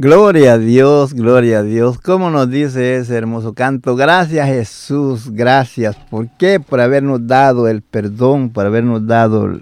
Gloria 0.00 0.52
a 0.52 0.58
Dios, 0.58 1.12
gloria 1.12 1.58
a 1.58 1.62
Dios. 1.64 1.98
¿Cómo 1.98 2.30
nos 2.30 2.48
dice 2.48 2.98
ese 2.98 3.16
hermoso 3.16 3.52
canto? 3.52 3.96
Gracias 3.96 4.46
Jesús, 4.46 5.32
gracias. 5.32 5.96
¿Por 5.96 6.28
qué? 6.38 6.60
Por 6.60 6.80
habernos 6.80 7.26
dado 7.26 7.66
el 7.66 7.82
perdón, 7.82 8.50
por 8.50 8.64
habernos 8.64 9.08
dado 9.08 9.58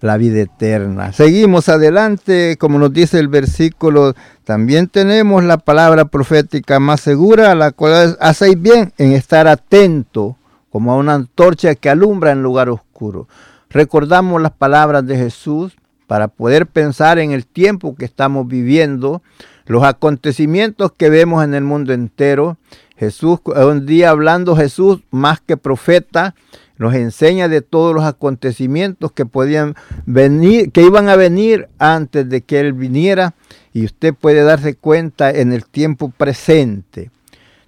la 0.00 0.16
vida 0.16 0.40
eterna. 0.40 1.12
Seguimos 1.12 1.68
adelante, 1.68 2.56
como 2.58 2.80
nos 2.80 2.92
dice 2.92 3.20
el 3.20 3.28
versículo, 3.28 4.14
también 4.42 4.88
tenemos 4.88 5.44
la 5.44 5.58
palabra 5.58 6.06
profética 6.06 6.80
más 6.80 7.00
segura, 7.00 7.54
la 7.54 7.70
cual 7.70 8.16
hacéis 8.18 8.60
bien 8.60 8.92
en 8.98 9.12
estar 9.12 9.46
atento, 9.46 10.36
como 10.70 10.90
a 10.90 10.96
una 10.96 11.14
antorcha 11.14 11.76
que 11.76 11.88
alumbra 11.88 12.32
en 12.32 12.42
lugar 12.42 12.70
oscuro. 12.70 13.28
Recordamos 13.68 14.42
las 14.42 14.50
palabras 14.50 15.06
de 15.06 15.16
Jesús 15.16 15.76
para 16.08 16.26
poder 16.26 16.66
pensar 16.66 17.20
en 17.20 17.30
el 17.30 17.46
tiempo 17.46 17.94
que 17.94 18.04
estamos 18.04 18.48
viviendo, 18.48 19.22
los 19.70 19.84
acontecimientos 19.84 20.90
que 20.90 21.10
vemos 21.10 21.44
en 21.44 21.54
el 21.54 21.62
mundo 21.62 21.92
entero. 21.92 22.56
Jesús, 22.96 23.38
un 23.44 23.86
día 23.86 24.10
hablando 24.10 24.56
Jesús 24.56 24.98
más 25.12 25.40
que 25.40 25.56
profeta, 25.56 26.34
nos 26.76 26.92
enseña 26.94 27.46
de 27.46 27.62
todos 27.62 27.94
los 27.94 28.02
acontecimientos 28.02 29.12
que 29.12 29.26
podían 29.26 29.76
venir, 30.06 30.72
que 30.72 30.82
iban 30.82 31.08
a 31.08 31.14
venir 31.14 31.68
antes 31.78 32.28
de 32.28 32.40
que 32.40 32.58
él 32.58 32.72
viniera, 32.72 33.34
y 33.72 33.84
usted 33.84 34.12
puede 34.12 34.42
darse 34.42 34.74
cuenta 34.74 35.30
en 35.30 35.52
el 35.52 35.64
tiempo 35.64 36.10
presente. 36.10 37.12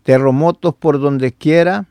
Terremotos 0.02 0.74
por 0.74 1.00
donde 1.00 1.30
quiera. 1.30 1.84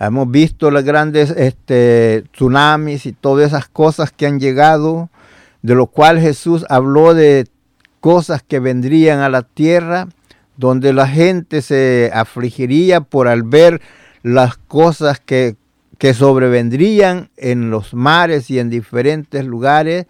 Hemos 0.00 0.28
visto 0.28 0.72
los 0.72 0.82
grandes 0.82 1.30
este, 1.30 2.24
tsunamis 2.32 3.06
y 3.06 3.12
todas 3.12 3.46
esas 3.46 3.68
cosas 3.68 4.10
que 4.10 4.26
han 4.26 4.40
llegado, 4.40 5.08
de 5.62 5.76
lo 5.76 5.86
cual 5.86 6.18
Jesús 6.18 6.66
habló 6.68 7.14
de 7.14 7.46
cosas 8.02 8.42
que 8.42 8.60
vendrían 8.60 9.20
a 9.20 9.30
la 9.30 9.40
tierra, 9.40 10.08
donde 10.58 10.92
la 10.92 11.08
gente 11.08 11.62
se 11.62 12.10
afligiría 12.12 13.00
por 13.00 13.28
al 13.28 13.44
ver 13.44 13.80
las 14.22 14.58
cosas 14.58 15.18
que 15.18 15.56
que 16.02 16.14
sobrevendrían 16.14 17.30
en 17.36 17.70
los 17.70 17.94
mares 17.94 18.50
y 18.50 18.58
en 18.58 18.70
diferentes 18.70 19.44
lugares. 19.44 20.06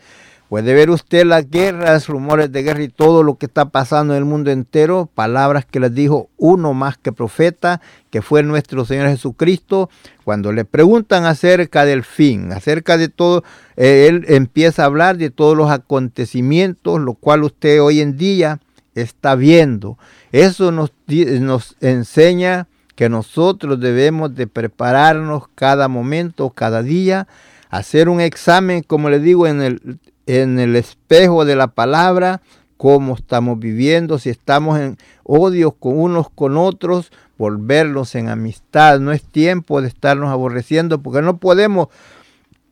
Puede 0.52 0.74
ver 0.74 0.90
usted 0.90 1.24
las 1.24 1.48
guerras, 1.48 2.08
rumores 2.08 2.52
de 2.52 2.62
guerra 2.62 2.82
y 2.82 2.88
todo 2.88 3.22
lo 3.22 3.36
que 3.36 3.46
está 3.46 3.70
pasando 3.70 4.12
en 4.12 4.18
el 4.18 4.26
mundo 4.26 4.50
entero, 4.50 5.08
palabras 5.14 5.64
que 5.64 5.80
les 5.80 5.94
dijo 5.94 6.28
uno 6.36 6.74
más 6.74 6.98
que 6.98 7.10
profeta, 7.10 7.80
que 8.10 8.20
fue 8.20 8.42
nuestro 8.42 8.84
Señor 8.84 9.08
Jesucristo. 9.08 9.88
Cuando 10.24 10.52
le 10.52 10.66
preguntan 10.66 11.24
acerca 11.24 11.86
del 11.86 12.04
fin, 12.04 12.52
acerca 12.52 12.98
de 12.98 13.08
todo, 13.08 13.44
eh, 13.78 14.08
Él 14.10 14.26
empieza 14.28 14.82
a 14.82 14.86
hablar 14.88 15.16
de 15.16 15.30
todos 15.30 15.56
los 15.56 15.70
acontecimientos, 15.70 17.00
lo 17.00 17.14
cual 17.14 17.44
usted 17.44 17.80
hoy 17.80 18.02
en 18.02 18.18
día 18.18 18.60
está 18.94 19.36
viendo. 19.36 19.96
Eso 20.32 20.70
nos, 20.70 20.92
nos 21.08 21.76
enseña 21.80 22.68
que 22.94 23.08
nosotros 23.08 23.80
debemos 23.80 24.34
de 24.34 24.46
prepararnos 24.48 25.44
cada 25.54 25.88
momento, 25.88 26.50
cada 26.50 26.82
día, 26.82 27.26
hacer 27.70 28.10
un 28.10 28.20
examen, 28.20 28.82
como 28.82 29.08
le 29.08 29.18
digo, 29.18 29.46
en 29.46 29.62
el, 29.62 29.98
en 30.26 30.58
el 30.58 30.76
espejo 30.76 31.44
de 31.44 31.56
la 31.56 31.68
palabra, 31.68 32.42
cómo 32.76 33.14
estamos 33.14 33.58
viviendo, 33.58 34.18
si 34.18 34.30
estamos 34.30 34.78
en 34.78 34.98
odio 35.22 35.72
con 35.72 35.98
unos 35.98 36.28
con 36.30 36.56
otros, 36.56 37.12
volverlos 37.38 38.14
en 38.14 38.28
amistad. 38.28 39.00
No 39.00 39.12
es 39.12 39.22
tiempo 39.22 39.80
de 39.80 39.88
estarnos 39.88 40.30
aborreciendo 40.30 41.02
porque 41.02 41.22
no 41.22 41.36
podemos 41.36 41.88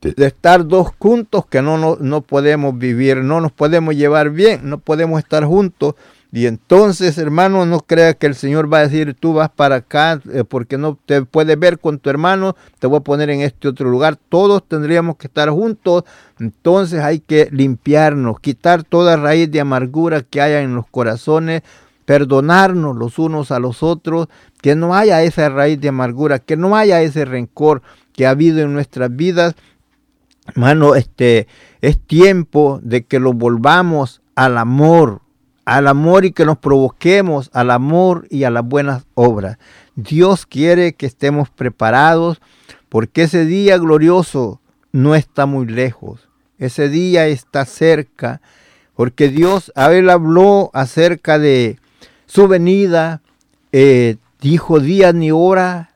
de 0.01 0.27
estar 0.27 0.67
dos 0.67 0.89
juntos 0.99 1.45
que 1.47 1.61
no, 1.61 1.77
no, 1.77 1.97
no 2.01 2.23
podemos 2.23 2.77
vivir, 2.79 3.19
no 3.19 3.41
nos 3.41 3.53
podemos 3.53 3.95
llevar 3.95 4.31
bien, 4.31 4.63
no 4.65 4.79
podemos 4.79 5.19
estar 5.19 5.45
juntos 5.45 5.95
Y 6.33 6.47
entonces, 6.47 7.19
hermano, 7.19 7.67
no 7.67 7.81
crea 7.81 8.15
que 8.15 8.27
el 8.27 8.37
Señor 8.37 8.73
va 8.73 8.79
a 8.79 8.83
decir, 8.83 9.17
tú 9.19 9.33
vas 9.33 9.51
para 9.51 9.77
acá 9.77 10.21
eh, 10.33 10.45
porque 10.45 10.79
no 10.79 10.97
te 11.05 11.23
puedes 11.23 11.59
ver 11.59 11.81
con 11.81 11.99
tu 11.99 12.09
hermano, 12.09 12.55
te 12.79 12.87
voy 12.87 12.99
a 12.99 13.01
poner 13.01 13.31
en 13.31 13.41
este 13.41 13.67
otro 13.67 13.91
lugar. 13.91 14.17
Todos 14.29 14.63
tendríamos 14.67 15.17
que 15.17 15.27
estar 15.27 15.51
juntos. 15.51 16.05
Entonces 16.39 17.01
hay 17.01 17.19
que 17.19 17.49
limpiarnos, 17.51 18.39
quitar 18.39 18.85
toda 18.85 19.17
raíz 19.17 19.51
de 19.51 19.61
amargura 19.61 20.23
que 20.23 20.41
haya 20.41 20.61
en 20.61 20.77
los 20.77 20.87
corazones, 20.87 21.63
perdonarnos 22.05 22.97
los 22.97 23.19
unos 23.19 23.51
a 23.51 23.59
los 23.59 23.83
otros, 23.83 24.29
que 24.63 24.77
no 24.77 24.95
haya 24.95 25.23
esa 25.23 25.49
raíz 25.49 25.81
de 25.81 25.89
amargura, 25.89 26.39
que 26.39 26.57
no 26.57 26.77
haya 26.77 27.03
ese 27.03 27.25
rencor 27.25 27.83
que 28.13 28.27
ha 28.27 28.31
habido 28.31 28.61
en 28.61 28.73
nuestras 28.73 29.15
vidas. 29.15 29.57
Hermano, 30.47 30.95
este 30.95 31.49
es 31.81 31.99
tiempo 31.99 32.81
de 32.83 33.05
que 33.05 33.19
lo 33.19 33.33
volvamos 33.33 34.23
al 34.35 34.59
amor, 34.59 35.23
al 35.65 35.89
amor 35.89 36.25
y 36.25 36.33
que 36.33 36.45
nos 36.45 36.59
provoquemos 36.59 37.51
al 37.53 37.71
amor 37.71 38.27
y 38.31 38.45
a 38.45 38.51
las 38.51 38.65
buenas 38.65 39.05
obras. 39.15 39.59
Dios 39.95 40.47
quiere 40.47 40.95
que 40.95 41.07
estemos 41.07 41.51
preparados 41.51 42.41
porque 42.89 43.23
ese 43.23 43.45
día 43.45 43.79
glorioso 43.79 44.61
no 44.93 45.15
está 45.15 45.47
muy 45.47 45.67
lejos. 45.67 46.29
Ese 46.59 46.89
día 46.89 47.27
está 47.27 47.65
cerca 47.65 48.41
porque 48.95 49.29
Dios, 49.29 49.73
habló 49.77 50.71
acerca 50.75 51.39
de 51.39 51.79
su 52.27 52.49
venida, 52.49 53.23
eh, 53.73 54.17
dijo 54.41 54.79
día 54.79 55.13
ni 55.13 55.31
hora, 55.31 55.95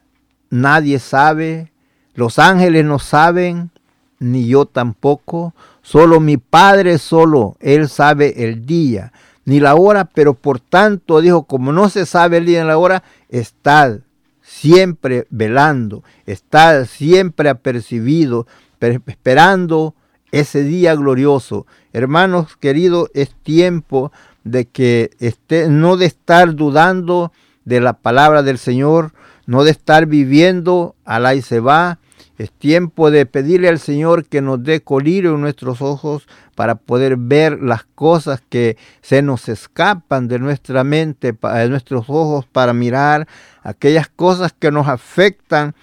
nadie 0.49 0.99
sabe, 0.99 1.71
los 2.15 2.39
ángeles 2.39 2.85
no 2.85 2.99
saben, 2.99 3.71
ni 4.19 4.47
yo 4.47 4.65
tampoco, 4.65 5.55
solo 5.83 6.19
mi 6.19 6.39
Padre 6.39 6.97
solo, 6.99 7.57
Él 7.61 7.91
sabe 7.91 8.45
el 8.45 8.65
día 8.65 9.13
ni 9.45 9.61
la 9.61 9.75
hora, 9.75 10.05
pero 10.07 10.35
por 10.35 10.61
tanto 10.61 11.21
dijo, 11.21 11.45
como 11.45 11.73
no 11.73 11.89
se 11.89 12.07
sabe 12.07 12.39
el 12.39 12.47
día 12.47 12.63
ni 12.63 12.69
la 12.69 12.79
hora, 12.79 13.03
estad 13.29 14.01
siempre 14.43 15.27
velando, 15.31 16.03
estad 16.27 16.87
siempre 16.87 17.49
apercibido, 17.49 18.47
esperando 18.81 19.95
ese 20.33 20.63
día 20.63 20.95
glorioso. 20.95 21.67
Hermanos 21.93 22.57
queridos, 22.57 23.11
es 23.15 23.35
tiempo 23.43 24.13
de 24.43 24.67
que 24.67 25.11
esté, 25.21 25.69
no 25.69 25.97
de 25.97 26.07
estar 26.07 26.55
dudando 26.55 27.33
de 27.65 27.81
la 27.81 27.95
palabra 27.95 28.43
del 28.43 28.59
Señor, 28.59 29.13
no 29.47 29.65
de 29.65 29.71
estar 29.71 30.07
viviendo 30.07 30.95
al 31.05 31.37
y 31.37 31.43
se 31.43 31.61
va, 31.61 31.99
es 32.39 32.51
tiempo 32.51 33.11
de 33.11 33.27
pedirle 33.27 33.69
al 33.69 33.79
Señor 33.79 34.27
que 34.27 34.41
nos 34.41 34.63
dé 34.63 34.81
colirio 34.81 35.35
en 35.35 35.41
nuestros 35.41 35.81
ojos 35.81 36.27
para 36.55 36.75
poder 36.75 37.17
ver 37.17 37.61
las 37.63 37.85
cosas 37.85 38.43
que 38.49 38.77
se 39.03 39.23
nos 39.23 39.49
escapan 39.49 40.27
de 40.27 40.39
nuestra 40.39 40.83
mente, 40.83 41.33
de 41.33 41.69
nuestros 41.69 42.07
ojos, 42.09 42.47
para 42.47 42.73
mirar 42.73 43.29
aquellas 43.63 44.09
cosas 44.09 44.53
que 44.53 44.71
nos 44.71 44.89
afectan, 44.89 45.75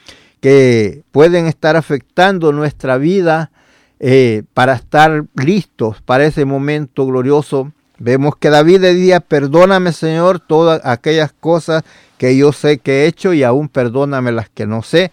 que 0.41 1.04
pueden 1.12 1.47
estar 1.47 1.76
afectando 1.76 2.52
nuestra 2.52 2.97
vida, 2.97 3.52
eh, 4.04 4.41
para 4.56 4.74
estar 4.74 5.26
listos 5.36 6.02
para 6.02 6.26
ese 6.26 6.43
momento 6.43 7.06
glorioso. 7.06 7.72
Vemos 7.99 8.36
que 8.36 8.49
David 8.49 8.82
decía, 8.82 9.20
perdóname 9.20 9.93
Señor 9.93 10.39
todas 10.39 10.82
aquellas 10.84 11.32
cosas 11.34 11.84
que 12.18 12.36
yo 12.36 12.52
sé 12.52 12.80
que 12.80 13.04
he 13.04 13.06
hecho 13.06 13.32
y 13.32 13.43
aún 13.43 13.70
perdóname 13.70 14.32
las 14.32 14.49
que 14.49 14.66
no 14.66 14.82
sé 14.82 15.12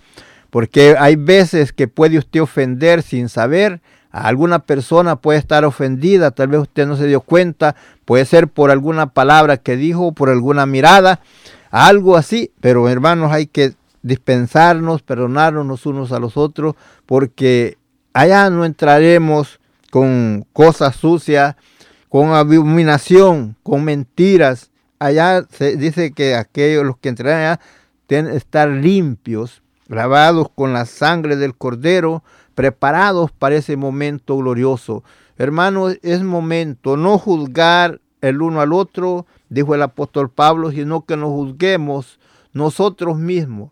porque 0.51 0.97
hay 0.99 1.17
veces 1.17 1.73
que 1.73 1.89
puede 1.89 2.19
usted 2.19 2.41
ofender 2.41 3.03
sin 3.03 3.29
saber. 3.29 3.81
A 4.11 4.27
alguna 4.29 4.61
persona 4.61 5.17
puede 5.17 5.39
estar 5.39 5.65
ofendida, 5.67 6.31
tal 6.31 6.49
vez 6.49 6.61
usted 6.63 6.87
no 6.87 6.97
se 6.97 7.07
dio 7.07 7.21
cuenta, 7.21 7.77
puede 8.07 8.25
ser 8.25 8.49
por 8.49 8.71
alguna 8.71 9.13
palabra 9.13 9.59
que 9.59 9.77
dijo, 9.77 10.13
por 10.13 10.31
alguna 10.31 10.65
mirada, 10.65 11.21
algo 11.71 12.17
así, 12.17 12.51
pero 12.61 12.89
hermanos 12.89 13.33
hay 13.33 13.47
que 13.47 13.75
dispensarnos, 14.03 15.03
perdonarnos 15.03 15.67
los 15.67 15.85
unos 15.85 16.13
a 16.13 16.19
los 16.19 16.39
otros, 16.39 16.75
porque 17.05 17.77
allá 18.15 18.49
no 18.49 18.65
entraremos 18.65 19.61
con 19.91 20.47
cosas 20.55 20.97
sucias, 20.97 21.57
con 22.09 22.33
abominación, 22.33 23.57
con 23.63 23.85
mentiras. 23.85 24.71
Allá 24.99 25.45
se 25.51 25.77
dice 25.77 26.13
que 26.13 26.35
aquellos 26.35 26.85
los 26.85 26.97
que 26.97 27.11
entrarán 27.11 27.41
allá 27.41 27.61
que 28.09 28.19
estar 28.37 28.69
limpios 28.69 29.63
grabados 29.89 30.49
con 30.55 30.73
la 30.73 30.87
sangre 30.87 31.37
del 31.37 31.57
cordero, 31.57 32.23
preparados 32.55 33.33
para 33.33 33.57
ese 33.57 33.77
momento 33.77 34.37
glorioso. 34.37 35.03
Hermanos, 35.37 35.99
es 36.03 36.23
momento 36.23 36.97
no 36.97 37.19
juzgar 37.19 38.01
el 38.21 38.43
uno 38.43 38.61
al 38.61 38.73
otro, 38.73 39.27
dijo 39.49 39.75
el 39.75 39.83
apóstol 39.83 40.31
Pablo, 40.31 40.71
sino 40.71 41.05
que 41.05 41.17
nos 41.17 41.31
juzguemos 41.31 42.19
nosotros 42.53 43.19
mismos. 43.19 43.71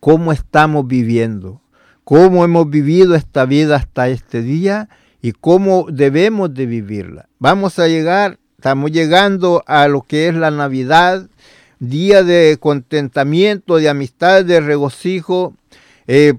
¿Cómo 0.00 0.32
estamos 0.32 0.86
viviendo? 0.86 1.62
¿Cómo 2.04 2.44
hemos 2.44 2.68
vivido 2.68 3.14
esta 3.14 3.44
vida 3.46 3.76
hasta 3.76 4.08
este 4.08 4.42
día? 4.42 4.88
¿Y 5.22 5.32
cómo 5.32 5.86
debemos 5.88 6.52
de 6.52 6.66
vivirla? 6.66 7.28
Vamos 7.38 7.78
a 7.78 7.86
llegar, 7.86 8.40
estamos 8.56 8.90
llegando 8.90 9.62
a 9.66 9.86
lo 9.86 10.02
que 10.02 10.26
es 10.26 10.34
la 10.34 10.50
Navidad, 10.50 11.28
día 11.82 12.22
de 12.22 12.58
contentamiento, 12.60 13.76
de 13.76 13.88
amistad, 13.88 14.44
de 14.44 14.60
regocijo, 14.60 15.54
eh, 16.06 16.34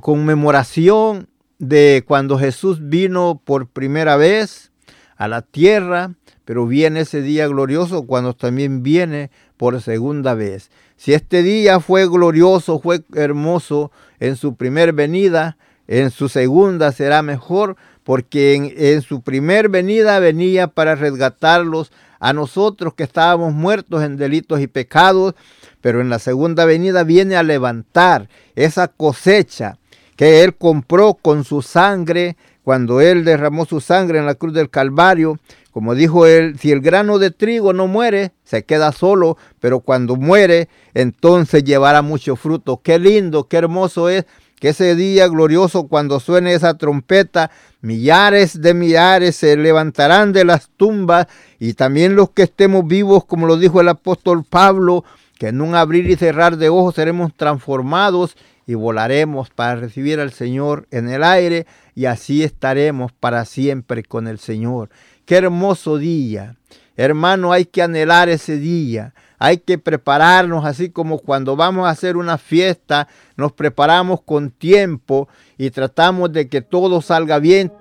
conmemoración 0.00 1.26
de 1.58 2.04
cuando 2.06 2.38
Jesús 2.38 2.78
vino 2.88 3.42
por 3.44 3.66
primera 3.66 4.14
vez 4.16 4.70
a 5.16 5.26
la 5.26 5.42
tierra, 5.42 6.14
pero 6.44 6.68
viene 6.68 7.00
ese 7.00 7.20
día 7.20 7.48
glorioso 7.48 8.06
cuando 8.06 8.32
también 8.32 8.84
viene 8.84 9.32
por 9.56 9.82
segunda 9.82 10.34
vez. 10.34 10.70
Si 10.96 11.14
este 11.14 11.42
día 11.42 11.80
fue 11.80 12.06
glorioso, 12.08 12.78
fue 12.78 13.02
hermoso 13.14 13.90
en 14.20 14.36
su 14.36 14.54
primer 14.54 14.92
venida, 14.92 15.56
en 15.88 16.12
su 16.12 16.28
segunda 16.28 16.92
será 16.92 17.22
mejor, 17.22 17.74
porque 18.04 18.54
en, 18.54 18.72
en 18.76 19.02
su 19.02 19.22
primer 19.22 19.68
venida 19.68 20.20
venía 20.20 20.68
para 20.68 20.94
resgatarlos 20.94 21.90
a 22.20 22.32
nosotros 22.32 22.94
que 22.94 23.02
estábamos 23.02 23.52
muertos 23.52 24.04
en 24.04 24.16
delitos 24.16 24.60
y 24.60 24.66
pecados, 24.66 25.34
pero 25.80 26.00
en 26.00 26.10
la 26.10 26.18
segunda 26.18 26.66
venida 26.66 27.02
viene 27.02 27.36
a 27.36 27.42
levantar 27.42 28.28
esa 28.54 28.88
cosecha 28.88 29.78
que 30.16 30.44
Él 30.44 30.54
compró 30.54 31.14
con 31.14 31.44
su 31.44 31.62
sangre 31.62 32.36
cuando 32.62 33.00
Él 33.00 33.24
derramó 33.24 33.64
su 33.64 33.80
sangre 33.80 34.18
en 34.18 34.26
la 34.26 34.34
cruz 34.34 34.52
del 34.52 34.68
Calvario. 34.68 35.38
Como 35.72 35.94
dijo 35.94 36.26
Él, 36.26 36.58
si 36.58 36.72
el 36.72 36.80
grano 36.82 37.18
de 37.18 37.30
trigo 37.30 37.72
no 37.72 37.86
muere, 37.86 38.32
se 38.44 38.64
queda 38.64 38.92
solo, 38.92 39.38
pero 39.60 39.80
cuando 39.80 40.16
muere, 40.16 40.68
entonces 40.92 41.64
llevará 41.64 42.02
mucho 42.02 42.36
fruto. 42.36 42.80
Qué 42.82 42.98
lindo, 42.98 43.48
qué 43.48 43.56
hermoso 43.56 44.10
es 44.10 44.26
que 44.60 44.68
ese 44.68 44.94
día 44.94 45.26
glorioso 45.26 45.88
cuando 45.88 46.20
suene 46.20 46.52
esa 46.52 46.74
trompeta, 46.74 47.50
millares 47.80 48.60
de 48.60 48.74
millares 48.74 49.34
se 49.36 49.56
levantarán 49.56 50.32
de 50.32 50.44
las 50.44 50.68
tumbas 50.76 51.26
y 51.58 51.72
también 51.72 52.14
los 52.14 52.30
que 52.30 52.42
estemos 52.42 52.86
vivos, 52.86 53.24
como 53.24 53.46
lo 53.46 53.56
dijo 53.56 53.80
el 53.80 53.88
apóstol 53.88 54.44
Pablo, 54.48 55.02
que 55.38 55.48
en 55.48 55.62
un 55.62 55.74
abrir 55.74 56.08
y 56.10 56.16
cerrar 56.16 56.58
de 56.58 56.68
ojos 56.68 56.94
seremos 56.94 57.34
transformados 57.34 58.36
y 58.66 58.74
volaremos 58.74 59.48
para 59.48 59.76
recibir 59.76 60.20
al 60.20 60.30
Señor 60.30 60.86
en 60.90 61.08
el 61.08 61.24
aire 61.24 61.66
y 61.94 62.04
así 62.04 62.44
estaremos 62.44 63.12
para 63.12 63.46
siempre 63.46 64.04
con 64.04 64.28
el 64.28 64.38
Señor. 64.38 64.90
Qué 65.24 65.36
hermoso 65.36 65.96
día. 65.96 66.56
Hermano, 66.96 67.52
hay 67.52 67.64
que 67.64 67.82
anhelar 67.82 68.28
ese 68.28 68.58
día 68.58 69.14
hay 69.40 69.58
que 69.58 69.78
prepararnos 69.78 70.64
así 70.66 70.90
como 70.90 71.18
cuando 71.18 71.56
vamos 71.56 71.86
a 71.86 71.90
hacer 71.90 72.18
una 72.18 72.38
fiesta, 72.38 73.08
nos 73.36 73.52
preparamos 73.52 74.20
con 74.20 74.50
tiempo 74.50 75.28
y 75.56 75.70
tratamos 75.70 76.32
de 76.32 76.48
que 76.48 76.60
todo 76.60 77.00
salga 77.00 77.38
bien. 77.38 77.72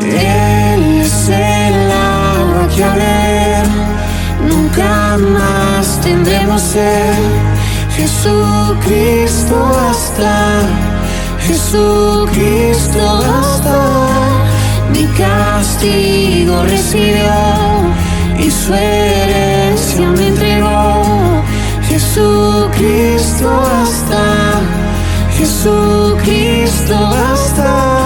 Él 0.00 1.00
es 1.00 1.28
el 1.28 1.90
agua 1.90 2.68
que 2.74 2.84
a 2.84 2.94
ver 2.94 3.66
nunca 4.48 5.16
más 5.18 6.00
tendremos 6.00 6.62
sed. 6.62 7.14
Jesucristo 7.96 9.56
hasta, 9.90 10.60
Jesucristo 11.40 13.00
hasta, 13.40 13.78
mi 14.92 15.04
castigo 15.18 16.62
recibió 16.62 17.32
y 18.38 18.50
su 18.50 18.72
herencia 18.72 20.06
me 20.16 20.28
entregó. 20.28 21.42
Jesucristo 21.88 23.48
hasta, 23.82 24.60
Jesucristo 25.36 26.94
hasta. 26.94 27.37
time. 27.58 27.97